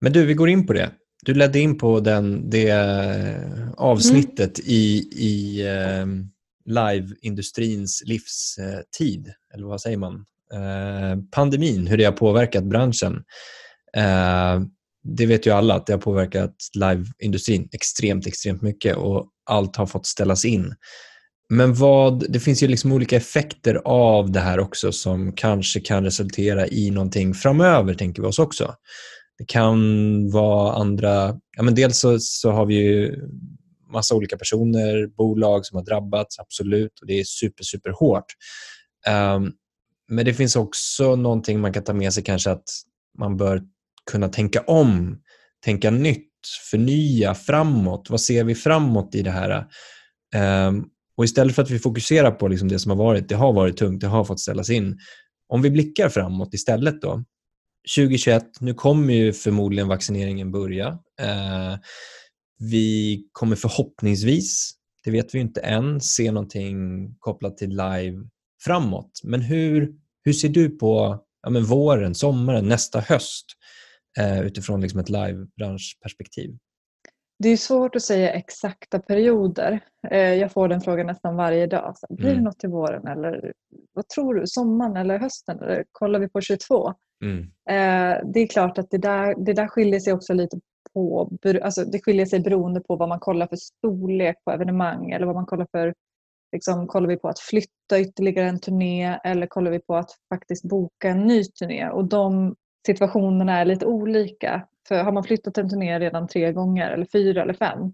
Men 0.00 0.12
du, 0.12 0.26
vi 0.26 0.34
går 0.34 0.48
in 0.48 0.66
på 0.66 0.72
det. 0.72 0.90
Du 1.22 1.34
ledde 1.34 1.60
in 1.60 1.78
på 1.78 2.00
den, 2.00 2.50
det 2.50 2.70
eh, 2.70 3.70
avsnittet 3.76 4.58
i, 4.58 5.08
i 5.12 5.66
eh, 5.66 6.06
liveindustrins 6.64 8.02
livstid, 8.06 9.32
eller 9.54 9.66
vad 9.66 9.80
säger 9.80 9.96
man? 9.96 10.26
Eh, 10.52 11.18
pandemin, 11.30 11.86
hur 11.86 11.96
det 11.96 12.04
har 12.04 12.12
påverkat 12.12 12.64
branschen. 12.64 13.24
Eh, 13.96 14.60
det 15.02 15.26
vet 15.26 15.46
ju 15.46 15.50
alla 15.50 15.74
att 15.74 15.86
det 15.86 15.92
har 15.92 16.00
påverkat 16.00 16.54
liveindustrin 16.74 17.68
extremt, 17.72 18.26
extremt 18.26 18.62
mycket 18.62 18.96
och 18.96 19.26
allt 19.46 19.76
har 19.76 19.86
fått 19.86 20.06
ställas 20.06 20.44
in. 20.44 20.74
Men 21.48 21.74
vad, 21.74 22.32
det 22.32 22.40
finns 22.40 22.62
ju 22.62 22.68
liksom 22.68 22.92
olika 22.92 23.16
effekter 23.16 23.80
av 23.84 24.30
det 24.32 24.40
här 24.40 24.60
också 24.60 24.92
som 24.92 25.32
kanske 25.32 25.80
kan 25.80 26.04
resultera 26.04 26.68
i 26.68 26.90
någonting 26.90 27.34
framöver, 27.34 27.94
tänker 27.94 28.22
vi 28.22 28.28
oss 28.28 28.38
också. 28.38 28.74
Det 29.38 29.44
kan 29.44 30.30
vara 30.30 30.72
andra... 30.72 31.36
Ja, 31.56 31.62
men 31.62 31.74
dels 31.74 31.98
så, 31.98 32.18
så 32.20 32.50
har 32.50 32.66
vi 32.66 32.74
ju 32.74 33.16
massa 33.92 34.14
olika 34.14 34.36
personer, 34.36 35.06
bolag 35.06 35.66
som 35.66 35.76
har 35.76 35.84
drabbats, 35.84 36.38
absolut. 36.38 37.00
och 37.00 37.06
Det 37.06 37.20
är 37.20 37.24
super, 37.24 37.64
super 37.64 37.90
hårt. 37.90 38.24
Um, 39.36 39.52
men 40.08 40.24
det 40.24 40.34
finns 40.34 40.56
också 40.56 41.16
någonting 41.16 41.60
man 41.60 41.72
kan 41.72 41.84
ta 41.84 41.92
med 41.92 42.12
sig 42.12 42.22
kanske 42.22 42.50
att 42.50 42.64
man 43.18 43.36
bör 43.36 43.62
kunna 44.10 44.28
tänka 44.28 44.60
om, 44.60 45.18
tänka 45.64 45.90
nytt, 45.90 46.30
förnya 46.70 47.34
framåt. 47.34 48.10
Vad 48.10 48.20
ser 48.20 48.44
vi 48.44 48.54
framåt 48.54 49.14
i 49.14 49.22
det 49.22 49.30
här? 49.30 49.66
Ehm, 50.34 50.84
och 51.16 51.24
istället 51.24 51.54
för 51.54 51.62
att 51.62 51.70
vi 51.70 51.78
fokuserar 51.78 52.30
på 52.30 52.48
liksom 52.48 52.68
det 52.68 52.78
som 52.78 52.90
har 52.90 52.96
varit, 52.96 53.28
det 53.28 53.34
har 53.34 53.52
varit 53.52 53.76
tungt, 53.76 54.00
det 54.00 54.06
har 54.06 54.24
fått 54.24 54.40
ställas 54.40 54.70
in. 54.70 54.98
Om 55.48 55.62
vi 55.62 55.70
blickar 55.70 56.08
framåt 56.08 56.54
istället 56.54 57.02
då. 57.02 57.24
2021, 57.96 58.44
nu 58.60 58.74
kommer 58.74 59.14
ju 59.14 59.32
förmodligen 59.32 59.88
vaccineringen 59.88 60.52
börja. 60.52 60.98
Ehm, 61.20 61.78
vi 62.58 63.22
kommer 63.32 63.56
förhoppningsvis, 63.56 64.72
det 65.04 65.10
vet 65.10 65.34
vi 65.34 65.38
inte 65.38 65.60
än, 65.60 66.00
se 66.00 66.32
någonting 66.32 67.08
kopplat 67.18 67.56
till 67.56 67.70
live 67.70 68.16
framåt. 68.64 69.20
Men 69.22 69.40
hur, 69.40 69.92
hur 70.24 70.32
ser 70.32 70.48
du 70.48 70.68
på 70.70 71.20
ja, 71.42 71.50
men 71.50 71.64
våren, 71.64 72.14
sommaren, 72.14 72.68
nästa 72.68 73.00
höst 73.00 73.46
eh, 74.18 74.40
utifrån 74.40 74.80
liksom 74.80 75.00
ett 75.00 75.08
livebranschperspektiv? 75.08 76.56
Det 77.38 77.48
är 77.48 77.56
svårt 77.56 77.96
att 77.96 78.02
säga 78.02 78.32
exakta 78.32 78.98
perioder. 78.98 79.80
Eh, 80.10 80.18
Jag 80.34 80.52
får 80.52 80.68
den 80.68 80.80
frågan 80.80 81.06
nästan 81.06 81.36
varje 81.36 81.66
dag. 81.66 81.94
Så, 81.98 82.06
Blir 82.14 82.26
det 82.26 82.32
Mm. 82.32 82.44
något 82.44 82.58
till 82.58 82.68
våren 82.68 83.06
eller 83.06 83.52
vad 83.92 84.08
tror 84.08 84.34
du? 84.34 84.46
Sommaren 84.46 84.96
eller 84.96 85.18
hösten? 85.18 85.60
Eller 85.60 85.84
kollar 85.92 86.18
vi 86.20 86.28
på 86.28 86.40
22? 86.40 86.94
Mm. 87.24 87.38
Eh, 87.70 88.20
Det 88.32 88.40
är 88.40 88.46
klart 88.46 88.78
att 88.78 88.90
det 88.90 88.98
där, 88.98 89.34
det 89.44 89.52
där 89.52 89.68
skiljer 89.68 90.00
sig 90.00 90.12
också 90.12 90.32
lite 90.34 90.60
på, 90.92 91.30
alltså 91.62 91.84
det 91.84 92.00
skiljer 92.04 92.26
sig 92.26 92.40
beroende 92.40 92.80
på 92.80 92.96
vad 92.96 93.08
man 93.08 93.20
kollar 93.20 93.46
för 93.46 93.56
storlek 93.56 94.36
på 94.44 94.50
evenemang 94.50 95.10
eller 95.10 95.26
vad 95.26 95.34
man 95.34 95.46
kollar 95.46 95.66
för, 95.72 95.94
liksom, 96.52 96.86
kollar 96.86 97.08
vi 97.08 97.16
på 97.16 97.28
att 97.28 97.38
flytta 97.38 98.00
ytterligare 98.00 98.48
en 98.48 98.60
turné 98.60 99.18
eller 99.24 99.46
kollar 99.46 99.70
vi 99.70 99.78
på 99.78 99.96
att 99.96 100.10
faktiskt 100.34 100.64
boka 100.64 101.08
en 101.08 101.26
ny 101.26 101.44
turné? 101.44 101.88
Och 101.88 102.04
de 102.08 102.56
situationerna 102.86 103.58
är 103.58 103.64
lite 103.64 103.86
olika. 103.86 104.66
För 104.88 105.02
har 105.02 105.12
man 105.12 105.24
flyttat 105.24 105.58
en 105.58 105.68
turné 105.68 105.98
redan 105.98 106.28
tre 106.28 106.52
gånger 106.52 106.90
eller 106.90 107.06
fyra 107.12 107.42
eller 107.42 107.54
fem, 107.54 107.92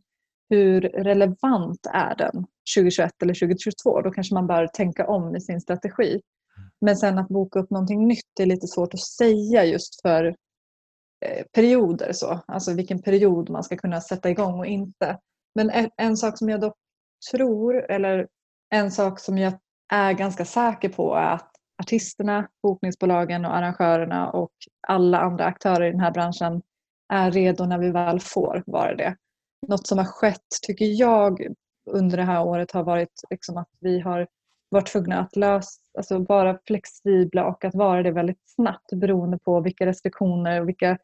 hur 0.50 0.80
relevant 0.80 1.86
är 1.92 2.14
den 2.14 2.46
2021 2.76 3.22
eller 3.22 3.34
2022? 3.34 4.00
Då 4.00 4.10
kanske 4.10 4.34
man 4.34 4.46
bör 4.46 4.66
tänka 4.66 5.06
om 5.06 5.36
i 5.36 5.40
sin 5.40 5.60
strategi. 5.60 6.20
Men 6.80 6.96
sen 6.96 7.18
att 7.18 7.28
boka 7.28 7.58
upp 7.58 7.70
någonting 7.70 8.08
nytt 8.08 8.40
är 8.40 8.46
lite 8.46 8.66
svårt 8.66 8.94
att 8.94 9.00
säga 9.00 9.64
just 9.64 10.02
för 10.02 10.24
eh, 11.26 11.44
perioder. 11.52 12.12
Så. 12.12 12.40
Alltså 12.46 12.74
vilken 12.74 13.02
period 13.02 13.50
man 13.50 13.64
ska 13.64 13.76
kunna 13.76 14.00
sätta 14.00 14.30
igång 14.30 14.58
och 14.58 14.66
inte. 14.66 15.18
Men 15.54 15.70
en, 15.70 15.90
en 15.96 16.16
sak 16.16 16.38
som 16.38 16.48
jag 16.48 16.60
dock 16.60 16.76
tror, 17.30 17.90
eller 17.90 18.28
en 18.70 18.90
sak 18.90 19.20
som 19.20 19.38
jag 19.38 19.52
är 19.92 20.12
ganska 20.12 20.44
säker 20.44 20.88
på 20.88 21.14
är 21.14 21.34
att 21.34 21.50
artisterna, 21.82 22.48
bokningsbolagen 22.62 23.44
och 23.44 23.56
arrangörerna 23.56 24.30
och 24.30 24.52
alla 24.88 25.18
andra 25.18 25.44
aktörer 25.44 25.86
i 25.86 25.90
den 25.90 26.00
här 26.00 26.10
branschen 26.10 26.62
är 27.12 27.30
redo 27.30 27.64
när 27.64 27.78
vi 27.78 27.90
väl 27.90 28.20
får 28.20 28.62
vara 28.66 28.94
det. 28.94 29.16
Något 29.68 29.86
som 29.86 29.98
har 29.98 30.04
skett, 30.04 30.46
tycker 30.66 31.00
jag, 31.00 31.46
under 31.90 32.16
det 32.16 32.22
här 32.22 32.44
året 32.44 32.72
har 32.72 32.82
varit 32.82 33.20
liksom 33.30 33.56
att 33.56 33.68
vi 33.80 34.00
har 34.00 34.26
varit 34.68 34.86
tvungna 34.86 35.20
att 35.20 35.36
lösa, 35.36 35.80
alltså 35.98 36.18
vara 36.18 36.58
flexibla 36.66 37.46
och 37.46 37.64
att 37.64 37.74
vara 37.74 38.02
det 38.02 38.10
väldigt 38.10 38.42
snabbt 38.46 38.92
beroende 38.92 39.38
på 39.38 39.60
vilka 39.60 39.86
restriktioner 39.86 40.60
och 40.60 40.68
vilka, 40.68 40.98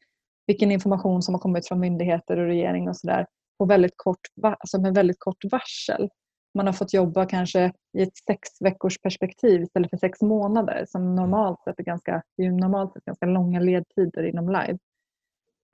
vilken 0.46 0.70
information 0.70 1.22
som 1.22 1.34
har 1.34 1.40
kommit 1.40 1.68
från 1.68 1.80
myndigheter 1.80 2.38
och 2.38 2.46
regering 2.46 2.88
och 2.88 2.96
sådär 2.96 3.26
på 3.58 3.64
väldigt 3.64 3.94
kort, 3.96 4.20
alltså 4.42 4.80
med 4.80 4.94
väldigt 4.94 5.20
kort 5.20 5.44
varsel. 5.50 6.08
Man 6.54 6.66
har 6.66 6.72
fått 6.72 6.94
jobba 6.94 7.26
kanske 7.26 7.72
i 7.98 8.02
ett 8.02 8.16
sex 8.16 8.48
veckors 8.60 8.98
perspektiv 8.98 9.62
istället 9.62 9.90
för 9.90 9.96
sex 9.96 10.20
månader 10.20 10.84
som 10.88 11.14
normalt 11.14 11.62
sett 11.64 11.78
är 11.78 11.84
ganska, 11.84 12.22
är 12.36 12.50
normalt 12.50 12.92
sett 12.92 13.04
ganska 13.04 13.26
långa 13.26 13.60
ledtider 13.60 14.22
inom 14.22 14.48
live. 14.48 14.78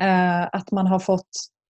Eh, 0.03 0.49
att 0.53 0.71
man 0.71 0.87
har 0.87 0.99
fått 0.99 1.31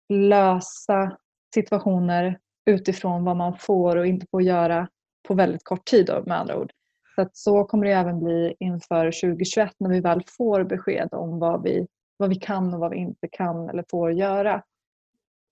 lösa 0.10 1.18
situationer 1.54 2.40
utifrån 2.66 3.24
vad 3.24 3.38
man 3.38 3.58
får 3.58 3.96
och 3.96 4.08
inte 4.08 4.26
får 4.32 4.42
göra 4.42 4.88
på 5.28 5.34
väldigt 5.34 5.64
kort 5.64 5.86
tid 5.86 6.06
då, 6.06 6.24
med 6.26 6.40
andra 6.40 6.58
ord. 6.58 6.72
Så, 7.16 7.30
så 7.34 7.64
kommer 7.64 7.86
det 7.86 7.92
även 7.92 8.20
bli 8.20 8.56
inför 8.60 9.06
2021 9.06 9.72
när 9.78 9.90
vi 9.90 10.00
väl 10.00 10.24
får 10.38 10.64
besked 10.64 11.10
om 11.12 11.40
vad 11.40 11.64
vi, 11.64 11.88
vad 12.18 12.30
vi 12.30 12.36
kan 12.36 12.74
och 12.74 12.80
vad 12.80 12.92
vi 12.92 12.98
inte 12.98 13.28
kan 13.32 13.70
eller 13.70 13.86
får 13.92 14.12
göra. 14.12 14.64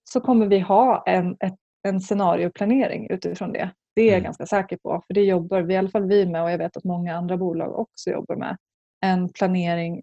Så 0.03 0.21
kommer 0.21 0.47
vi 0.47 0.59
ha 0.59 1.03
en, 1.07 1.37
ett, 1.39 1.55
en 1.87 2.01
scenarioplanering 2.01 3.07
utifrån 3.09 3.51
det. 3.53 3.71
Det 3.95 4.01
är 4.01 4.05
jag 4.05 4.13
Mm. 4.13 4.23
ganska 4.23 4.45
säker 4.45 4.77
på. 4.77 5.03
För 5.07 5.13
det 5.13 5.21
jobbar 5.23 5.61
vi, 5.61 5.73
i 5.73 5.77
alla 5.77 5.89
fall 5.89 6.07
vi 6.07 6.25
med 6.25 6.43
och 6.43 6.51
jag 6.51 6.57
vet 6.57 6.77
att 6.77 6.83
många 6.83 7.15
andra 7.15 7.37
bolag 7.37 7.79
också 7.79 8.09
jobbar 8.09 8.35
med. 8.35 8.57
En 9.05 9.29
planering 9.29 10.01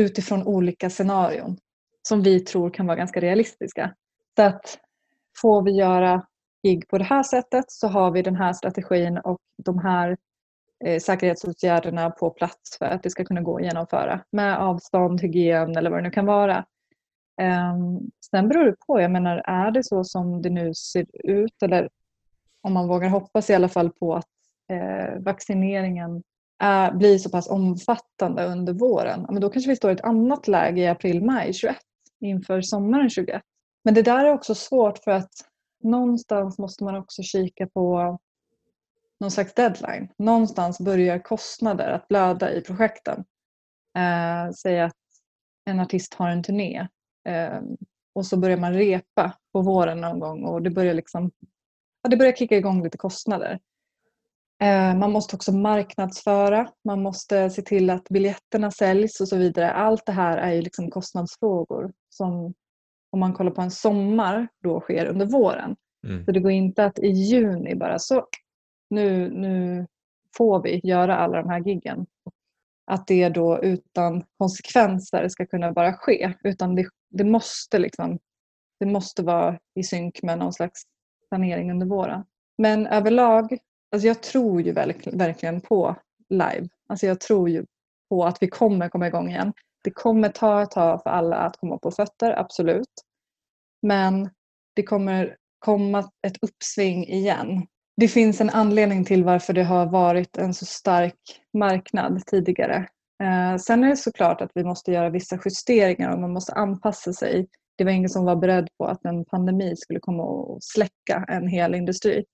utifrån 0.00 0.46
olika 0.46 0.90
scenarion 0.90 1.56
som 2.08 2.22
vi 2.22 2.40
tror 2.40 2.70
kan 2.70 2.86
vara 2.86 2.96
ganska 2.96 3.20
realistiska. 3.20 3.94
Så 4.36 4.42
att 4.42 4.78
får 5.42 5.62
vi 5.62 5.70
göra 5.72 6.26
gig 6.66 6.88
på 6.88 6.98
det 6.98 7.04
här 7.04 7.22
sättet 7.22 7.64
så 7.68 7.88
har 7.88 8.10
vi 8.10 8.22
den 8.22 8.36
här 8.36 8.52
strategin 8.52 9.18
och 9.18 9.38
de 9.64 9.78
här 9.78 10.16
eh, 10.84 11.00
säkerhetsåtgärderna 11.00 12.10
på 12.10 12.30
plats 12.30 12.78
för 12.78 12.86
att 12.86 13.02
det 13.02 13.10
ska 13.10 13.24
kunna 13.24 13.40
gå 13.40 13.56
att 13.56 13.64
genomföra 13.64 14.20
med 14.32 14.58
avstånd, 14.58 15.20
hygien 15.20 15.76
eller 15.76 15.90
vad 15.90 15.98
det 15.98 16.02
nu 16.02 16.10
kan 16.10 16.26
vara. 16.26 16.64
Um, 17.42 18.10
sen 18.34 18.48
beror 18.48 18.64
det 18.64 18.76
på, 18.86 19.00
jag 19.00 19.10
menar 19.10 19.42
är 19.44 19.70
det 19.70 19.84
så 19.84 20.04
som 20.04 20.42
det 20.42 20.50
nu 20.50 20.74
ser 20.74 21.06
ut 21.24 21.62
eller 21.62 21.88
om 22.62 22.72
man 22.72 22.88
vågar 22.88 23.08
hoppas 23.08 23.50
i 23.50 23.54
alla 23.54 23.68
fall 23.68 23.90
på 23.90 24.14
att 24.14 24.28
eh, 24.72 25.18
vaccineringen 25.20 26.22
är, 26.58 26.92
blir 26.92 27.18
så 27.18 27.30
pass 27.30 27.48
omfattande 27.50 28.46
under 28.46 28.72
våren, 28.72 29.26
men 29.30 29.40
då 29.40 29.50
kanske 29.50 29.70
vi 29.70 29.76
står 29.76 29.90
i 29.90 29.94
ett 29.94 30.04
annat 30.04 30.48
läge 30.48 30.80
i 30.82 30.88
april-maj 30.88 31.52
21 31.52 31.76
inför 32.20 32.60
sommaren 32.60 33.10
21. 33.10 33.42
Men 33.84 33.94
det 33.94 34.02
där 34.02 34.24
är 34.24 34.32
också 34.32 34.54
svårt 34.54 34.98
för 34.98 35.10
att 35.10 35.32
någonstans 35.82 36.58
måste 36.58 36.84
man 36.84 36.96
också 36.96 37.22
kika 37.22 37.66
på 37.66 38.18
någon 39.20 39.30
slags 39.30 39.54
deadline. 39.54 40.08
Någonstans 40.18 40.80
börjar 40.80 41.18
kostnader 41.18 41.88
att 41.88 42.08
blöda 42.08 42.52
i 42.52 42.60
projekten. 42.60 43.24
Eh, 43.96 44.52
säg 44.52 44.80
att 44.80 44.96
en 45.64 45.80
artist 45.80 46.14
har 46.14 46.28
en 46.28 46.42
turné 46.42 46.88
eh, 47.28 47.60
och 48.14 48.26
så 48.26 48.36
börjar 48.36 48.56
man 48.56 48.74
repa 48.74 49.32
på 49.52 49.60
våren 49.60 50.00
någon 50.00 50.20
gång 50.20 50.44
och 50.44 50.62
det 50.62 50.70
börjar 50.70 50.94
liksom 50.94 51.30
ja, 52.02 52.10
det 52.10 52.16
börjar 52.16 52.32
kicka 52.32 52.56
igång 52.56 52.82
lite 52.84 52.98
kostnader. 52.98 53.58
Eh, 54.62 54.96
man 54.96 55.12
måste 55.12 55.36
också 55.36 55.52
marknadsföra, 55.52 56.68
man 56.84 57.02
måste 57.02 57.50
se 57.50 57.62
till 57.62 57.90
att 57.90 58.08
biljetterna 58.08 58.70
säljs 58.70 59.20
och 59.20 59.28
så 59.28 59.36
vidare. 59.36 59.72
Allt 59.72 60.06
det 60.06 60.12
här 60.12 60.38
är 60.38 60.52
ju 60.52 60.62
liksom 60.62 60.90
kostnadsfrågor 60.90 61.92
som 62.08 62.54
om 63.10 63.20
man 63.20 63.32
kollar 63.32 63.50
på 63.50 63.62
en 63.62 63.70
sommar 63.70 64.48
då 64.62 64.80
sker 64.80 65.06
under 65.06 65.26
våren. 65.26 65.76
Mm. 66.06 66.24
Så 66.24 66.32
det 66.32 66.40
går 66.40 66.52
inte 66.52 66.84
att 66.84 66.98
i 66.98 67.08
juni 67.08 67.74
bara 67.74 67.98
så 67.98 68.26
nu, 68.90 69.30
nu 69.30 69.86
får 70.36 70.62
vi 70.62 70.80
göra 70.84 71.16
alla 71.16 71.42
de 71.42 71.48
här 71.48 71.60
giggen. 71.60 72.06
Att 72.86 73.06
det 73.06 73.28
då 73.28 73.58
utan 73.62 74.24
konsekvenser 74.38 75.28
ska 75.28 75.46
kunna 75.46 75.72
bara 75.72 75.92
ske. 75.92 76.34
Utan 76.44 76.74
det, 76.74 76.86
det, 77.10 77.24
måste 77.24 77.78
liksom, 77.78 78.18
det 78.80 78.86
måste 78.86 79.22
vara 79.22 79.58
i 79.74 79.82
synk 79.82 80.22
med 80.22 80.38
någon 80.38 80.52
slags 80.52 80.82
planering 81.28 81.70
under 81.70 81.86
våren. 81.86 82.24
Men 82.58 82.86
överlag, 82.86 83.58
alltså 83.92 84.06
jag 84.06 84.22
tror 84.22 84.62
ju 84.62 84.72
verkligen 84.72 85.60
på 85.60 85.96
live. 86.28 86.68
Alltså 86.88 87.06
jag 87.06 87.20
tror 87.20 87.48
ju 87.48 87.64
på 88.08 88.24
att 88.24 88.38
vi 88.40 88.48
kommer 88.48 88.88
komma 88.88 89.06
igång 89.06 89.30
igen. 89.30 89.52
Det 89.84 89.90
kommer 89.90 90.28
ta 90.28 90.62
ett 90.62 90.70
tag 90.70 91.02
för 91.02 91.10
alla 91.10 91.36
att 91.36 91.56
komma 91.56 91.78
på 91.78 91.90
fötter, 91.90 92.38
absolut. 92.38 92.92
Men 93.82 94.30
det 94.74 94.82
kommer 94.82 95.36
komma 95.58 96.10
ett 96.26 96.36
uppsving 96.42 97.06
igen. 97.08 97.66
Det 97.96 98.08
finns 98.08 98.40
en 98.40 98.50
anledning 98.50 99.04
till 99.04 99.24
varför 99.24 99.52
det 99.52 99.64
har 99.64 99.86
varit 99.86 100.36
en 100.36 100.54
så 100.54 100.66
stark 100.66 101.18
marknad 101.58 102.26
tidigare. 102.26 102.88
Eh, 103.22 103.56
sen 103.56 103.84
är 103.84 103.88
det 103.88 103.96
såklart 103.96 104.40
att 104.40 104.50
vi 104.54 104.64
måste 104.64 104.92
göra 104.92 105.10
vissa 105.10 105.38
justeringar 105.44 106.12
och 106.12 106.20
man 106.20 106.32
måste 106.32 106.52
anpassa 106.52 107.12
sig. 107.12 107.46
Det 107.76 107.84
var 107.84 107.90
ingen 107.90 108.10
som 108.10 108.24
var 108.24 108.36
beredd 108.36 108.68
på 108.78 108.86
att 108.86 109.04
en 109.04 109.24
pandemi 109.24 109.76
skulle 109.76 110.00
komma 110.00 110.22
och 110.22 110.58
släcka 110.62 111.24
en 111.28 111.48
hel 111.48 111.74
industri. 111.74 112.24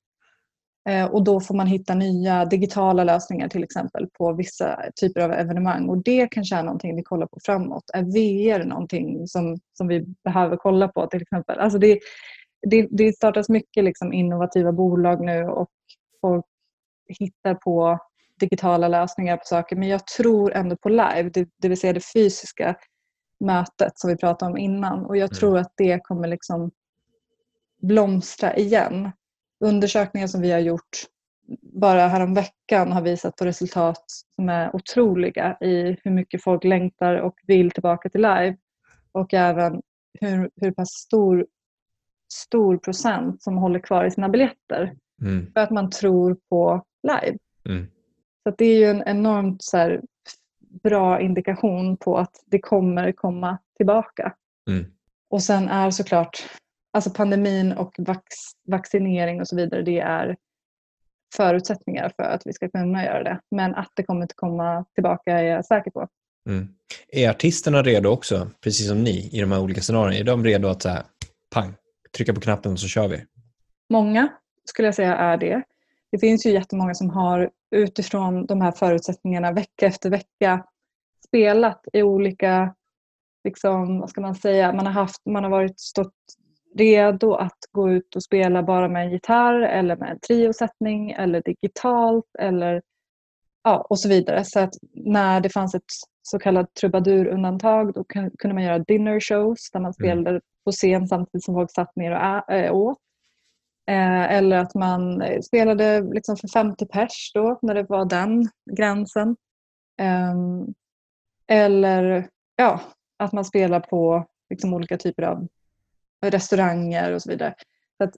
Eh, 0.88 1.04
och 1.04 1.24
då 1.24 1.40
får 1.40 1.54
man 1.54 1.66
hitta 1.66 1.94
nya 1.94 2.44
digitala 2.44 3.04
lösningar 3.04 3.48
till 3.48 3.64
exempel 3.64 4.06
på 4.18 4.32
vissa 4.32 4.78
typer 5.00 5.20
av 5.20 5.32
evenemang. 5.32 5.88
Och 5.88 6.02
det 6.02 6.28
kanske 6.30 6.56
är 6.56 6.62
någonting 6.62 6.96
vi 6.96 7.02
kollar 7.02 7.26
på 7.26 7.38
framåt. 7.44 7.90
Är 7.94 8.02
VR 8.02 8.64
någonting 8.64 9.26
som, 9.26 9.58
som 9.72 9.88
vi 9.88 10.04
behöver 10.24 10.56
kolla 10.56 10.88
på 10.88 11.06
till 11.06 11.22
exempel? 11.22 11.58
Alltså 11.58 11.78
det, 11.78 11.98
det, 12.62 12.88
det 12.90 13.12
startas 13.12 13.48
mycket 13.48 13.84
liksom 13.84 14.12
innovativa 14.12 14.72
bolag 14.72 15.24
nu 15.24 15.44
och 15.44 15.68
folk 16.20 16.44
hittar 17.18 17.54
på 17.54 17.98
digitala 18.40 18.88
lösningar 18.88 19.36
på 19.36 19.44
saker. 19.44 19.76
Men 19.76 19.88
jag 19.88 20.06
tror 20.06 20.52
ändå 20.52 20.76
på 20.76 20.88
live, 20.88 21.30
det, 21.34 21.48
det 21.62 21.68
vill 21.68 21.80
säga 21.80 21.92
det 21.92 22.12
fysiska 22.14 22.76
mötet 23.40 23.98
som 23.98 24.10
vi 24.10 24.16
pratade 24.16 24.50
om 24.50 24.58
innan. 24.58 25.06
Och 25.06 25.16
jag 25.16 25.30
mm. 25.30 25.34
tror 25.34 25.58
att 25.58 25.72
det 25.76 26.00
kommer 26.04 26.28
liksom 26.28 26.70
blomstra 27.82 28.56
igen 28.56 29.10
undersökningar 29.64 30.26
som 30.26 30.40
vi 30.40 30.50
har 30.50 30.58
gjort 30.58 31.06
bara 31.62 32.08
häromveckan 32.08 32.92
har 32.92 33.02
visat 33.02 33.36
på 33.36 33.44
resultat 33.44 34.04
som 34.36 34.48
är 34.48 34.76
otroliga 34.76 35.56
i 35.60 35.96
hur 36.04 36.10
mycket 36.10 36.42
folk 36.42 36.64
längtar 36.64 37.14
och 37.14 37.34
vill 37.46 37.70
tillbaka 37.70 38.08
till 38.08 38.20
live. 38.20 38.56
Och 39.12 39.34
även 39.34 39.82
hur, 40.20 40.50
hur 40.56 40.70
pass 40.70 40.88
stor, 40.88 41.46
stor 42.32 42.76
procent 42.76 43.42
som 43.42 43.56
håller 43.56 43.78
kvar 43.78 44.04
i 44.04 44.10
sina 44.10 44.28
biljetter. 44.28 44.96
Mm. 45.22 45.52
För 45.52 45.60
att 45.60 45.70
man 45.70 45.90
tror 45.90 46.36
på 46.50 46.84
live. 47.02 47.38
Mm. 47.68 47.86
Så 48.42 48.54
det 48.58 48.64
är 48.64 48.78
ju 48.78 48.84
en 48.84 49.02
enormt 49.06 49.62
så 49.62 49.76
här, 49.76 50.02
bra 50.82 51.20
indikation 51.20 51.96
på 51.96 52.18
att 52.18 52.42
det 52.46 52.58
kommer 52.58 53.12
komma 53.12 53.58
tillbaka. 53.76 54.34
Mm. 54.70 54.84
Och 55.30 55.42
sen 55.42 55.68
är 55.68 55.90
såklart 55.90 56.44
alltså 56.92 57.10
pandemin 57.10 57.72
och 57.72 57.94
vax, 57.98 58.24
vaccinering 58.68 59.40
och 59.40 59.48
så 59.48 59.56
vidare, 59.56 59.82
det 59.82 59.98
är 59.98 60.36
förutsättningar 61.36 62.12
för 62.16 62.22
att 62.22 62.42
vi 62.46 62.52
ska 62.52 62.68
kunna 62.68 63.04
göra 63.04 63.22
det. 63.22 63.40
Men 63.50 63.74
att 63.74 63.92
det 63.94 64.02
kommer 64.02 64.24
att 64.24 64.36
komma 64.36 64.84
tillbaka 64.94 65.32
är 65.32 65.42
jag 65.42 65.64
säker 65.64 65.90
på. 65.90 66.08
Mm. 66.48 66.68
Är 67.08 67.30
artisterna 67.30 67.82
redo 67.82 68.08
också, 68.08 68.50
precis 68.60 68.88
som 68.88 69.04
ni, 69.04 69.30
i 69.32 69.40
de 69.40 69.52
här 69.52 69.60
olika 69.60 69.80
scenarierna? 69.80 70.16
Är 70.16 70.24
de 70.24 70.44
redo 70.44 70.68
att 70.68 70.82
så 70.82 70.88
här, 70.88 71.02
pang, 71.54 71.74
trycka 72.16 72.34
på 72.34 72.40
knappen 72.40 72.76
så 72.76 72.88
kör 72.88 73.08
vi? 73.08 73.24
Många 73.90 74.28
skulle 74.64 74.88
jag 74.88 74.94
säga 74.94 75.16
är 75.16 75.36
det. 75.36 75.62
Det 76.10 76.18
finns 76.18 76.46
ju 76.46 76.50
jättemånga 76.50 76.94
som 76.94 77.10
har 77.10 77.50
utifrån 77.70 78.46
de 78.46 78.60
här 78.60 78.72
förutsättningarna 78.72 79.52
vecka 79.52 79.86
efter 79.86 80.10
vecka 80.10 80.64
spelat 81.26 81.84
i 81.92 82.02
olika, 82.02 82.74
liksom, 83.44 84.00
vad 84.00 84.10
ska 84.10 84.20
man 84.20 84.34
säga, 84.34 84.72
man 84.72 84.86
har, 84.86 84.92
haft, 84.92 85.26
man 85.26 85.44
har 85.44 85.50
varit 85.50 85.80
stått 85.80 86.14
redo 86.78 87.34
att 87.34 87.58
gå 87.72 87.90
ut 87.90 88.16
och 88.16 88.22
spela 88.22 88.62
bara 88.62 88.88
med 88.88 89.06
en 89.06 89.12
gitarr 89.12 89.60
eller 89.60 89.96
med 89.96 90.10
en 90.10 90.20
triosättning 90.20 91.10
eller 91.10 91.42
digitalt 91.42 92.34
eller 92.38 92.82
ja, 93.62 93.86
och 93.90 94.00
så 94.00 94.08
vidare. 94.08 94.44
Så 94.44 94.60
att 94.60 94.74
när 94.92 95.40
det 95.40 95.48
fanns 95.48 95.74
ett 95.74 95.92
så 96.30 96.38
kallat 96.38 96.74
trubadurundantag 96.74 97.94
då 97.94 98.04
kunde 98.04 98.54
man 98.54 98.62
göra 98.62 98.78
dinner 98.78 99.20
shows 99.20 99.70
där 99.70 99.80
man 99.80 99.88
mm. 99.88 99.92
spelade 99.92 100.30
mm. 100.30 100.42
på 100.64 100.72
scen 100.72 101.08
samtidigt 101.08 101.44
som 101.44 101.54
folk 101.54 101.70
satt 101.70 101.96
ner 101.96 102.40
och 102.70 102.76
åt. 102.76 102.98
Eh, 103.88 104.32
eller 104.32 104.56
att 104.56 104.74
man 104.74 105.22
spelade 105.42 106.00
liksom 106.00 106.36
för 106.36 106.48
50 106.48 106.86
pers 106.86 107.30
då 107.34 107.58
när 107.62 107.74
det 107.74 107.82
var 107.82 108.04
den 108.04 108.48
gränsen. 108.76 109.36
Eh, 110.00 110.34
eller 111.46 112.28
ja, 112.56 112.80
att 113.16 113.32
man 113.32 113.44
spelar 113.44 113.80
på 113.80 114.26
liksom 114.50 114.74
olika 114.74 114.96
typer 114.96 115.22
av 115.22 115.48
restauranger 116.22 117.12
och 117.12 117.22
så 117.22 117.30
vidare. 117.30 117.54
Så 117.98 118.04
att 118.04 118.14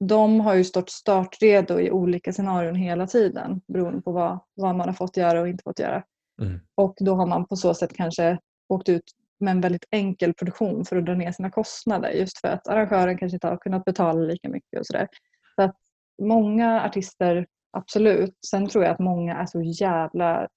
de 0.00 0.40
har 0.40 0.54
ju 0.54 0.64
stått 0.64 0.90
startredo 0.90 1.80
i 1.80 1.90
olika 1.90 2.32
scenarion 2.32 2.74
hela 2.74 3.06
tiden 3.06 3.60
beroende 3.66 4.02
på 4.02 4.12
vad, 4.12 4.38
vad 4.54 4.74
man 4.74 4.88
har 4.88 4.94
fått 4.94 5.16
göra 5.16 5.40
och 5.40 5.48
inte 5.48 5.62
fått 5.62 5.78
göra. 5.78 6.04
Mm. 6.42 6.60
Och 6.74 6.94
då 7.00 7.14
har 7.14 7.26
man 7.26 7.46
på 7.46 7.56
så 7.56 7.74
sätt 7.74 7.92
kanske 7.94 8.38
åkt 8.68 8.88
ut 8.88 9.12
med 9.38 9.50
en 9.50 9.60
väldigt 9.60 9.84
enkel 9.90 10.34
produktion 10.34 10.84
för 10.84 10.96
att 10.96 11.06
dra 11.06 11.14
ner 11.14 11.32
sina 11.32 11.50
kostnader 11.50 12.10
just 12.10 12.38
för 12.38 12.48
att 12.48 12.68
arrangören 12.68 13.18
kanske 13.18 13.36
inte 13.36 13.46
har 13.46 13.56
kunnat 13.56 13.84
betala 13.84 14.20
lika 14.20 14.48
mycket 14.48 14.80
och 14.80 14.86
sådär. 14.86 15.08
Så 15.56 15.62
att 15.62 15.76
många 16.22 16.84
artister, 16.84 17.46
absolut. 17.70 18.38
Sen 18.46 18.68
tror 18.68 18.84
jag 18.84 18.92
att 18.92 18.98
många 18.98 19.36
är 19.36 19.46
så 19.46 19.62
jävla 19.62 20.48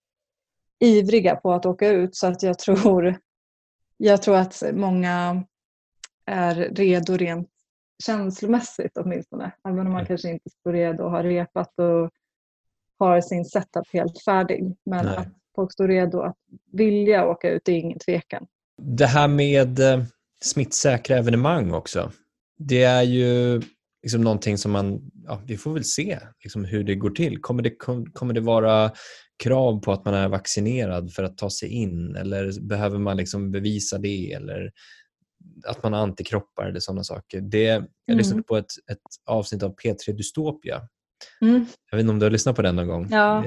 ivriga 0.79 1.35
på 1.35 1.53
att 1.53 1.65
åka 1.65 1.87
ut 1.89 2.15
så 2.15 2.27
att 2.27 2.43
jag 2.43 2.59
tror, 2.59 3.17
jag 3.97 4.21
tror 4.21 4.35
att 4.35 4.63
många 4.73 5.43
är 6.25 6.55
redo 6.55 7.17
rent 7.17 7.49
känslomässigt 8.05 8.97
åtminstone. 8.97 9.51
Även 9.63 9.79
om 9.79 9.85
man 9.85 9.93
mm. 9.93 10.05
kanske 10.05 10.29
inte 10.29 10.49
står 10.49 10.73
redo 10.73 11.03
och 11.03 11.11
har 11.11 11.23
repat 11.23 11.79
och 11.79 12.09
har 12.99 13.21
sin 13.21 13.45
setup 13.45 13.93
helt 13.93 14.23
färdig. 14.23 14.75
Men 14.85 15.05
Nej. 15.05 15.17
att 15.17 15.27
folk 15.59 15.73
står 15.73 15.87
redo 15.87 16.19
att 16.19 16.37
vilja 16.71 17.27
åka 17.27 17.49
ut, 17.49 17.61
det 17.65 17.71
är 17.71 17.75
ingen 17.75 17.99
tvekan. 17.99 18.47
Det 18.81 19.05
här 19.05 19.27
med 19.27 19.79
eh, 19.79 20.03
smittsäkra 20.43 21.17
evenemang 21.17 21.73
också. 21.73 22.11
Det 22.57 22.83
är 22.83 23.03
ju 23.03 23.61
liksom 24.03 24.21
någonting 24.21 24.57
som 24.57 24.71
man, 24.71 25.11
ja, 25.25 25.41
vi 25.45 25.57
får 25.57 25.73
väl 25.73 25.83
se 25.83 26.19
liksom 26.43 26.65
hur 26.65 26.83
det 26.83 26.95
går 26.95 27.09
till. 27.09 27.41
Kommer 27.41 27.63
det, 27.63 27.75
kommer 28.13 28.33
det 28.33 28.41
vara 28.41 28.91
krav 29.43 29.79
på 29.81 29.91
att 29.91 30.05
man 30.05 30.13
är 30.13 30.29
vaccinerad 30.29 31.13
för 31.13 31.23
att 31.23 31.37
ta 31.37 31.49
sig 31.49 31.69
in 31.69 32.15
eller 32.15 32.61
behöver 32.61 32.97
man 32.97 33.17
liksom 33.17 33.51
bevisa 33.51 33.97
det? 33.97 34.33
Eller 34.33 34.71
att 35.65 35.83
man 35.83 35.93
har 35.93 35.99
antikroppar 35.99 36.65
eller 36.65 36.79
sådana 36.79 37.03
saker. 37.03 37.41
Det, 37.41 37.63
jag 37.63 37.77
mm. 38.07 38.17
lyssnade 38.17 38.43
på 38.43 38.57
ett, 38.57 38.71
ett 38.91 38.99
avsnitt 39.25 39.63
av 39.63 39.75
P3 39.75 40.11
Dystopia. 40.11 40.81
Mm. 41.41 41.65
Jag 41.91 41.97
vet 41.97 42.03
inte 42.03 42.11
om 42.11 42.19
du 42.19 42.25
har 42.25 42.31
lyssnat 42.31 42.55
på 42.55 42.61
den 42.61 42.75
någon 42.75 42.87
gång? 42.87 43.07
Ja, 43.11 43.45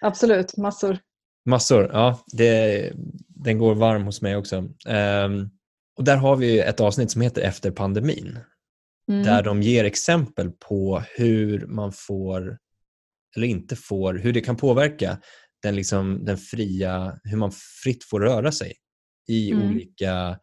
absolut. 0.00 0.56
Massor. 0.56 0.98
Massor, 1.46 1.90
ja. 1.92 2.24
Det, 2.32 2.92
den 3.28 3.58
går 3.58 3.74
varm 3.74 4.02
hos 4.02 4.22
mig 4.22 4.36
också. 4.36 4.56
Um, 4.86 5.50
och 5.96 6.04
där 6.04 6.16
har 6.16 6.36
vi 6.36 6.60
ett 6.60 6.80
avsnitt 6.80 7.10
som 7.10 7.20
heter 7.20 7.42
Efter 7.42 7.70
pandemin. 7.70 8.38
Mm. 9.10 9.22
Där 9.22 9.42
de 9.42 9.62
ger 9.62 9.84
exempel 9.84 10.50
på 10.50 11.02
hur 11.16 11.66
man 11.66 11.92
får, 11.92 12.58
eller 13.36 13.46
inte 13.46 13.76
får, 13.76 14.14
hur 14.14 14.32
det 14.32 14.40
kan 14.40 14.56
påverka 14.56 15.18
den, 15.62 15.76
liksom, 15.76 16.24
den 16.24 16.36
fria, 16.36 17.18
hur 17.24 17.36
man 17.36 17.52
fritt 17.82 18.04
får 18.04 18.20
röra 18.20 18.52
sig 18.52 18.72
i 19.28 19.50
mm. 19.52 19.70
olika 19.70 20.38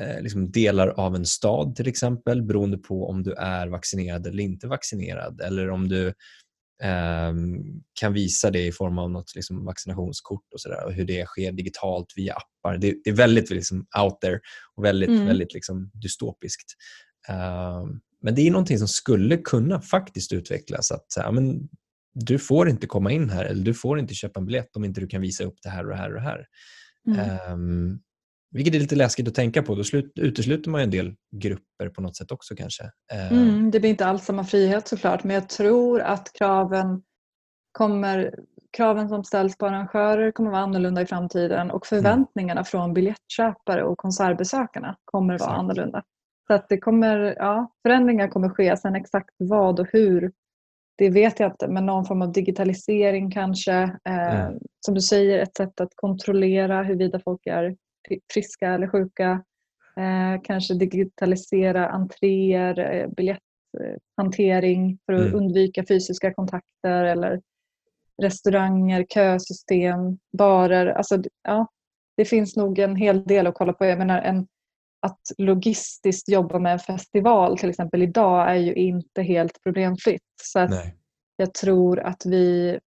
eh, 0.00 0.22
liksom 0.22 0.50
delar 0.50 0.88
av 0.88 1.14
en 1.14 1.26
stad 1.26 1.76
till 1.76 1.88
exempel 1.88 2.42
beroende 2.42 2.78
på 2.78 3.08
om 3.08 3.22
du 3.22 3.32
är 3.32 3.66
vaccinerad 3.66 4.26
eller 4.26 4.42
inte 4.42 4.66
vaccinerad 4.66 5.40
eller 5.40 5.70
om 5.70 5.88
du 5.88 6.12
kan 8.00 8.12
visa 8.12 8.50
det 8.50 8.66
i 8.66 8.72
form 8.72 8.98
av 8.98 9.10
något 9.10 9.34
liksom, 9.34 9.64
vaccinationskort 9.64 10.44
och, 10.54 10.60
så 10.60 10.68
där, 10.68 10.84
och 10.84 10.92
hur 10.92 11.04
det 11.04 11.26
sker 11.26 11.52
digitalt 11.52 12.06
via 12.16 12.34
appar. 12.34 12.78
Det, 12.78 12.94
det 13.04 13.10
är 13.10 13.14
väldigt 13.14 13.50
liksom, 13.50 13.86
out 13.98 14.20
there 14.20 14.40
och 14.76 14.84
väldigt, 14.84 15.08
mm. 15.08 15.26
väldigt 15.26 15.54
liksom, 15.54 15.90
dystopiskt. 15.94 16.72
Uh, 17.30 17.86
men 18.22 18.34
det 18.34 18.46
är 18.46 18.50
någonting 18.50 18.78
som 18.78 18.88
skulle 18.88 19.36
kunna 19.36 19.80
faktiskt 19.80 20.32
utvecklas. 20.32 20.92
Att 20.92 21.06
ja, 21.16 21.32
men, 21.32 21.68
Du 22.14 22.38
får 22.38 22.68
inte 22.68 22.86
komma 22.86 23.12
in 23.12 23.30
här 23.30 23.44
eller 23.44 23.64
du 23.64 23.74
får 23.74 23.98
inte 23.98 24.14
köpa 24.14 24.40
en 24.40 24.46
biljett 24.46 24.76
om 24.76 24.84
inte 24.84 25.00
du 25.00 25.06
kan 25.06 25.20
visa 25.20 25.44
upp 25.44 25.58
det 25.62 25.68
här 25.70 25.84
och 25.84 25.90
det 25.90 25.96
här 25.96 26.08
och 26.08 26.14
det 26.14 26.20
här. 26.20 26.46
Mm. 27.08 27.52
Um, 27.52 28.00
vilket 28.52 28.74
är 28.74 28.78
lite 28.78 28.96
läskigt 28.96 29.28
att 29.28 29.34
tänka 29.34 29.62
på. 29.62 29.74
Då 29.74 29.84
slut, 29.84 30.12
utesluter 30.14 30.70
man 30.70 30.80
en 30.80 30.90
del 30.90 31.14
grupper 31.36 31.88
på 31.88 32.00
något 32.00 32.16
sätt 32.16 32.32
också 32.32 32.54
kanske. 32.56 32.84
Uh, 32.84 33.32
mm, 33.32 33.70
det 33.70 33.80
blir 33.80 33.90
inte 33.90 34.06
alls 34.06 34.24
samma 34.24 34.44
frihet 34.44 34.88
såklart 34.88 35.24
men 35.24 35.34
jag 35.34 35.48
tror 35.48 36.00
att 36.00 36.32
kraven 36.32 37.02
kommer 37.72 38.34
kraven 38.76 39.08
som 39.08 39.24
ställs 39.24 39.58
på 39.58 39.66
arrangörer 39.66 40.30
kommer 40.30 40.50
vara 40.50 40.60
annorlunda 40.60 41.02
i 41.02 41.06
framtiden 41.06 41.70
och 41.70 41.92
mm. 41.92 42.02
förväntningarna 42.02 42.60
mm. 42.60 42.64
från 42.64 42.94
biljettköpare 42.94 43.84
och 43.84 43.98
konsertbesökarna 43.98 44.96
kommer 45.04 45.38
vara 45.38 45.50
annorlunda. 45.50 46.02
Så 46.46 46.54
att 46.54 46.68
det 46.68 46.78
kommer, 46.78 47.18
ja, 47.38 47.72
förändringar 47.82 48.28
kommer 48.28 48.48
ske. 48.48 48.76
Sen 48.76 48.96
exakt 48.96 49.34
vad 49.38 49.80
och 49.80 49.86
hur, 49.92 50.32
det 50.98 51.10
vet 51.10 51.40
jag 51.40 51.52
inte. 51.52 51.68
Men 51.68 51.86
någon 51.86 52.04
form 52.04 52.22
av 52.22 52.32
digitalisering 52.32 53.30
kanske. 53.30 53.72
Eh, 54.08 54.46
mm. 54.46 54.58
Som 54.86 54.94
du 54.94 55.00
säger, 55.00 55.38
ett 55.38 55.56
sätt 55.56 55.80
att 55.80 55.92
kontrollera 55.94 56.82
huruvida 56.82 57.20
folk 57.24 57.46
är 57.46 57.76
friska 58.32 58.68
eller 58.68 58.88
sjuka. 58.88 59.44
Eh, 59.96 60.42
kanske 60.44 60.74
digitalisera 60.74 61.88
entréer, 61.88 62.78
eh, 62.78 63.08
biljetthantering 63.08 64.98
för 65.06 65.12
att 65.12 65.20
mm. 65.20 65.34
undvika 65.34 65.84
fysiska 65.88 66.34
kontakter 66.34 67.04
eller 67.04 67.40
restauranger, 68.22 69.04
kösystem, 69.04 70.18
barer. 70.38 70.86
Alltså, 70.86 71.22
ja, 71.42 71.66
det 72.16 72.24
finns 72.24 72.56
nog 72.56 72.78
en 72.78 72.96
hel 72.96 73.24
del 73.24 73.46
att 73.46 73.54
kolla 73.54 73.72
på. 73.72 73.84
Jag 73.84 73.98
menar, 73.98 74.22
en 74.22 74.46
att 75.06 75.20
logistiskt 75.38 76.28
jobba 76.28 76.58
med 76.58 76.72
en 76.72 76.78
festival 76.78 77.58
till 77.58 77.70
exempel 77.70 78.02
idag 78.02 78.50
är 78.50 78.54
ju 78.54 78.74
inte 78.74 79.22
helt 79.22 79.62
problemfritt. 79.62 80.22
Så 80.42 80.68
jag 81.36 81.54
tror 81.54 82.00
att 82.00 82.26
vi, 82.26 82.78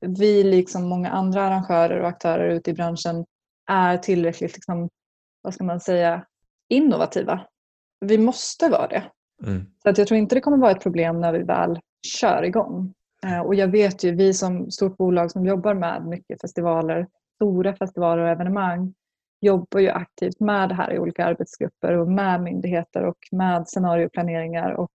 vi 0.00 0.44
liksom 0.44 0.88
många 0.88 1.10
andra 1.10 1.42
arrangörer 1.42 2.00
och 2.00 2.08
aktörer 2.08 2.48
ute 2.48 2.70
i 2.70 2.74
branschen 2.74 3.24
är 3.66 3.98
tillräckligt, 3.98 4.54
liksom, 4.54 4.88
vad 5.42 5.54
ska 5.54 5.64
man 5.64 5.80
säga, 5.80 6.26
innovativa. 6.68 7.46
Vi 8.00 8.18
måste 8.18 8.68
vara 8.68 8.88
det. 8.88 9.10
Mm. 9.46 9.66
Så 9.82 9.88
att 9.88 9.98
jag 9.98 10.08
tror 10.08 10.18
inte 10.18 10.34
det 10.34 10.40
kommer 10.40 10.56
vara 10.56 10.70
ett 10.70 10.82
problem 10.82 11.20
när 11.20 11.32
vi 11.32 11.42
väl 11.42 11.80
kör 12.20 12.42
igång. 12.42 12.94
Eh, 13.26 13.40
och 13.40 13.54
jag 13.54 13.68
vet 13.68 14.04
ju, 14.04 14.14
vi 14.14 14.34
som 14.34 14.70
stort 14.70 14.96
bolag 14.96 15.30
som 15.30 15.46
jobbar 15.46 15.74
med 15.74 16.06
mycket 16.06 16.40
festivaler, 16.40 17.06
stora 17.34 17.76
festivaler 17.76 18.22
och 18.22 18.28
evenemang, 18.28 18.94
jobbar 19.40 19.80
ju 19.80 19.88
aktivt 19.88 20.40
med 20.40 20.68
det 20.68 20.74
här 20.74 20.92
i 20.92 20.98
olika 20.98 21.24
arbetsgrupper 21.24 21.92
och 21.92 22.10
med 22.10 22.42
myndigheter 22.42 23.04
och 23.04 23.18
med 23.30 23.68
scenarioplaneringar 23.68 24.72
och 24.72 24.90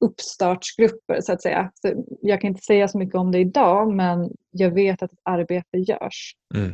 uppstartsgrupper 0.00 1.20
så 1.20 1.32
att 1.32 1.42
säga. 1.42 1.70
Så 1.74 2.04
jag 2.22 2.40
kan 2.40 2.48
inte 2.48 2.62
säga 2.62 2.88
så 2.88 2.98
mycket 2.98 3.14
om 3.14 3.32
det 3.32 3.38
idag 3.38 3.94
men 3.94 4.30
jag 4.50 4.70
vet 4.70 5.02
att 5.02 5.12
ett 5.12 5.18
arbete 5.22 5.78
görs. 5.78 6.36
Mm. 6.54 6.72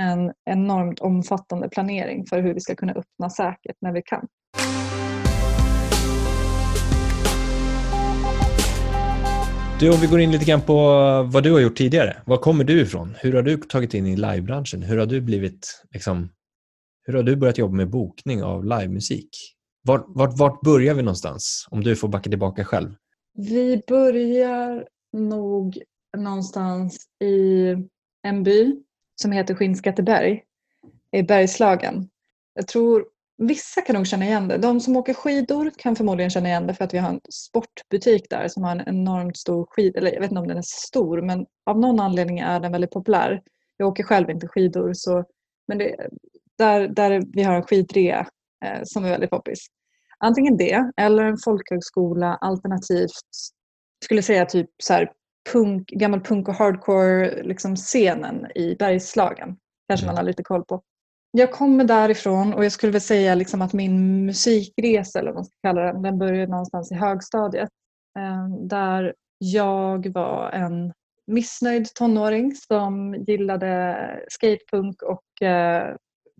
En 0.00 0.32
enormt 0.50 1.00
omfattande 1.00 1.68
planering 1.68 2.26
för 2.26 2.42
hur 2.42 2.54
vi 2.54 2.60
ska 2.60 2.74
kunna 2.74 2.92
öppna 2.92 3.30
säkert 3.30 3.76
när 3.80 3.92
vi 3.92 4.02
kan. 4.02 4.26
Du, 9.80 9.90
om 9.90 10.00
vi 10.00 10.06
går 10.06 10.20
in 10.20 10.32
lite 10.32 10.44
grann 10.44 10.60
på 10.60 10.74
vad 11.32 11.42
du 11.42 11.52
har 11.52 11.60
gjort 11.60 11.76
tidigare. 11.76 12.16
Var 12.26 12.36
kommer 12.36 12.64
du 12.64 12.80
ifrån? 12.80 13.16
Hur 13.20 13.32
har 13.32 13.42
du 13.42 13.56
tagit 13.56 13.94
in 13.94 14.06
i 14.06 14.16
livebranschen? 14.16 14.82
Hur 14.82 14.98
har 14.98 15.06
du 15.06 15.20
blivit, 15.20 15.82
liksom, 15.90 16.28
hur 17.06 17.14
har 17.14 17.22
du 17.22 17.36
börjat 17.36 17.58
jobba 17.58 17.74
med 17.74 17.90
bokning 17.90 18.42
av 18.42 18.64
livemusik? 18.64 19.28
Vart, 19.82 20.04
vart, 20.08 20.38
vart 20.38 20.60
börjar 20.60 20.94
vi 20.94 21.02
någonstans? 21.02 21.66
Om 21.70 21.80
du 21.80 21.96
får 21.96 22.08
backa 22.08 22.30
tillbaka 22.30 22.64
själv. 22.64 22.94
Vi 23.34 23.82
börjar 23.88 24.86
nog 25.12 25.78
någonstans 26.16 27.06
i 27.24 27.66
en 28.22 28.42
by 28.42 28.82
som 29.20 29.32
heter 29.32 29.54
Skinnskatteberg 29.54 30.42
i 31.12 31.22
Bergslagen. 31.22 32.08
Jag 32.54 32.68
tror 32.68 33.04
Vissa 33.42 33.80
kan 33.80 33.96
nog 33.96 34.06
känna 34.06 34.24
igen 34.24 34.48
det. 34.48 34.58
De 34.58 34.80
som 34.80 34.96
åker 34.96 35.14
skidor 35.14 35.70
kan 35.78 35.96
förmodligen 35.96 36.30
känna 36.30 36.48
igen 36.48 36.66
det 36.66 36.74
för 36.74 36.84
att 36.84 36.94
vi 36.94 36.98
har 36.98 37.08
en 37.08 37.20
sportbutik 37.30 38.26
där 38.30 38.48
som 38.48 38.64
har 38.64 38.70
en 38.72 38.88
enormt 38.88 39.36
stor 39.36 39.66
skid... 39.70 39.96
Eller 39.96 40.12
jag 40.12 40.20
vet 40.20 40.30
inte 40.30 40.40
om 40.40 40.48
den 40.48 40.58
är 40.58 40.62
stor 40.62 41.22
men 41.22 41.46
av 41.66 41.80
någon 41.80 42.00
anledning 42.00 42.38
är 42.38 42.60
den 42.60 42.72
väldigt 42.72 42.90
populär. 42.90 43.42
Jag 43.76 43.88
åker 43.88 44.02
själv 44.02 44.30
inte 44.30 44.48
skidor 44.48 44.92
så 44.94 45.24
men 45.68 45.78
det, 45.78 46.08
där, 46.58 46.88
där 46.88 47.22
vi 47.32 47.42
har 47.42 47.54
en 47.54 47.62
skidrea 47.62 48.26
eh, 48.64 48.80
som 48.84 49.04
är 49.04 49.10
väldigt 49.10 49.30
poppis. 49.30 49.66
Antingen 50.18 50.56
det 50.56 50.92
eller 50.96 51.24
en 51.24 51.38
folkhögskola 51.44 52.36
alternativt 52.36 53.10
skulle 54.04 54.22
säga 54.22 54.44
typ 54.44 54.70
så 54.82 54.92
här 54.92 55.12
punk, 55.52 55.88
gammal 55.88 56.20
punk 56.20 56.48
och 56.48 56.54
hardcore 56.54 57.42
liksom 57.42 57.76
i 58.54 58.76
Bergslagen. 58.78 59.56
Kanske 59.88 60.06
man 60.06 60.16
har 60.16 60.22
lite 60.22 60.42
koll 60.42 60.64
på 60.64 60.82
jag 61.32 61.52
kommer 61.52 61.84
därifrån 61.84 62.54
och 62.54 62.64
jag 62.64 62.72
skulle 62.72 62.92
väl 62.92 63.00
säga 63.00 63.34
liksom 63.34 63.62
att 63.62 63.72
min 63.72 64.26
musikresa, 64.26 65.18
eller 65.18 65.30
vad 65.30 65.34
man 65.34 65.44
ska 65.44 65.54
kalla 65.62 65.80
den, 65.80 66.02
den 66.02 66.18
började 66.18 66.50
någonstans 66.50 66.92
i 66.92 66.94
högstadiet. 66.94 67.68
Ehm, 68.18 68.68
där 68.68 69.14
jag 69.38 70.12
var 70.12 70.50
en 70.50 70.92
missnöjd 71.26 71.94
tonåring 71.94 72.54
som 72.54 73.14
gillade 73.14 73.96
skatepunk 74.28 75.02
och 75.02 75.42
eh, 75.46 75.96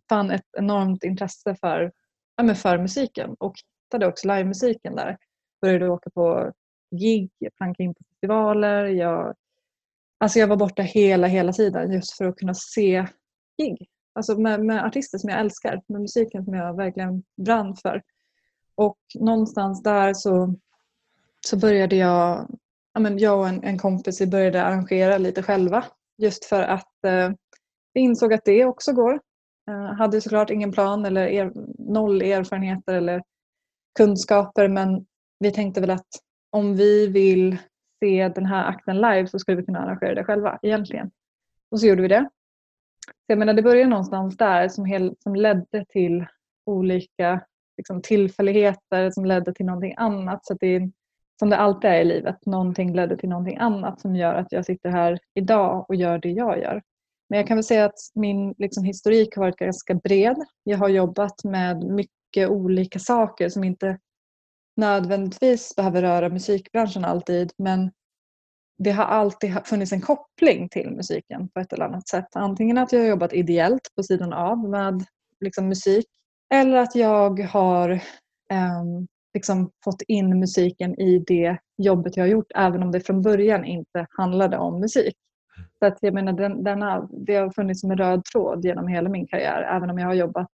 fann 0.08 0.30
ett 0.30 0.46
enormt 0.58 1.04
intresse 1.04 1.56
för, 1.60 1.92
ja, 2.36 2.54
för 2.54 2.78
musiken 2.78 3.34
och 3.38 3.54
hittade 3.84 4.06
också 4.06 4.28
livemusiken 4.28 4.96
där. 4.96 5.16
Började 5.62 5.88
åka 5.88 6.10
på 6.10 6.52
gig, 6.90 7.30
plankade 7.56 7.84
in 7.84 7.94
på 7.94 8.04
festivaler. 8.04 8.84
Jag, 8.84 9.34
alltså 10.18 10.38
jag 10.38 10.46
var 10.46 10.56
borta 10.56 10.82
hela, 10.82 11.26
hela 11.26 11.52
tiden 11.52 11.92
just 11.92 12.16
för 12.16 12.24
att 12.24 12.36
kunna 12.36 12.54
se 12.54 13.06
gig 13.58 13.88
Alltså 14.12 14.38
med, 14.38 14.64
med, 14.64 14.84
artister 14.84 15.18
som 15.18 15.30
jag 15.30 15.40
älskar, 15.40 15.82
med 15.86 16.00
musiken 16.00 16.44
som 16.44 16.54
jag 16.54 16.76
verkligen 16.76 17.22
brann 17.36 17.76
för. 17.76 18.02
Och 18.74 18.98
någonstans 19.14 19.82
där 19.82 20.14
så, 20.14 20.54
så 21.46 21.58
började 21.58 21.96
jag, 21.96 22.46
ja 22.94 23.00
men 23.00 23.18
jag 23.18 23.38
och 23.38 23.48
en, 23.48 23.64
en 23.64 23.78
kompis 23.78 24.20
vi 24.20 24.26
började 24.26 24.62
arrangera 24.62 25.18
lite 25.18 25.42
själva. 25.42 25.84
Just 26.18 26.44
för 26.44 26.62
att 26.62 27.04
eh, 27.04 27.30
vi 27.92 28.00
insåg 28.00 28.32
att 28.32 28.44
det 28.44 28.64
också 28.64 28.92
går. 28.92 29.20
Eh, 29.68 29.96
hade 29.98 30.20
såklart 30.20 30.50
ingen 30.50 30.72
plan 30.72 31.04
eller 31.04 31.26
er, 31.26 31.52
noll 31.78 32.22
erfarenheter 32.22 32.94
eller 32.94 33.22
kunskaper 33.98 34.68
men 34.68 35.06
vi 35.38 35.50
tänkte 35.50 35.80
väl 35.80 35.90
att 35.90 36.08
om 36.50 36.76
vi 36.76 37.06
vill 37.06 37.58
se 38.00 38.28
den 38.28 38.46
här 38.46 38.64
akten 38.64 38.96
live 38.96 39.26
så 39.26 39.38
skulle 39.38 39.56
vi 39.56 39.64
kunna 39.64 39.78
arrangera 39.78 40.14
det 40.14 40.24
själva 40.24 40.58
egentligen. 40.62 41.10
Och 41.70 41.80
så 41.80 41.86
gjorde 41.86 42.02
vi 42.02 42.08
det. 42.08 42.28
Jag 43.26 43.38
menar, 43.38 43.54
det 43.54 43.62
började 43.62 43.90
någonstans 43.90 44.36
där 44.36 44.68
som, 44.68 44.84
hel, 44.84 45.14
som 45.18 45.34
ledde 45.34 45.84
till 45.88 46.26
olika 46.66 47.40
liksom, 47.76 48.02
tillfälligheter 48.02 49.10
som 49.10 49.24
ledde 49.24 49.54
till 49.54 49.66
någonting 49.66 49.94
annat. 49.96 50.46
Så 50.46 50.54
det 50.54 50.66
är, 50.66 50.90
som 51.38 51.50
det 51.50 51.56
alltid 51.56 51.90
är 51.90 52.00
i 52.00 52.04
livet, 52.04 52.46
någonting 52.46 52.94
ledde 52.94 53.16
till 53.16 53.28
någonting 53.28 53.56
annat 53.56 54.00
som 54.00 54.16
gör 54.16 54.34
att 54.34 54.52
jag 54.52 54.64
sitter 54.64 54.90
här 54.90 55.18
idag 55.34 55.84
och 55.88 55.94
gör 55.94 56.18
det 56.18 56.30
jag 56.30 56.58
gör. 56.58 56.82
Men 57.28 57.36
jag 57.36 57.48
kan 57.48 57.56
väl 57.56 57.64
säga 57.64 57.84
att 57.84 57.98
min 58.14 58.54
liksom, 58.58 58.84
historik 58.84 59.36
har 59.36 59.42
varit 59.42 59.56
ganska 59.56 59.94
bred. 59.94 60.36
Jag 60.62 60.78
har 60.78 60.88
jobbat 60.88 61.44
med 61.44 61.84
mycket 61.84 62.48
olika 62.48 62.98
saker 62.98 63.48
som 63.48 63.64
inte 63.64 63.98
nödvändigtvis 64.80 65.76
behöver 65.76 66.02
röra 66.02 66.28
musikbranschen 66.28 67.04
alltid 67.04 67.52
men 67.58 67.90
det 68.78 68.90
har 68.90 69.04
alltid 69.04 69.66
funnits 69.66 69.92
en 69.92 70.00
koppling 70.00 70.68
till 70.68 70.90
musiken 70.90 71.48
på 71.48 71.60
ett 71.60 71.72
eller 71.72 71.84
annat 71.84 72.08
sätt. 72.08 72.36
Antingen 72.36 72.78
att 72.78 72.92
jag 72.92 73.00
har 73.00 73.06
jobbat 73.06 73.32
ideellt 73.32 73.92
på 73.96 74.02
sidan 74.02 74.32
av 74.32 74.58
med 74.68 75.04
liksom, 75.40 75.68
musik 75.68 76.06
eller 76.54 76.76
att 76.76 76.94
jag 76.94 77.40
har 77.40 77.90
eh, 78.50 78.82
liksom, 79.34 79.70
fått 79.84 80.02
in 80.02 80.38
musiken 80.40 81.00
i 81.00 81.18
det 81.18 81.58
jobbet 81.76 82.16
jag 82.16 82.24
har 82.24 82.28
gjort 82.28 82.52
även 82.54 82.82
om 82.82 82.92
det 82.92 83.00
från 83.00 83.22
början 83.22 83.64
inte 83.64 84.06
handlade 84.10 84.58
om 84.58 84.80
musik. 84.80 85.14
Så 85.78 85.86
att, 85.86 85.98
jag 86.00 86.14
menar, 86.14 86.32
den, 86.32 86.64
denna, 86.64 87.08
det 87.26 87.36
har 87.36 87.50
funnits 87.50 87.80
som 87.80 87.90
en 87.90 87.98
röd 87.98 88.24
tråd 88.24 88.64
genom 88.64 88.88
hela 88.88 89.08
min 89.08 89.26
karriär 89.26 89.62
även 89.62 89.90
om 89.90 89.98
jag 89.98 90.06
har 90.06 90.14
jobbat 90.14 90.48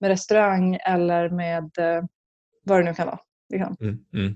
med 0.00 0.08
restaurang 0.08 0.78
eller 0.86 1.28
med 1.28 1.78
eh, 1.78 2.04
vad 2.64 2.80
det 2.80 2.84
nu 2.84 2.94
kan 2.94 3.06
vara. 3.06 3.18
Liksom. 3.54 3.76
Mm, 3.80 4.04
mm. 4.12 4.34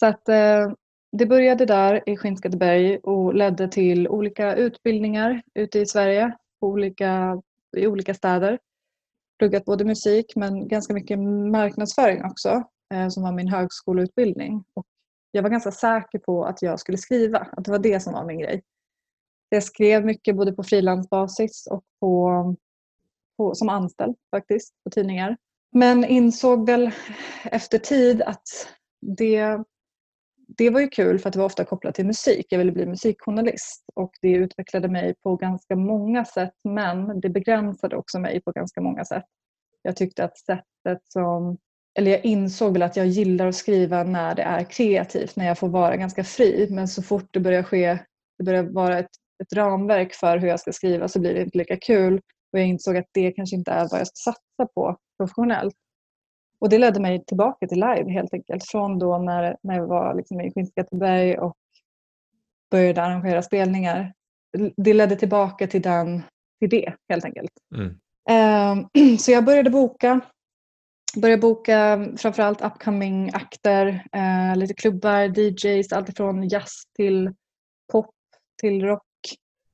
Så 0.00 0.06
att 0.06 0.28
eh, 0.28 0.72
det 1.12 1.26
började 1.26 1.66
där 1.66 2.08
i 2.08 2.16
Skinnskatteberg 2.16 2.98
och 2.98 3.34
ledde 3.34 3.68
till 3.68 4.08
olika 4.08 4.54
utbildningar 4.56 5.42
ute 5.54 5.78
i 5.78 5.86
Sverige 5.86 6.36
på 6.60 6.66
olika, 6.66 7.42
i 7.76 7.86
olika 7.86 8.14
städer. 8.14 8.58
Pluggat 9.38 9.64
både 9.64 9.84
musik 9.84 10.32
men 10.36 10.68
ganska 10.68 10.94
mycket 10.94 11.18
marknadsföring 11.52 12.24
också 12.24 12.62
eh, 12.94 13.08
som 13.08 13.22
var 13.22 13.32
min 13.32 13.48
högskoleutbildning. 13.48 14.64
Och 14.74 14.86
jag 15.30 15.42
var 15.42 15.50
ganska 15.50 15.72
säker 15.72 16.18
på 16.18 16.44
att 16.44 16.62
jag 16.62 16.80
skulle 16.80 16.98
skriva, 16.98 17.38
att 17.38 17.64
det 17.64 17.70
var 17.70 17.78
det 17.78 18.00
som 18.00 18.12
var 18.12 18.24
min 18.24 18.38
grej. 18.38 18.62
Jag 19.48 19.62
skrev 19.62 20.04
mycket 20.04 20.36
både 20.36 20.52
på 20.52 20.62
frilansbasis 20.62 21.66
och 21.70 21.84
på, 22.00 22.54
på, 23.36 23.54
som 23.54 23.68
anställd 23.68 24.16
faktiskt 24.30 24.74
på 24.84 24.90
tidningar. 24.90 25.36
Men 25.76 26.04
insåg 26.04 26.66
väl 26.66 26.90
efter 27.44 27.78
tid 27.78 28.22
att 28.22 28.42
det, 29.16 29.58
det 30.56 30.70
var 30.70 30.80
ju 30.80 30.88
kul 30.88 31.18
för 31.18 31.28
att 31.28 31.32
det 31.32 31.38
var 31.38 31.46
ofta 31.46 31.64
kopplat 31.64 31.94
till 31.94 32.06
musik. 32.06 32.46
Jag 32.48 32.58
ville 32.58 32.72
bli 32.72 32.86
musikjournalist 32.86 33.84
och 33.94 34.10
det 34.22 34.32
utvecklade 34.32 34.88
mig 34.88 35.14
på 35.22 35.36
ganska 35.36 35.76
många 35.76 36.24
sätt 36.24 36.54
men 36.64 37.20
det 37.20 37.28
begränsade 37.28 37.96
också 37.96 38.18
mig 38.18 38.40
på 38.40 38.52
ganska 38.52 38.80
många 38.80 39.04
sätt. 39.04 39.24
Jag 39.82 39.96
tyckte 39.96 40.24
att 40.24 40.38
sättet 40.38 41.00
som 41.08 41.58
eller 41.98 42.10
jag 42.10 42.24
insåg 42.24 42.72
väl 42.72 42.82
att 42.82 42.96
jag 42.96 43.06
gillar 43.06 43.46
att 43.46 43.54
skriva 43.54 44.04
när 44.04 44.34
det 44.34 44.42
är 44.42 44.64
kreativt, 44.64 45.36
när 45.36 45.46
jag 45.46 45.58
får 45.58 45.68
vara 45.68 45.96
ganska 45.96 46.24
fri. 46.24 46.68
Men 46.70 46.88
så 46.88 47.02
fort 47.02 47.28
det 47.30 47.40
börjar 47.40 47.62
ske, 47.62 47.98
det 48.38 48.44
börjar 48.44 48.62
vara 48.62 48.98
ett, 48.98 49.10
ett 49.42 49.52
ramverk 49.52 50.14
för 50.14 50.38
hur 50.38 50.48
jag 50.48 50.60
ska 50.60 50.72
skriva 50.72 51.08
så 51.08 51.20
blir 51.20 51.34
det 51.34 51.42
inte 51.42 51.58
lika 51.58 51.76
kul. 51.76 52.20
Och 52.52 52.58
jag 52.58 52.66
insåg 52.66 52.96
att 52.96 53.06
det 53.12 53.32
kanske 53.32 53.56
inte 53.56 53.70
är 53.70 53.88
vad 53.90 54.00
jag 54.00 54.06
ska 54.06 54.32
satsa 54.32 54.72
på 54.74 54.96
professionellt. 55.18 55.74
Och 56.58 56.68
det 56.68 56.78
ledde 56.78 57.00
mig 57.00 57.24
tillbaka 57.24 57.66
till 57.66 57.80
live 57.80 58.12
helt 58.12 58.34
enkelt. 58.34 58.64
Från 58.64 58.98
då 58.98 59.18
när, 59.18 59.56
när 59.62 59.76
jag 59.76 59.86
var 59.86 60.14
liksom 60.14 60.40
i 60.40 60.52
Skinnskatteberg 60.52 61.38
och 61.38 61.56
började 62.70 63.02
arrangera 63.02 63.42
spelningar. 63.42 64.12
Det 64.76 64.94
ledde 64.94 65.16
tillbaka 65.16 65.66
till, 65.66 65.82
den, 65.82 66.22
till 66.60 66.70
det 66.70 66.94
helt 67.08 67.24
enkelt. 67.24 67.52
Mm. 67.74 67.98
Um, 69.00 69.18
så 69.18 69.30
jag 69.32 69.44
började 69.44 69.70
boka 69.70 70.20
började 71.16 71.40
boka 71.40 72.06
framförallt 72.16 72.60
upcoming 72.60 73.30
akter, 73.34 74.06
eh, 74.12 74.56
lite 74.56 74.74
klubbar, 74.74 75.38
DJs, 75.38 75.92
alltifrån 75.92 76.48
jazz 76.48 76.82
till 76.96 77.34
pop 77.92 78.14
till 78.60 78.84
rock. 78.84 79.05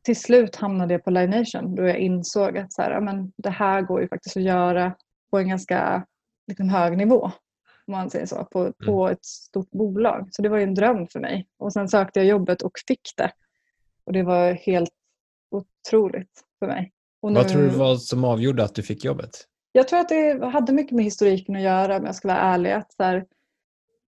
Till 0.03 0.21
slut 0.21 0.57
hamnade 0.57 0.95
jag 0.95 1.05
på 1.05 1.11
Live 1.11 1.39
Nation 1.39 1.75
då 1.75 1.83
jag 1.83 1.99
insåg 1.99 2.59
att 2.59 2.73
så 2.73 2.83
här, 2.83 3.01
men 3.01 3.33
det 3.37 3.51
här 3.51 3.83
går 3.83 4.01
ju 4.01 4.09
faktiskt 4.09 4.37
att 4.37 4.43
göra 4.43 4.95
på 5.31 5.39
en 5.39 5.49
ganska 5.49 6.07
liksom, 6.47 6.69
hög 6.69 6.97
nivå. 6.97 7.31
Om 7.87 7.93
man 7.93 8.11
säger 8.11 8.27
så, 8.27 8.45
på, 8.45 8.61
mm. 8.61 8.73
på 8.87 9.09
ett 9.09 9.25
stort 9.25 9.71
bolag. 9.71 10.29
Så 10.31 10.43
det 10.43 10.49
var 10.49 10.57
ju 10.57 10.63
en 10.63 10.75
dröm 10.75 11.07
för 11.09 11.21
mig. 11.21 11.47
Och 11.59 11.73
sen 11.73 11.89
sökte 11.89 12.21
jag 12.21 12.27
jobbet 12.27 12.63
och 12.63 12.73
fick 12.87 13.11
det. 13.17 13.33
Och 14.05 14.13
det 14.13 14.23
var 14.23 14.53
helt 14.53 14.91
otroligt 15.51 16.45
för 16.59 16.67
mig. 16.67 16.93
Nu... 17.23 17.35
Vad 17.35 17.49
tror 17.49 17.63
du 17.63 17.69
var 17.69 17.97
som 17.97 18.25
avgjorde 18.25 18.65
att 18.65 18.75
du 18.75 18.83
fick 18.83 19.05
jobbet? 19.05 19.31
Jag 19.73 19.89
tror 19.89 19.99
att 19.99 20.09
det 20.09 20.47
hade 20.47 20.73
mycket 20.73 20.97
med 20.97 21.05
historiken 21.05 21.57
att 21.57 21.63
göra 21.63 21.97
om 21.97 22.05
jag 22.05 22.15
ska 22.15 22.29
vara 22.29 22.39
ärlig. 22.39 22.73
Att 22.73 22.93
så 22.93 23.03
här, 23.03 23.25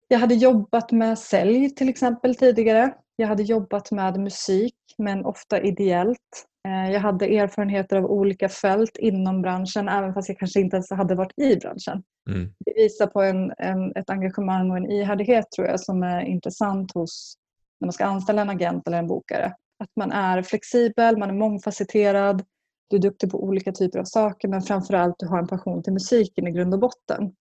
jag 0.09 0.19
hade 0.19 0.35
jobbat 0.35 0.93
med 0.93 1.19
sälj 1.19 1.71
till 1.71 1.89
exempel 1.89 2.35
tidigare. 2.35 2.95
Jag 3.17 3.29
hade 3.29 3.43
jobbat 3.43 3.91
med 3.91 4.21
musik 4.21 4.75
men 4.99 5.25
ofta 5.25 5.61
ideellt. 5.61 6.47
Eh, 6.69 6.93
jag 6.93 7.01
hade 7.01 7.27
erfarenheter 7.27 7.97
av 7.97 8.05
olika 8.05 8.49
fält 8.49 8.97
inom 8.97 9.43
branschen 9.43 9.89
även 9.89 10.15
fast 10.15 10.29
jag 10.29 10.39
kanske 10.39 10.61
inte 10.61 10.77
ens 10.77 10.91
hade 10.91 11.15
varit 11.15 11.39
i 11.39 11.57
branschen. 11.57 12.03
Mm. 12.31 12.53
Det 12.65 12.73
visar 12.77 13.07
på 13.07 13.23
en, 13.23 13.53
en, 13.59 13.97
ett 13.97 14.11
engagemang 14.11 14.71
och 14.71 14.77
en 14.77 14.91
ihärdighet 14.91 15.51
tror 15.57 15.69
jag 15.69 15.81
som 15.81 16.03
är 16.03 16.21
intressant 16.21 16.95
hos 16.95 17.35
när 17.81 17.87
man 17.87 17.93
ska 17.93 18.05
anställa 18.05 18.43
en 18.43 18.51
agent 18.51 18.89
eller 18.89 18.99
en 18.99 19.07
bokare. 19.07 19.55
Att 19.79 19.91
man 19.97 20.13
är 20.13 20.43
flexibel, 20.43 21.19
man 21.19 21.31
är 21.31 21.35
mångfacetterad, 21.35 22.43
du 22.91 22.97
är 22.97 23.01
duktig 23.01 23.31
på 23.31 23.45
olika 23.45 23.73
typer 23.73 23.99
av 23.99 24.05
saker 24.05 24.49
men 24.49 24.63
framförallt 24.63 25.15
du 25.19 25.27
har 25.27 25.39
en 25.39 25.47
passion 25.47 25.83
till 25.83 25.93
musiken 25.93 26.47
i 26.47 26.51
grund 26.51 26.75
och 26.75 26.81
botten. 26.81 27.33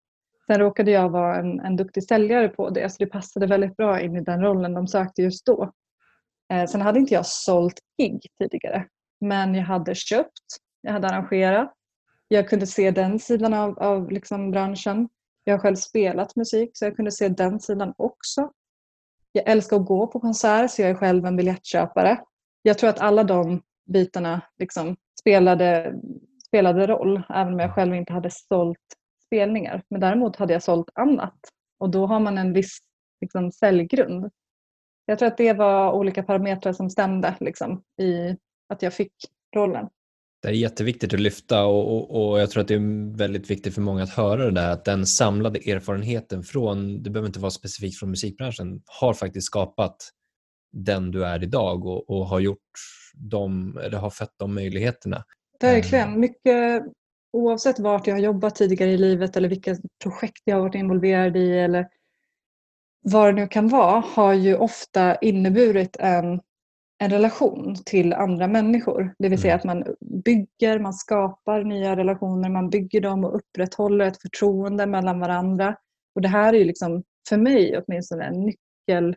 Sen 0.48 0.60
råkade 0.60 0.92
jag 0.92 1.10
vara 1.10 1.40
en, 1.40 1.60
en 1.60 1.76
duktig 1.76 2.04
säljare 2.04 2.50
på 2.50 2.70
det 2.70 2.90
så 2.90 2.96
det 3.00 3.06
passade 3.06 3.48
väldigt 3.48 3.78
bra 3.78 4.02
in 4.02 4.16
i 4.16 4.22
den 4.22 4.42
rollen 4.42 4.74
de 4.74 4.88
sökte 4.88 5.22
just 5.22 5.46
då. 5.46 5.72
Eh, 6.54 6.66
sen 6.66 6.82
hade 6.82 7.00
inte 7.00 7.14
jag 7.14 7.26
sålt 7.26 7.80
gig 7.98 8.22
tidigare 8.40 8.88
men 9.24 9.56
jag 9.56 9.64
hade 9.64 9.96
köpt, 9.96 10.44
jag 10.82 10.94
hade 10.94 11.08
arrangerat. 11.08 11.74
Jag 12.28 12.50
kunde 12.50 12.68
se 12.68 12.92
den 12.92 13.20
sidan 13.20 13.54
av, 13.54 13.80
av 13.80 14.12
liksom 14.12 14.52
branschen. 14.52 15.10
Jag 15.44 15.54
har 15.54 15.60
själv 15.60 15.76
spelat 15.76 16.36
musik 16.36 16.70
så 16.74 16.86
jag 16.86 16.96
kunde 16.96 17.12
se 17.12 17.30
den 17.30 17.60
sidan 17.60 17.94
också. 17.98 18.52
Jag 19.32 19.48
älskar 19.48 19.78
att 19.78 19.86
gå 19.86 20.08
på 20.08 20.20
konsert 20.20 20.72
så 20.72 20.82
jag 20.82 20.92
är 20.92 20.96
själv 20.96 21.26
en 21.26 21.36
biljettköpare. 21.36 22.22
Jag 22.62 22.78
tror 22.78 22.90
att 22.90 23.00
alla 23.00 23.24
de 23.24 23.62
bitarna 23.86 24.42
liksom 24.60 24.96
spelade, 25.20 25.94
spelade 26.48 26.88
roll, 26.88 27.24
även 27.30 27.54
om 27.54 27.60
jag 27.60 27.76
själv 27.76 27.96
inte 27.96 28.14
hade 28.14 28.30
sålt 28.32 28.80
spelningar. 29.34 29.84
Men 29.90 30.02
däremot 30.02 30.36
hade 30.36 30.54
jag 30.54 30.64
sålt 30.64 30.90
annat 30.94 31.40
och 31.80 31.90
då 31.90 32.06
har 32.06 32.20
man 32.20 32.38
en 32.38 32.54
viss 32.54 32.80
liksom, 33.22 33.52
säljgrund. 33.52 34.32
Jag 35.06 35.20
tror 35.20 35.28
att 35.28 35.38
det 35.38 35.54
var 35.54 35.92
olika 35.92 36.24
parametrar 36.24 36.74
som 36.74 36.90
stämde 36.90 37.36
liksom, 37.40 37.84
i 38.02 38.38
att 38.70 38.82
jag 38.82 38.94
fick 38.94 39.14
rollen. 39.56 39.88
Det 40.42 40.48
är 40.48 40.54
jätteviktigt 40.54 41.14
att 41.14 41.20
lyfta 41.20 41.66
och, 41.66 41.96
och, 41.96 42.32
och, 42.32 42.40
jag 42.40 42.50
tror 42.50 42.62
att 42.62 42.68
det 42.68 42.74
är 42.74 43.18
väldigt 43.18 43.52
viktigt 43.52 43.74
för 43.74 43.82
många 43.82 44.04
att 44.04 44.10
höra 44.10 44.46
det 44.46 44.52
där 44.52 44.70
att 44.70 44.86
den 44.86 45.06
samlade 45.06 45.60
erfarenheten 45.60 46.44
från, 46.44 47.04
det 47.04 47.10
behöver 47.10 47.28
inte 47.28 47.40
vara 47.40 47.52
specifikt 47.52 48.00
från 48.00 48.10
musikbranschen, 48.10 48.82
har 48.86 49.14
faktiskt 49.14 49.48
skapat 49.48 49.96
den 50.72 51.12
du 51.12 51.26
är 51.26 51.44
idag 51.44 51.86
och, 51.86 52.10
och 52.10 52.26
har 52.26 52.40
gjort 52.40 52.72
de, 53.14 53.78
eller 53.84 53.98
har 53.98 54.10
fött 54.10 54.34
de 54.38 54.56
möjligheterna. 54.56 55.24
Verkligen. 55.62 56.10
Eh. 56.10 56.18
Mycket, 56.18 56.84
oavsett 57.34 57.80
vart 57.80 58.08
jag 58.08 58.16
har 58.16 58.22
jobbat 58.22 58.56
tidigare 58.56 58.92
i 58.92 58.98
livet 58.98 59.38
eller 59.38 59.50
vilka 59.50 59.76
projekt 60.04 60.42
jag 60.46 60.56
har 60.56 60.62
varit 60.62 60.76
involverad 60.76 61.38
i 61.38 61.60
eller 61.60 61.90
vad 63.02 63.28
det 63.28 63.42
nu 63.42 63.48
kan 63.48 63.68
vara 63.68 64.00
har 64.00 64.34
ju 64.34 64.58
ofta 64.58 65.16
inneburit 65.16 65.96
en, 66.00 66.42
en 66.98 67.10
relation 67.10 67.76
till 67.86 68.14
andra 68.14 68.48
människor. 68.48 69.16
Det 69.20 69.30
vill 69.30 69.42
säga 69.42 69.54
mm. 69.54 69.60
att 69.60 69.86
man 69.86 69.96
bygger, 70.24 70.80
man 70.80 70.94
skapar 70.94 71.64
nya 71.64 71.96
relationer, 71.96 72.50
man 72.50 72.70
bygger 72.70 73.02
dem 73.02 73.26
och 73.26 73.36
upprätthåller 73.36 74.06
ett 74.06 74.22
förtroende 74.22 74.86
mellan 74.86 75.20
varandra. 75.20 75.76
Och 76.16 76.22
det 76.22 76.28
här 76.28 76.54
är 76.54 76.58
ju 76.58 76.64
liksom, 76.64 77.04
för 77.30 77.38
mig 77.38 77.78
åtminstone 77.78 78.26
en 78.26 78.42
nyckel, 78.46 79.16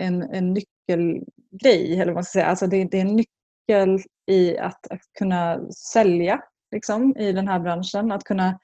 en, 0.00 0.22
en 0.22 0.52
nyckel 0.52 0.78
nyckelgrej. 0.88 1.92
Eller 1.94 2.06
vad 2.06 2.14
man 2.14 2.24
ska 2.24 2.32
säga. 2.32 2.46
Alltså 2.46 2.66
det, 2.66 2.84
det 2.84 2.96
är 2.96 3.02
en 3.02 3.16
nyckel 3.16 3.98
i 4.26 4.58
att 4.58 4.86
kunna 5.18 5.70
sälja 5.72 6.42
liksom, 6.70 7.16
i 7.16 7.32
den 7.32 7.48
här 7.48 7.58
branschen. 7.58 8.12
Att 8.12 8.24
kunna 8.24 8.58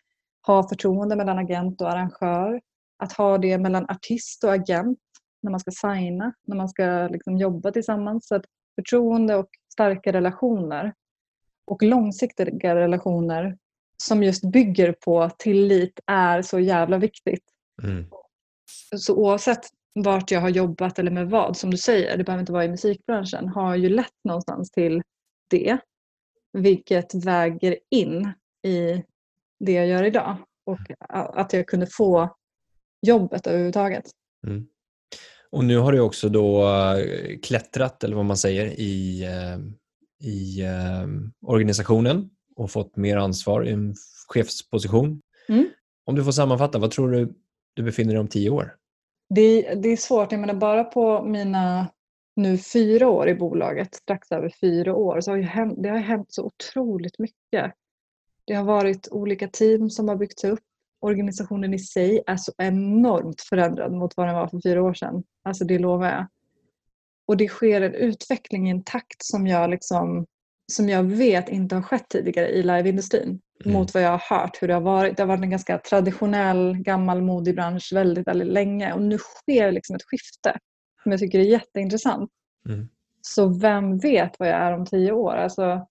ha 0.47 0.69
förtroende 0.69 1.17
mellan 1.17 1.39
agent 1.39 1.81
och 1.81 1.91
arrangör. 1.91 2.61
Att 2.99 3.13
ha 3.13 3.39
det 3.39 3.59
mellan 3.59 3.91
artist 3.91 4.45
och 4.45 4.53
agent 4.53 4.99
när 5.43 5.51
man 5.51 5.61
ska 5.61 5.71
signa, 5.71 6.33
när 6.47 6.57
man 6.57 6.69
ska 6.69 7.09
liksom 7.11 7.37
jobba 7.39 7.71
tillsammans. 7.71 8.29
Så 8.29 8.35
att 8.35 8.45
förtroende 8.75 9.37
och 9.37 9.49
starka 9.73 10.13
relationer 10.13 10.95
och 11.65 11.83
långsiktiga 11.83 12.75
relationer 12.75 13.59
som 13.97 14.23
just 14.23 14.45
bygger 14.45 14.93
på 14.93 15.31
tillit 15.39 16.01
är 16.07 16.43
så 16.43 16.61
jävla 16.61 16.99
viktigt. 16.99 17.45
Mm. 17.83 18.07
Så 18.97 19.17
oavsett 19.17 19.61
vart 19.95 20.31
jag 20.31 20.41
har 20.41 20.49
jobbat 20.49 20.99
eller 20.99 21.11
med 21.11 21.31
vad, 21.31 21.57
som 21.57 21.71
du 21.71 21.77
säger, 21.77 22.17
det 22.17 22.25
behöver 22.25 22.41
inte 22.41 22.53
vara 22.53 22.65
i 22.65 22.69
musikbranschen, 22.69 23.49
har 23.49 23.75
ju 23.75 23.89
lett 23.89 24.25
någonstans 24.25 24.71
till 24.71 25.03
det. 25.51 25.79
Vilket 26.55 27.15
väger 27.15 27.79
in 27.91 28.33
i 28.67 29.03
det 29.61 29.73
jag 29.73 29.87
gör 29.87 30.05
idag 30.05 30.37
och 30.67 30.79
att 31.09 31.53
jag 31.53 31.67
kunde 31.67 31.87
få 31.87 32.37
jobbet 33.07 33.47
överhuvudtaget. 33.47 34.05
Mm. 34.47 34.67
Och 35.51 35.65
nu 35.65 35.79
har 35.79 35.93
du 35.93 36.01
också 36.01 36.29
då 36.29 36.69
eh, 36.69 37.39
klättrat, 37.43 38.05
eller 38.05 38.17
vad 38.17 38.25
man 38.25 38.37
säger, 38.37 38.67
i, 38.67 39.25
eh, 39.25 39.59
i 40.29 40.63
eh, 40.63 41.07
organisationen 41.47 42.31
och 42.57 42.71
fått 42.71 42.97
mer 42.97 43.17
ansvar 43.17 43.65
i 43.65 43.71
en 43.71 43.95
chefsposition. 44.29 45.21
Mm. 45.49 45.67
Om 46.07 46.15
du 46.15 46.25
får 46.25 46.33
sammanfatta, 46.33 46.79
vad 46.79 46.91
tror 46.91 47.11
du 47.11 47.35
du 47.75 47.83
befinner 47.83 48.13
dig 48.13 48.21
om 48.21 48.29
tio 48.29 48.51
år? 48.51 48.75
Det, 49.35 49.75
det 49.75 49.89
är 49.89 49.97
svårt. 49.97 50.33
Jag 50.33 50.41
menar 50.41 50.55
bara 50.55 50.85
på 50.85 51.25
mina 51.25 51.89
nu 52.37 52.59
fyra 52.59 53.09
år 53.09 53.29
i 53.29 53.35
bolaget, 53.35 53.95
strax 53.95 54.33
över 54.33 54.53
fyra 54.61 54.95
år, 54.95 55.21
så 55.21 55.31
har 55.31 55.39
hänt, 55.39 55.75
det 55.83 55.89
har 55.89 55.99
hänt 55.99 56.27
så 56.29 56.45
otroligt 56.45 57.19
mycket. 57.19 57.73
Det 58.47 58.55
har 58.55 58.65
varit 58.65 59.09
olika 59.11 59.49
team 59.49 59.91
som 59.91 60.09
har 60.09 60.17
byggts 60.17 60.45
upp. 60.45 60.61
Organisationen 61.01 61.75
i 61.75 61.79
sig 61.79 62.23
är 62.27 62.37
så 62.37 62.53
enormt 62.59 63.41
förändrad 63.41 63.93
mot 63.93 64.17
vad 64.17 64.27
den 64.27 64.35
var 64.35 64.49
för 64.49 64.61
fyra 64.65 64.83
år 64.83 64.95
sedan. 64.95 65.23
Alltså 65.45 65.65
det 65.65 65.79
lovar 65.79 66.07
jag. 66.07 66.27
Och 67.27 67.37
det 67.37 67.49
sker 67.49 67.81
en 67.81 67.95
utveckling 67.95 68.69
i 68.69 68.71
en 68.71 68.85
takt 68.85 69.25
som 69.25 69.47
jag 69.47 69.71
liksom 69.71 70.27
som 70.73 70.89
jag 70.89 71.03
vet 71.03 71.49
inte 71.49 71.75
har 71.75 71.83
skett 71.83 72.09
tidigare 72.09 72.49
i 72.49 72.63
liveindustrin 72.63 73.41
Mm. 73.65 73.79
mot 73.79 73.95
vad 73.95 74.03
jag 74.03 74.11
har 74.11 74.39
hört 74.39 74.63
hur 74.63 74.69
det 74.69 74.75
har 74.75 74.81
varit. 74.81 75.17
Det 75.17 75.23
har 75.23 75.29
varit 75.29 75.43
en 75.43 75.51
ganska 75.51 75.79
traditionell, 75.79 76.77
gammalmodig 76.77 77.55
bransch 77.55 77.91
väldigt, 77.95 78.27
väldigt 78.29 78.49
länge 78.49 78.93
och 78.93 79.03
nu 79.03 79.19
sker 79.19 79.73
liksom 79.73 79.97
ett 79.97 80.03
skifte 80.03 80.59
som 81.05 81.13
jag 81.13 81.21
tycker 81.21 81.39
är 81.39 81.43
jätteintressant. 81.43 82.31
Mm. 82.69 82.89
Så 83.21 83.49
vem 83.49 83.99
vet 83.99 84.39
vad 84.39 84.49
jag 84.49 84.57
är 84.57 84.73
om 84.73 84.87
tio 84.87 85.13
år? 85.13 85.35
Alltså, 85.35 85.87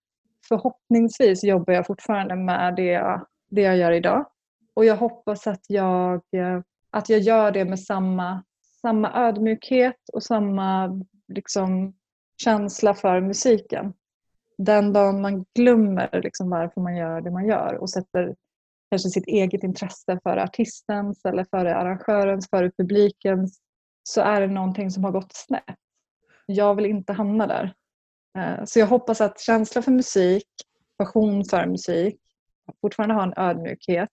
förhoppningsvis 0.47 1.43
jobbar 1.43 1.73
jag 1.73 1.87
fortfarande 1.87 2.35
med 2.35 2.75
det 2.75 2.85
jag, 2.85 3.25
det 3.49 3.61
jag 3.61 3.77
gör 3.77 3.91
idag. 3.91 4.25
Och 4.73 4.85
jag 4.85 4.97
hoppas 4.97 5.47
att 5.47 5.65
jag, 5.67 6.13
eh, 6.13 6.61
att 6.91 7.09
jag 7.09 7.19
gör 7.19 7.51
det 7.51 7.65
med 7.65 7.79
samma, 7.79 8.43
samma 8.81 9.27
ödmjukhet 9.27 10.09
och 10.13 10.23
samma 10.23 10.99
liksom, 11.27 11.93
känsla 12.43 12.93
för 12.93 13.21
musiken. 13.21 13.93
Den 14.57 14.93
dagen 14.93 15.21
man 15.21 15.45
glömmer 15.55 16.21
liksom 16.23 16.49
varför 16.49 16.81
man 16.81 16.95
gör 16.95 17.21
det 17.21 17.31
man 17.31 17.47
gör 17.47 17.73
och 17.73 17.89
sätter 17.89 18.35
kanske 18.89 19.09
sitt 19.09 19.27
eget 19.27 19.63
intresse 19.63 20.19
före 20.23 20.43
artistens 20.43 21.25
eller 21.25 21.45
före 21.51 21.75
arrangörens, 21.75 22.49
före 22.49 22.71
publikens 22.77 23.59
så 24.03 24.21
är 24.21 24.41
det 24.41 24.47
någonting 24.47 24.91
som 24.91 25.03
har 25.03 25.11
gått 25.11 25.33
snett. 25.33 25.63
Jag 26.45 26.75
vill 26.75 26.85
inte 26.85 27.13
hamna 27.13 27.47
där. 27.47 27.73
Eh, 28.37 28.65
Så 28.65 28.79
jag 28.79 28.87
hoppas 28.87 29.21
att 29.21 29.39
känsla 29.39 29.81
för 29.81 29.91
musik, 29.91 30.47
passion 30.97 31.45
för 31.45 31.65
musik, 31.65 32.15
fortfarande 32.81 33.15
ha 33.15 33.23
en 33.23 33.33
ödmjukhet, 33.37 34.09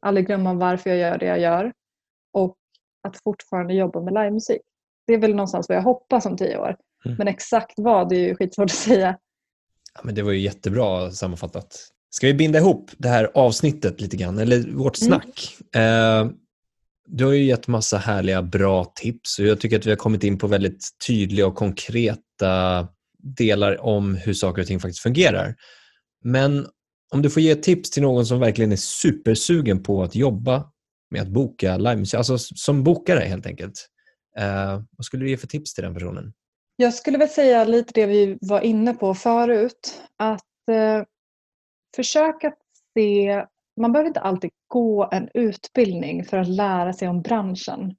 aldrig 0.00 0.26
glömma 0.26 0.54
varför 0.54 0.90
jag 0.90 0.98
gör 0.98 1.18
det 1.18 1.26
jag 1.26 1.40
gör 1.40 1.72
och 2.32 2.56
att 3.02 3.22
fortfarande 3.22 3.74
jobba 3.74 4.00
med 4.00 4.14
livemusik. 4.14 4.60
Det 5.06 5.12
är 5.14 5.18
väl 5.18 5.34
någonstans 5.34 5.68
vad 5.68 5.76
jag 5.78 5.82
hoppas 5.82 6.26
om 6.26 6.36
tio 6.36 6.58
år. 6.58 6.76
Mm. 7.04 7.16
Men 7.18 7.28
exakt 7.28 7.74
vad, 7.76 8.08
det 8.08 8.16
är 8.16 8.28
ju 8.28 8.34
skitsvårt 8.36 8.64
att 8.70 8.76
säga. 8.76 9.18
Ja, 9.94 10.00
men 10.04 10.14
det 10.14 10.22
var 10.22 10.32
ju 10.32 10.40
jättebra 10.40 11.10
sammanfattat. 11.10 11.76
Ska 12.10 12.26
vi 12.26 12.34
binda 12.34 12.58
ihop 12.58 12.90
det 12.98 13.08
här 13.08 13.30
avsnittet 13.34 14.00
lite 14.00 14.16
grann, 14.16 14.38
eller 14.38 14.72
vårt 14.72 15.02
Mm. 15.02 15.20
snack? 15.20 15.56
Eh, 15.76 16.26
du 17.10 17.24
har 17.24 17.32
ju 17.32 17.44
gett 17.44 17.68
massa 17.68 17.98
härliga, 17.98 18.42
bra 18.42 18.84
tips 18.84 19.38
och 19.38 19.46
jag 19.46 19.60
tycker 19.60 19.78
att 19.78 19.86
vi 19.86 19.90
har 19.90 19.96
kommit 19.96 20.24
in 20.24 20.38
på 20.38 20.46
väldigt 20.46 20.88
tydliga 21.06 21.46
och 21.46 21.54
konkreta 21.54 22.88
delar 23.18 23.80
om 23.80 24.14
hur 24.14 24.34
saker 24.34 24.62
och 24.62 24.68
ting 24.68 24.80
faktiskt 24.80 25.02
fungerar. 25.02 25.54
Men 26.24 26.66
om 27.10 27.22
du 27.22 27.30
får 27.30 27.42
ge 27.42 27.54
tips 27.54 27.90
till 27.90 28.02
någon 28.02 28.26
som 28.26 28.40
verkligen 28.40 28.72
är 28.72 28.76
supersugen 28.76 29.82
på 29.82 30.02
att 30.02 30.14
jobba 30.14 30.70
med 31.10 31.22
att 31.22 31.28
boka 31.28 31.76
livemusik, 31.76 32.14
alltså 32.14 32.38
som 32.38 32.84
bokare 32.84 33.20
helt 33.20 33.46
enkelt. 33.46 33.88
Eh, 34.38 34.82
vad 34.96 35.04
skulle 35.04 35.24
du 35.24 35.30
ge 35.30 35.36
för 35.36 35.46
tips 35.46 35.74
till 35.74 35.84
den 35.84 35.94
personen? 35.94 36.32
Jag 36.76 36.94
skulle 36.94 37.18
väl 37.18 37.28
säga 37.28 37.64
lite 37.64 37.92
det 37.94 38.06
vi 38.06 38.38
var 38.40 38.60
inne 38.60 38.94
på 38.94 39.14
förut. 39.14 40.02
Att 40.16 40.68
eh, 40.70 41.02
försöka 41.96 42.52
se... 42.94 43.44
Man 43.78 43.92
behöver 43.92 44.08
inte 44.08 44.20
alltid 44.20 44.50
gå 44.68 45.08
en 45.12 45.28
utbildning 45.34 46.24
för 46.24 46.36
att 46.36 46.48
lära 46.48 46.92
sig 46.92 47.08
om 47.08 47.22
branschen. 47.22 47.96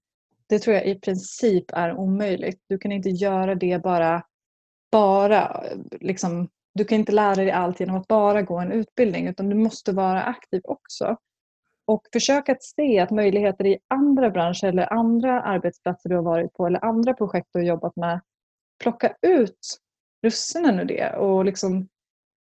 Det 0.48 0.60
tror 0.60 0.76
jag 0.76 0.86
i 0.86 1.00
princip 1.00 1.66
är 1.74 1.98
omöjligt. 1.98 2.60
Du 2.68 2.78
kan 2.78 2.92
inte 2.92 3.10
göra 3.10 3.56
det 3.56 3.84
bara... 3.84 4.24
bara 4.92 5.64
liksom, 6.00 6.50
du 6.74 6.86
kan 6.86 6.98
inte 6.98 7.12
lära 7.12 7.36
dig 7.36 7.52
allt 7.52 7.80
genom 7.80 7.96
att 7.96 8.08
bara 8.08 8.42
gå 8.42 8.58
en 8.58 8.72
utbildning 8.72 9.28
utan 9.28 9.50
du 9.50 9.56
måste 9.56 9.92
vara 9.92 10.24
aktiv 10.24 10.62
också. 10.64 11.18
Och 11.86 12.02
försök 12.14 12.50
att 12.50 12.64
se 12.64 13.00
att 13.00 13.12
möjligheter 13.12 13.66
i 13.66 13.78
andra 13.88 14.30
branscher 14.30 14.66
eller 14.66 14.94
andra 14.94 15.42
arbetsplatser 15.42 16.10
du 16.10 16.16
har 16.16 16.24
varit 16.24 16.54
på 16.54 16.68
eller 16.68 16.86
andra 16.86 17.14
projekt 17.14 17.48
du 17.52 17.60
har 17.60 17.66
jobbat 17.66 17.96
med 17.96 18.20
plocka 18.84 19.16
ut 19.22 19.80
russinen 20.24 20.80
ur 20.80 20.86
det 20.86 21.16
och 21.16 21.46
liksom 21.46 21.88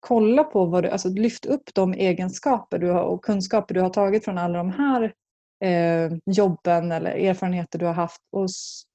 kolla 0.08 0.44
på 0.44 0.66
vad 0.66 0.84
du, 0.84 0.90
alltså 0.90 1.10
lyft 1.10 1.46
upp 1.46 1.64
de 1.74 1.94
egenskaper 1.94 2.80
du 2.80 2.90
har 2.90 3.04
och 3.04 3.26
kunskaper 3.26 3.74
du 3.74 3.82
har 3.82 3.90
tagit 3.90 4.26
från 4.26 4.38
alla 4.38 4.58
de 4.58 4.72
här 4.72 5.14
eh, 5.64 6.18
jobben 6.26 6.92
eller 6.92 7.12
erfarenheter 7.12 7.80
du 7.80 7.86
har 7.86 7.94
haft 7.94 8.22
och, 8.32 8.44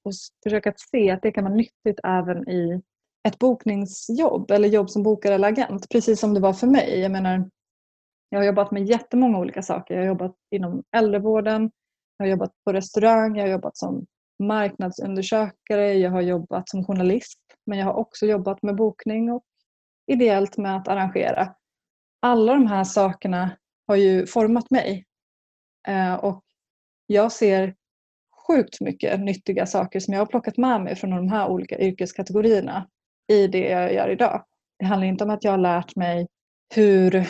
och 0.03 0.13
försöka 0.43 0.69
att 0.69 0.79
se 0.79 1.11
att 1.11 1.21
det 1.21 1.31
kan 1.31 1.43
vara 1.43 1.55
nyttigt 1.55 1.99
även 2.03 2.49
i 2.49 2.81
ett 3.27 3.39
bokningsjobb 3.39 4.51
eller 4.51 4.69
jobb 4.69 4.89
som 4.89 5.03
bokare 5.03 5.35
eller 5.35 5.47
agent. 5.47 5.89
Precis 5.89 6.19
som 6.19 6.33
det 6.33 6.39
var 6.39 6.53
för 6.53 6.67
mig. 6.67 6.99
Jag 6.99 7.11
menar, 7.11 7.49
jag 8.29 8.39
har 8.39 8.45
jobbat 8.45 8.71
med 8.71 8.85
jättemånga 8.85 9.39
olika 9.39 9.61
saker. 9.61 9.93
Jag 9.93 10.01
har 10.01 10.07
jobbat 10.07 10.35
inom 10.55 10.83
äldrevården, 10.97 11.71
jag 12.17 12.25
har 12.25 12.29
jobbat 12.29 12.51
på 12.65 12.73
restaurang, 12.73 13.37
jag 13.37 13.43
har 13.43 13.51
jobbat 13.51 13.77
som 13.77 14.05
marknadsundersökare, 14.43 15.93
jag 15.93 16.11
har 16.11 16.21
jobbat 16.21 16.69
som 16.69 16.85
journalist 16.85 17.39
men 17.65 17.79
jag 17.79 17.85
har 17.85 17.93
också 17.93 18.25
jobbat 18.25 18.63
med 18.63 18.75
bokning 18.75 19.31
och 19.31 19.43
ideellt 20.09 20.57
med 20.57 20.75
att 20.75 20.87
arrangera. 20.87 21.53
Alla 22.21 22.53
de 22.53 22.67
här 22.67 22.83
sakerna 22.83 23.57
har 23.87 23.95
ju 23.95 24.27
format 24.27 24.71
mig 24.71 25.05
Eh, 25.87 26.13
och 26.13 26.43
jag 27.07 27.31
ser 27.31 27.75
sjukt 28.47 28.81
mycket 28.81 29.19
nyttiga 29.19 29.65
saker 29.65 29.99
som 29.99 30.13
jag 30.13 30.21
har 30.21 30.25
plockat 30.25 30.57
med 30.57 30.81
mig 30.81 30.95
från 30.95 31.09
de 31.09 31.29
här 31.29 31.47
olika 31.47 31.79
yrkeskategorierna 31.79 32.87
i 33.31 33.47
det 33.47 33.69
jag 33.69 33.93
gör 33.93 34.09
idag. 34.09 34.43
Det 34.79 34.85
handlar 34.85 35.07
inte 35.07 35.23
om 35.23 35.29
att 35.29 35.43
jag 35.43 35.51
har 35.51 35.57
lärt 35.57 35.95
mig 35.95 36.27
hur, 36.75 37.27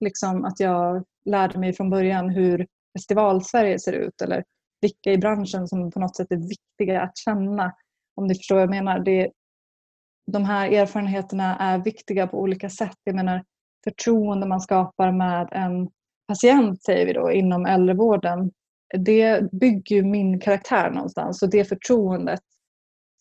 liksom 0.00 0.44
att 0.44 0.60
jag 0.60 1.04
lärde 1.24 1.58
mig 1.58 1.72
från 1.72 1.90
början 1.90 2.30
hur 2.30 2.66
festivalsverige 2.98 3.78
ser 3.78 3.92
ut 3.92 4.22
eller 4.22 4.44
vilka 4.80 5.12
i 5.12 5.18
branschen 5.18 5.68
som 5.68 5.90
på 5.90 6.00
något 6.00 6.16
sätt 6.16 6.32
är 6.32 6.48
viktiga 6.48 7.02
att 7.02 7.18
känna. 7.18 7.72
Om 8.14 8.26
ni 8.26 8.34
förstår 8.34 8.54
vad 8.54 8.62
jag 8.62 8.70
menar. 8.70 8.98
Det, 8.98 9.30
de 10.32 10.44
här 10.44 10.72
erfarenheterna 10.72 11.56
är 11.56 11.78
viktiga 11.78 12.26
på 12.26 12.40
olika 12.40 12.70
sätt. 12.70 12.96
Jag 13.04 13.14
menar 13.14 13.44
förtroende 13.84 14.46
man 14.46 14.60
skapar 14.60 15.12
med 15.12 15.48
en 15.52 15.88
patient, 16.28 16.82
säger 16.82 17.06
vi 17.06 17.12
då, 17.12 17.32
inom 17.32 17.66
äldrevården. 17.66 18.50
Det 18.98 19.52
bygger 19.52 19.96
ju 19.96 20.02
min 20.02 20.40
karaktär 20.40 20.90
någonstans 20.90 21.42
och 21.42 21.50
det 21.50 21.64
förtroendet 21.64 22.40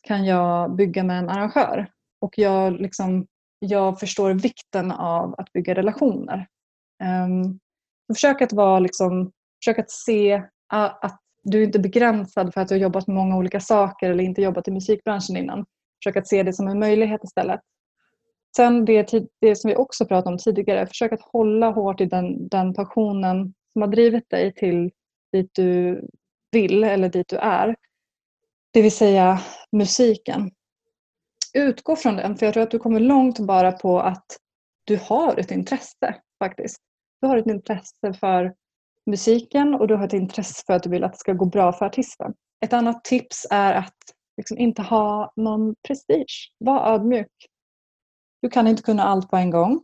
kan 0.08 0.26
jag 0.26 0.76
bygga 0.76 1.04
med 1.04 1.20
en 1.20 1.30
arrangör. 1.30 1.88
Och 2.22 2.38
jag, 2.38 2.82
liksom, 2.82 3.28
jag 3.60 4.00
förstår 4.00 4.34
vikten 4.34 4.92
av 4.92 5.36
att 5.38 5.54
bygga 5.54 5.76
relationer. 5.76 6.48
Um, 7.04 7.60
försök 8.14 8.42
att 8.42 8.54
vara 8.54 8.80
liksom, 8.80 9.32
försök 9.62 9.80
att 9.80 9.92
se 9.92 10.44
att 10.68 11.20
du 11.44 11.64
inte 11.64 11.78
är 11.78 11.84
begränsad 11.84 12.54
för 12.54 12.62
att 12.62 12.68
du 12.68 12.76
har 12.76 12.80
jobbat 12.80 13.08
med 13.08 13.16
många 13.16 13.38
olika 13.38 13.60
saker 13.60 14.10
eller 14.10 14.24
inte 14.24 14.42
jobbat 14.42 14.68
i 14.68 14.72
musikbranschen 14.72 15.38
innan. 15.38 15.66
Försök 16.04 16.18
att 16.18 16.28
se 16.28 16.44
det 16.44 16.54
som 16.54 16.68
en 16.68 16.80
möjlighet 16.80 17.24
istället. 17.24 17.60
Sen 18.56 18.86
det, 18.86 19.14
det 19.42 19.56
som 19.56 19.70
vi 19.70 19.76
också 19.76 20.06
pratade 20.06 20.34
om 20.34 20.38
tidigare, 20.38 20.88
försök 20.88 21.12
att 21.12 21.22
hålla 21.22 21.70
hårt 21.70 22.02
i 22.02 22.06
den, 22.06 22.48
den 22.48 22.74
passionen 22.74 23.54
som 23.74 23.82
har 23.82 23.90
drivit 23.90 24.30
dig 24.30 24.54
till 24.54 24.92
dit 25.32 25.52
du 25.54 26.02
vill 26.52 26.84
eller 26.84 27.10
dit 27.10 27.28
du 27.28 27.38
är. 27.38 27.76
Det 28.74 28.82
vill 28.82 28.92
säga 28.92 29.40
musiken. 29.72 30.52
Utgå 31.54 31.96
från 31.96 32.16
den, 32.16 32.38
för 32.38 32.46
jag 32.46 32.54
tror 32.54 32.64
att 32.64 32.72
du 32.72 32.80
kommer 32.80 33.00
långt 33.00 33.40
bara 33.40 33.72
på 33.72 34.00
att 34.00 34.26
du 34.84 35.00
har 35.02 35.40
ett 35.40 35.52
intresse 35.52 36.16
faktiskt. 36.40 36.78
Du 37.22 37.28
har 37.28 37.38
ett 37.38 37.48
intresse 37.48 38.14
för 38.20 38.54
musiken 39.06 39.74
och 39.74 39.88
du 39.88 39.96
har 39.96 40.06
ett 40.06 40.14
intresse 40.14 40.64
för 40.66 40.74
att 40.74 40.84
du 40.84 40.90
vill 40.90 41.04
att 41.04 41.14
det 41.14 41.20
ska 41.20 41.34
gå 41.34 41.46
bra 41.46 41.74
för 41.74 41.86
artisten. 41.86 42.34
Ett 42.66 42.74
annat 42.74 43.04
tips 43.04 43.48
är 43.50 43.74
att 43.74 43.96
liksom 44.38 44.58
inte 44.58 44.82
ha 44.82 45.34
någon 45.36 45.76
prestige. 45.88 46.52
Var 46.58 46.94
ödmjuk. 46.94 47.32
Du 48.42 48.50
kan 48.50 48.68
inte 48.68 48.84
kunna 48.84 49.04
allt 49.04 49.30
på 49.30 49.38
en 49.38 49.50
gång. 49.50 49.84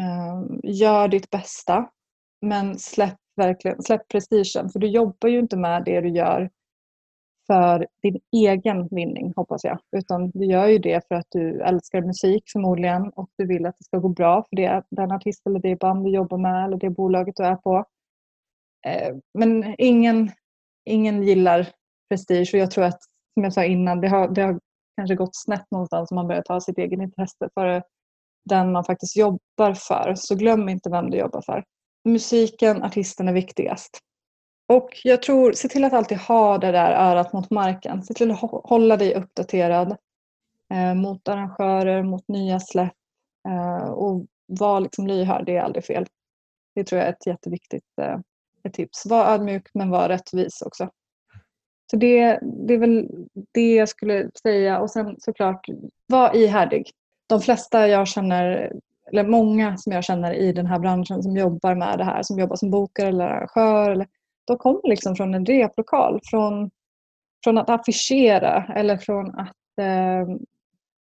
Ehm, 0.00 0.60
gör 0.62 1.08
ditt 1.08 1.30
bästa. 1.30 1.90
Men 2.40 2.78
släpp, 2.78 3.18
verkligen, 3.36 3.82
släpp 3.82 4.08
prestigen. 4.08 4.70
För 4.70 4.78
du 4.78 4.86
jobbar 4.86 5.28
ju 5.28 5.38
inte 5.38 5.56
med 5.56 5.84
det 5.84 6.00
du 6.00 6.08
gör 6.08 6.50
för 7.46 7.86
din 8.02 8.20
egen 8.32 8.88
vinning, 8.90 9.32
hoppas 9.36 9.64
jag. 9.64 9.78
Utan 9.96 10.30
du 10.30 10.44
gör 10.46 10.66
ju 10.66 10.78
det 10.78 11.08
för 11.08 11.14
att 11.14 11.26
du 11.30 11.60
älskar 11.60 12.02
musik 12.02 12.44
förmodligen 12.52 13.10
och 13.10 13.28
du 13.38 13.46
vill 13.46 13.66
att 13.66 13.78
det 13.78 13.84
ska 13.84 13.98
gå 13.98 14.08
bra 14.08 14.44
för 14.50 14.56
det, 14.56 14.82
den 14.90 15.12
artist 15.12 15.46
eller 15.46 15.60
det 15.60 15.76
band 15.76 16.04
du 16.04 16.10
jobbar 16.10 16.38
med 16.38 16.64
eller 16.64 16.76
det 16.76 16.90
bolaget 16.90 17.36
du 17.36 17.44
är 17.44 17.56
på. 17.56 17.84
Ehm, 18.86 19.20
men 19.38 19.74
ingen, 19.78 20.30
ingen 20.84 21.22
gillar 21.22 21.68
prestige 22.08 22.50
och 22.54 22.60
jag 22.60 22.70
tror 22.70 22.84
att, 22.84 23.00
som 23.34 23.44
jag 23.44 23.52
sa 23.52 23.64
innan, 23.64 24.00
det 24.00 24.08
har, 24.08 24.28
det 24.28 24.42
har 24.42 24.60
kanske 24.96 25.14
gått 25.14 25.36
snett 25.36 25.70
någonstans 25.70 26.10
om 26.10 26.14
man 26.14 26.26
börjar 26.26 26.42
ta 26.42 26.60
sitt 26.60 26.78
eget 26.78 27.00
intresse 27.00 27.48
för 27.54 27.82
den 28.44 28.72
man 28.72 28.84
faktiskt 28.84 29.16
jobbar 29.16 29.74
för. 29.74 30.14
Så 30.16 30.34
glöm 30.34 30.68
inte 30.68 30.90
vem 30.90 31.10
du 31.10 31.16
jobbar 31.18 31.42
för. 31.46 31.64
Musiken, 32.04 32.82
artisten 32.82 33.28
är 33.28 33.32
viktigast. 33.32 33.98
Och 34.68 34.88
jag 35.04 35.22
tror, 35.22 35.52
se 35.52 35.68
till 35.68 35.84
att 35.84 35.92
alltid 35.92 36.18
ha 36.18 36.58
det 36.58 36.72
där 36.72 36.92
örat 36.92 37.32
mot 37.32 37.50
marken. 37.50 38.02
Se 38.02 38.14
till 38.14 38.30
att 38.30 38.40
hålla 38.40 38.96
dig 38.96 39.14
uppdaterad 39.14 39.96
eh, 40.74 40.94
mot 40.94 41.28
arrangörer, 41.28 42.02
mot 42.02 42.28
nya 42.28 42.60
släpp 42.60 42.92
eh, 43.48 43.88
och 43.88 44.26
var 44.46 44.80
liksom 44.80 45.06
lyhörd, 45.06 45.46
det 45.46 45.56
är 45.56 45.62
aldrig 45.62 45.84
fel. 45.84 46.06
Det 46.74 46.84
tror 46.84 46.98
jag 46.98 47.08
är 47.08 47.12
ett 47.12 47.26
jätteviktigt 47.26 47.98
eh, 48.00 48.18
ett 48.64 48.74
tips. 48.74 49.06
Var 49.06 49.26
ödmjuk 49.26 49.68
men 49.74 49.90
var 49.90 50.08
rättvis 50.08 50.62
också. 50.62 50.90
Så 51.90 51.96
det, 51.96 52.38
det 52.42 52.74
är 52.74 52.78
väl 52.78 53.08
det 53.52 53.74
jag 53.74 53.88
skulle 53.88 54.30
säga 54.42 54.80
och 54.80 54.90
sen 54.90 55.16
såklart 55.18 55.66
var 56.06 56.36
ihärdig. 56.36 56.90
de 57.26 57.40
flesta 57.40 57.88
jag 57.88 58.08
känner, 58.08 58.72
eller 59.12 59.24
många 59.24 59.76
som 59.76 59.92
jag 59.92 60.04
känner 60.04 60.34
i 60.34 60.52
den 60.52 60.66
här 60.66 60.78
branschen 60.78 61.22
som 61.22 61.36
jobbar 61.36 61.74
med 61.74 61.98
det 61.98 62.04
här, 62.04 62.22
som 62.22 62.38
jobbar 62.38 62.56
som 62.56 62.70
bokare 62.70 63.08
eller 63.08 63.24
arrangör, 63.24 63.90
eller, 63.90 64.06
de 64.46 64.58
kommer 64.58 64.88
liksom 64.88 65.16
från 65.16 65.34
en 65.34 65.46
replokal, 65.46 66.20
från, 66.24 66.70
från 67.44 67.58
att 67.58 67.70
affischera 67.70 68.72
eller 68.74 68.96
från 68.96 69.30
att 69.30 69.78
eh, 69.80 70.36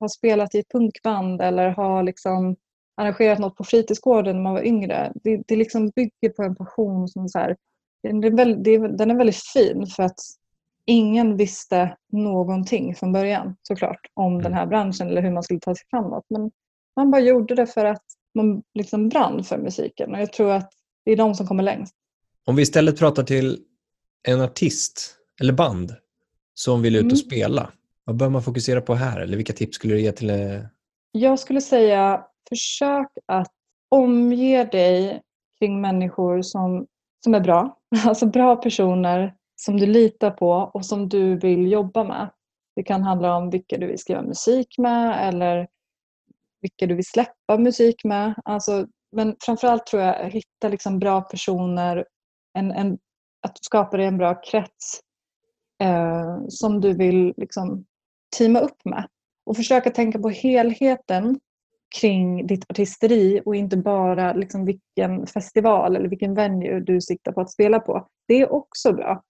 ha 0.01 0.09
spelat 0.09 0.55
i 0.55 0.59
ett 0.59 0.73
punkband 0.73 1.43
eller 1.43 1.71
ha 1.71 2.03
liksom 2.03 2.57
arrangerat 2.97 3.39
något 3.39 3.57
på 3.57 3.65
fritidsgården 3.65 4.37
när 4.37 4.43
man 4.43 4.55
var 4.55 4.65
yngre. 4.65 5.13
Det, 5.15 5.43
det 5.47 5.57
liksom 5.57 5.91
bygger 5.91 6.29
på 6.37 6.43
en 6.43 6.57
passion 6.57 7.09
som 7.09 7.29
så 7.29 7.39
här, 7.39 7.57
den, 8.03 8.25
är 8.25 8.31
väldigt, 8.31 8.99
den 8.99 9.11
är 9.11 9.15
väldigt 9.15 9.43
fin 9.53 9.87
för 9.87 10.03
att 10.03 10.21
ingen 10.87 11.37
visste 11.37 11.97
någonting 12.13 12.95
från 12.95 13.13
början 13.13 13.57
såklart 13.63 14.01
om 14.15 14.33
mm. 14.33 14.43
den 14.43 14.55
här 14.55 14.67
branschen 14.67 15.09
eller 15.09 15.23
hur 15.23 15.31
man 15.31 15.43
skulle 15.43 15.61
ta 15.61 15.75
sig 15.75 15.87
framåt. 15.91 16.25
Men 16.29 16.51
man 16.97 17.11
bara 17.11 17.21
gjorde 17.21 17.55
det 17.55 17.67
för 17.67 17.85
att 17.85 18.05
man 18.35 18.63
liksom 18.75 19.09
brann 19.09 19.45
för 19.45 19.59
musiken 19.59 20.15
och 20.15 20.21
jag 20.21 20.33
tror 20.33 20.51
att 20.51 20.73
det 21.05 21.13
är 21.13 21.17
de 21.17 21.35
som 21.35 21.47
kommer 21.47 21.63
längst. 21.63 21.95
Om 22.45 22.57
vi 22.57 22.63
istället 22.63 22.99
pratar 22.99 23.23
till 23.23 23.59
en 24.29 24.41
artist 24.41 25.17
eller 25.41 25.53
band 25.53 25.95
som 26.55 26.83
vill 26.83 26.97
ut 26.97 27.01
och 27.01 27.07
mm. 27.07 27.17
spela, 27.17 27.71
vad 28.05 28.17
bör 28.17 28.29
man 28.29 28.43
fokusera 28.43 28.81
på 28.81 28.95
här? 28.95 29.21
Eller 29.21 29.37
vilka 29.37 29.53
tips 29.53 29.75
skulle 29.75 29.95
du 29.95 30.01
ge 30.01 30.13
till? 30.13 30.31
Eh, 30.31 30.61
jag 31.13 31.39
skulle 31.39 31.61
säga 31.61 32.25
försök 32.49 33.09
att 33.27 33.53
omge 33.89 34.65
dig 34.65 35.23
kring 35.59 35.81
människor 35.81 36.43
som, 36.43 36.87
som 37.25 37.35
är 37.35 37.41
bra. 37.41 37.79
Alltså 38.07 38.27
bra 38.27 38.57
personer 38.57 39.35
som 39.57 39.77
du 39.77 39.87
litar 39.87 40.31
på 40.31 40.51
och 40.51 40.87
som 40.87 41.09
du 41.09 41.39
vill 41.39 41.73
jobba 41.73 42.05
med. 42.05 42.31
Det 42.77 42.83
kan 42.83 43.03
handla 43.03 43.37
om 43.37 43.51
vilka 43.51 43.79
du 43.79 43.87
vill 43.87 43.99
skriva 43.99 44.23
musik 44.23 44.79
med 44.79 45.29
eller 45.29 45.69
vilka 46.61 46.87
du 46.87 46.95
vill 46.95 47.07
släppa 47.07 47.59
musik 47.59 48.05
med. 48.05 48.35
Alltså, 48.45 48.87
men 49.13 49.37
framförallt 49.41 49.87
tror 49.87 50.03
jag 50.03 50.31
hitta 50.31 50.69
liksom 50.69 50.99
bra 50.99 51.21
personer, 51.21 52.05
en, 52.59 52.71
en, 52.71 52.99
att 53.43 53.55
du 53.55 53.61
skapar 53.63 53.99
dig 53.99 54.07
en 54.07 54.19
bra 54.19 54.35
krets 54.35 55.01
eh, 55.83 56.39
som 56.49 56.81
du 56.81 56.93
vill 56.93 57.35
liksom, 57.37 57.85
teama 58.39 58.61
upp 58.61 58.85
med. 58.85 59.09
Och 59.47 59.57
försöka 59.57 59.91
tänka 59.91 60.19
på 60.19 60.29
helheten 60.29 61.41
kring 62.01 62.47
ditt 62.47 62.71
artisteri 62.71 63.43
och 63.45 63.57
inte 63.57 63.77
bara 63.77 64.33
liksom 64.33 64.65
vilken 64.65 65.27
festival 65.27 65.97
eller 65.97 66.09
vilken 66.09 66.35
venue 66.35 66.81
du 66.81 67.01
siktar 67.01 67.33
på 67.33 67.41
att 67.41 67.53
spela 67.53 67.81
på. 67.81 68.07
Det 68.29 68.35
är 68.35 68.53
också 68.53 68.93
bra 68.93 69.23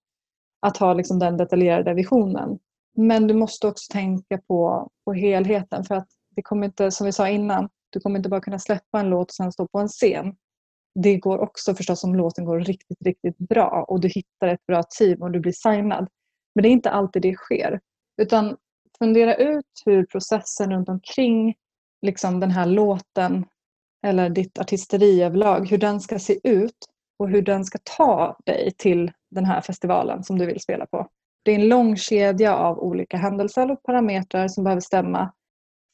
att 0.67 0.77
ha 0.77 0.95
liksom 0.95 1.19
den 1.19 1.37
detaljerade 1.37 1.95
visionen. 1.95 2.59
Men 2.97 3.27
du 3.27 3.35
måste 3.35 3.67
också 3.67 3.93
tänka 3.93 4.39
på, 4.39 4.91
på 5.05 5.13
helheten 5.13 5.85
för 5.85 5.95
att 5.95 6.09
det 6.37 6.43
kommer 6.43 6.67
inte, 6.67 6.91
som 6.91 7.07
vi 7.07 7.13
sa 7.13 7.29
innan, 7.29 7.69
du 7.91 8.01
kommer 8.01 8.17
inte 8.19 8.29
bara 8.29 8.41
kunna 8.41 8.59
släppa 8.59 9.01
en 9.01 9.11
låt 9.11 9.31
och 9.31 9.35
sen 9.35 9.53
stå 9.53 9.69
på 9.69 9.79
en 9.79 9.89
scen. 9.89 10.37
Det 10.95 11.17
går 11.17 11.39
också 11.39 11.75
förstås 11.75 12.05
om 12.05 12.15
låten 12.15 12.45
går 12.45 12.61
riktigt, 12.61 13.03
riktigt 13.05 13.39
bra 13.39 13.85
och 13.89 14.01
du 14.01 14.09
hittar 14.09 14.49
ett 14.49 14.67
bra 14.67 14.83
team 14.99 15.23
och 15.23 15.31
du 15.31 15.41
blir 15.41 15.53
signad. 15.53 16.09
Men 16.55 16.63
det 16.63 16.69
är 16.69 16.71
inte 16.71 16.91
alltid 16.91 17.23
det 17.23 17.35
sker. 17.35 17.81
Utan 18.23 18.57
fundera 18.99 19.35
ut 19.35 19.83
hur 19.85 20.05
processen 20.07 20.71
runt 20.71 20.89
omkring 20.89 21.55
liksom 22.03 22.41
den 22.41 22.51
här 22.51 22.67
låten 22.67 23.45
eller 24.07 24.31
ditt 24.31 24.59
artisteri 24.59 25.23
överlag, 25.23 25.69
hur 25.71 25.79
den 25.79 26.01
ska 26.01 26.19
se 26.19 26.39
ut 26.43 26.77
och 27.19 27.29
hur 27.29 27.43
den 27.43 27.65
ska 27.65 27.79
ta 27.97 28.37
dig 28.45 28.73
till 28.79 29.13
den 29.31 29.45
här 29.45 29.61
festivalen 29.61 30.25
som 30.25 30.39
du 30.39 30.47
vill 30.47 30.61
spela 30.61 30.87
på. 30.87 31.09
Det 31.43 31.51
är 31.51 31.55
en 31.55 31.69
lång 31.69 31.97
kedja 31.97 32.57
av 32.57 32.79
olika 32.79 33.17
händelser 33.17 33.71
och 33.71 33.83
parametrar 33.83 34.49
som 34.49 34.65
behöver 34.65 34.81
stämma 34.81 35.33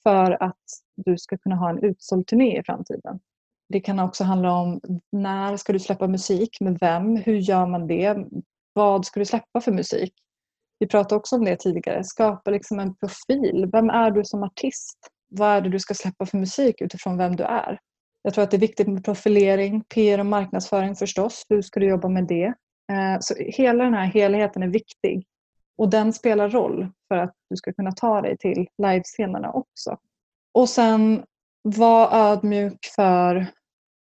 för 0.03 0.43
att 0.43 0.64
du 0.97 1.18
ska 1.18 1.39
kunna 1.39 1.57
ha 1.57 1.70
en 1.70 1.85
utsåld 1.85 2.27
turné 2.27 2.59
i 2.59 2.62
framtiden. 2.64 3.20
Det 3.68 3.81
kan 3.81 3.99
också 3.99 4.25
handla 4.25 4.53
om 4.53 4.81
när 5.12 5.57
ska 5.57 5.73
du 5.73 5.79
släppa 5.79 6.09
musik, 6.09 6.61
med 6.61 6.79
vem, 6.81 7.16
hur 7.16 7.37
gör 7.37 7.66
man 7.66 7.87
det, 7.87 8.16
vad 8.73 9.07
ska 9.07 9.20
du 9.20 9.27
släppa 9.27 9.61
för 9.61 9.73
musik? 9.73 10.12
Vi 10.79 10.89
pratade 10.89 11.14
också 11.16 11.37
om 11.37 11.45
det 11.45 11.57
tidigare, 11.57 12.05
skapa 12.05 12.51
liksom 12.51 12.79
en 12.79 12.95
profil. 12.95 13.68
Vem 13.73 13.91
är 13.91 14.11
du 14.11 14.25
som 14.25 14.43
artist? 14.43 14.99
Vad 15.29 15.49
är 15.49 15.61
det 15.61 15.68
du 15.68 15.81
ska 15.81 15.95
släppa 15.95 16.27
för 16.27 16.39
musik 16.39 16.81
utifrån 16.81 17.18
vem 17.18 17.37
du 17.37 17.45
är? 17.45 17.79
Jag 18.23 18.35
tror 18.35 18.45
att 18.45 18.51
det 18.51 18.57
är 18.57 18.61
viktigt 18.61 18.89
med 18.89 19.05
profilering, 19.05 19.85
PR 19.95 20.18
och 20.18 20.27
marknadsföring 20.27 20.97
förstås. 20.97 21.47
Hur 21.49 21.62
ska 21.62 21.81
du 21.81 21.89
jobba 21.89 22.09
med 22.09 22.27
det? 22.27 22.55
Eh, 22.93 23.18
så 23.20 23.35
hela 23.39 23.85
den 23.85 23.95
här 23.95 24.07
helheten 24.07 24.62
är 24.62 24.68
viktig 24.68 25.27
och 25.79 25.91
den 25.91 26.12
spelar 26.12 26.49
roll 26.49 26.89
för 27.09 27.16
att 27.16 27.35
du 27.51 27.57
ska 27.57 27.73
kunna 27.73 27.93
ta 27.93 28.20
dig 28.20 28.37
till 28.39 28.68
livescenerna 28.83 29.53
också. 29.53 29.97
Och 30.55 30.68
sen 30.68 31.25
var 31.62 32.09
ödmjuk 32.12 32.79
för 32.97 33.47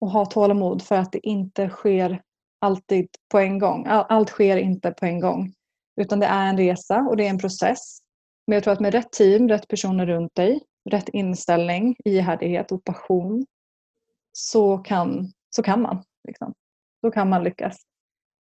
och 0.00 0.10
ha 0.10 0.26
tålamod 0.26 0.82
för 0.82 0.96
att 0.96 1.12
det 1.12 1.26
inte 1.26 1.68
sker 1.68 2.22
alltid 2.60 3.08
på 3.30 3.38
en 3.38 3.58
gång. 3.58 3.86
Allt 3.88 4.28
sker 4.28 4.56
inte 4.56 4.90
på 4.90 5.06
en 5.06 5.20
gång. 5.20 5.52
Utan 6.00 6.20
det 6.20 6.26
är 6.26 6.48
en 6.48 6.56
resa 6.56 6.98
och 6.98 7.16
det 7.16 7.26
är 7.26 7.30
en 7.30 7.38
process. 7.38 7.98
Men 8.46 8.54
jag 8.54 8.64
tror 8.64 8.72
att 8.72 8.80
med 8.80 8.94
rätt 8.94 9.12
team, 9.12 9.48
rätt 9.48 9.68
personer 9.68 10.06
runt 10.06 10.34
dig, 10.34 10.60
rätt 10.90 11.08
inställning, 11.08 11.96
ihärdighet 12.04 12.72
och 12.72 12.84
passion 12.84 13.46
så 14.32 14.78
kan, 14.78 15.32
så 15.50 15.62
kan 15.62 15.82
man. 15.82 16.02
Liksom. 16.28 16.54
Då 17.02 17.10
kan 17.10 17.28
man 17.28 17.44
lyckas. 17.44 17.82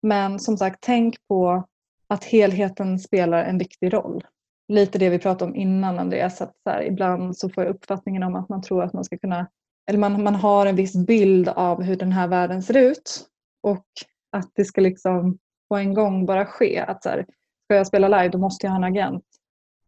Men 0.01 0.39
som 0.39 0.57
sagt, 0.57 0.77
tänk 0.81 1.27
på 1.27 1.63
att 2.07 2.23
helheten 2.23 2.99
spelar 2.99 3.43
en 3.43 3.57
viktig 3.57 3.93
roll. 3.93 4.25
Lite 4.67 4.99
det 4.99 5.09
vi 5.09 5.19
pratade 5.19 5.51
om 5.51 5.55
innan 5.55 5.99
Andreas, 5.99 6.41
att 6.41 6.53
så 6.63 6.69
här, 6.69 6.83
ibland 6.83 7.37
så 7.37 7.49
får 7.49 7.63
jag 7.63 7.75
uppfattningen 7.75 8.23
om 8.23 8.35
att 8.35 8.49
man 8.49 8.61
tror 8.61 8.83
att 8.83 8.93
man 8.93 9.03
ska 9.03 9.17
kunna, 9.17 9.47
eller 9.89 9.99
man, 9.99 10.23
man 10.23 10.35
har 10.35 10.65
en 10.65 10.75
viss 10.75 10.95
bild 10.95 11.49
av 11.49 11.83
hur 11.83 11.95
den 11.95 12.11
här 12.11 12.27
världen 12.27 12.63
ser 12.63 12.77
ut 12.77 13.27
och 13.63 13.85
att 14.31 14.51
det 14.55 14.65
ska 14.65 14.81
liksom 14.81 15.37
på 15.69 15.77
en 15.77 15.93
gång 15.93 16.25
bara 16.25 16.45
ske. 16.45 16.79
Att 16.79 17.03
så 17.03 17.09
här, 17.09 17.25
ska 17.65 17.75
jag 17.75 17.87
spela 17.87 18.07
live 18.07 18.29
då 18.29 18.37
måste 18.37 18.65
jag 18.65 18.71
ha 18.71 18.77
en 18.77 18.83
agent. 18.83 19.25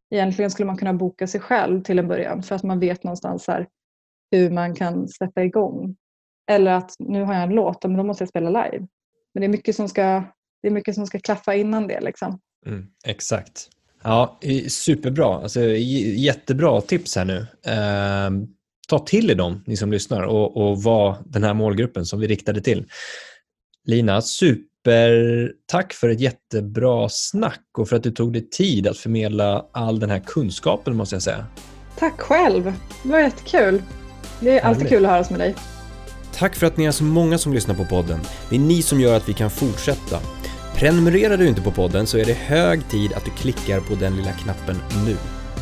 Egentligen 0.10 0.52
skulle 0.52 0.68
man 0.68 0.78
kunna 0.78 0.94
boka 0.94 1.28
sig 1.28 1.42
själv 1.42 1.84
till 1.84 2.00
en 2.00 2.08
början 2.08 2.44
för 2.44 2.56
att 2.56 2.64
man 2.64 2.80
vet 2.80 3.04
någonstans 3.04 3.48
här 3.48 3.68
hur 4.32 4.50
man 4.50 4.76
kan 4.76 5.08
sätta 5.08 5.44
igång. 5.44 5.96
Eller 6.52 6.72
att 6.72 6.92
nu 7.00 7.24
har 7.24 7.34
jag 7.34 7.44
en 7.44 7.50
låt, 7.50 7.84
men 7.84 7.98
då 7.98 8.04
måste 8.04 8.22
jag 8.22 8.30
spela 8.30 8.50
live. 8.50 8.88
Men 9.34 9.42
det 9.42 9.46
är 9.46 9.50
mycket 9.50 9.76
som 9.76 9.90
ska, 9.90 10.24
det 10.62 10.68
är 10.68 10.72
mycket 10.72 10.96
som 10.96 11.08
ska 11.08 11.20
klaffa 11.20 11.56
innan 11.56 11.88
det. 11.88 12.02
Liksom. 12.02 12.40
Mm, 12.66 12.88
exakt. 13.06 13.70
Ja, 14.04 14.40
superbra. 14.68 15.36
Alltså, 15.36 15.62
jättebra 15.62 16.82
tips 16.82 17.16
här 17.16 17.26
nu. 17.26 17.38
Eh, 17.66 18.48
ta 18.88 19.00
till 19.00 19.32
er 19.32 19.36
dem, 19.36 19.64
ni 19.68 19.78
som 19.78 19.92
lyssnar, 19.92 20.22
och, 20.22 20.58
och 20.58 20.84
var 20.84 21.18
den 21.26 21.44
här 21.44 21.54
målgruppen 21.54 22.06
som 22.06 22.20
vi 22.20 22.28
riktade 22.28 22.62
till. 22.62 22.86
Lina, 23.86 24.22
supertack 24.22 25.94
för 25.94 26.10
ett 26.10 26.20
jättebra 26.20 27.10
snack 27.10 27.66
och 27.78 27.90
för 27.90 27.96
att 27.96 28.04
du 28.04 28.12
tog 28.12 28.34
dig 28.34 28.50
tid 28.50 28.88
att 28.88 28.98
förmedla 28.98 29.66
all 29.72 30.00
den 30.00 30.10
här 30.10 30.20
kunskapen, 30.20 30.96
måste 30.96 31.16
jag 31.16 31.24
säga. 31.24 31.46
Tack 31.98 32.20
själv. 32.20 32.74
Det 33.04 33.10
var 33.10 33.20
jättekul. 33.20 33.82
Det 34.42 34.60
är 34.60 34.66
alltid 34.66 34.90
kul 34.90 35.06
att 35.06 35.12
höras 35.12 35.30
med 35.30 35.40
dig. 35.40 35.56
Tack 36.34 36.56
för 36.56 36.68
att 36.68 36.78
ni 36.78 36.86
är 36.86 36.92
så 36.92 37.04
många 37.04 37.38
som 37.38 37.54
lyssnar 37.54 37.76
på 37.76 37.86
podden. 37.86 38.20
Det 38.50 38.56
är 38.56 38.60
ni 38.60 38.82
som 38.82 39.02
gör 39.02 39.18
att 39.18 39.30
vi 39.30 39.34
kan 39.34 39.50
fortsätta. 39.50 40.20
Prenumererar 40.76 41.38
du 41.38 41.48
inte 41.48 41.62
på 41.62 41.72
podden 41.72 42.08
så 42.08 42.18
är 42.18 42.26
det 42.26 42.34
hög 42.34 42.90
tid 42.90 43.14
att 43.14 43.26
du 43.26 43.32
klickar 43.32 43.80
på 43.80 43.96
den 43.96 44.16
lilla 44.16 44.32
knappen 44.32 44.78
nu. 45.06 45.16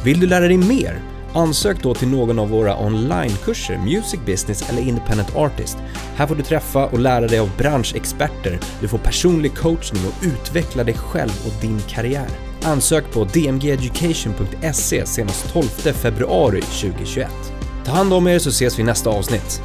Vill 0.04 0.20
du 0.20 0.28
lära 0.28 0.48
dig 0.48 0.58
mer? 0.58 1.02
Ansök 1.34 1.84
då 1.84 1.94
till 1.94 2.08
någon 2.08 2.40
av 2.40 2.50
våra 2.50 2.86
onlinekurser, 2.86 3.78
Music 3.78 4.20
Business 4.26 4.70
eller 4.70 4.82
Independent 4.82 5.36
Artist. 5.36 5.78
Här 6.16 6.28
får 6.28 6.36
du 6.36 6.44
träffa 6.44 6.86
och 6.86 7.00
lära 7.00 7.28
dig 7.28 7.40
av 7.40 7.52
branschexperter, 7.58 8.60
du 8.82 8.88
får 8.88 8.98
personlig 8.98 9.56
coachning 9.56 10.02
och 10.08 10.26
utveckla 10.26 10.84
dig 10.84 10.94
själv 10.94 11.32
och 11.46 11.62
din 11.62 11.80
karriär. 11.80 12.28
Ansök 12.64 13.12
på 13.12 13.24
dmgeducation.se 13.24 15.06
senast 15.06 15.54
12 15.54 15.64
februari 15.94 16.62
2021. 16.62 17.59
Ta 17.90 17.96
hand 17.96 18.14
om 18.14 18.28
er 18.28 18.38
så 18.38 18.52
ses 18.54 18.76
vi 18.78 18.84
i 18.84 18.86
nästa 18.86 19.10
avsnitt. 19.10 19.56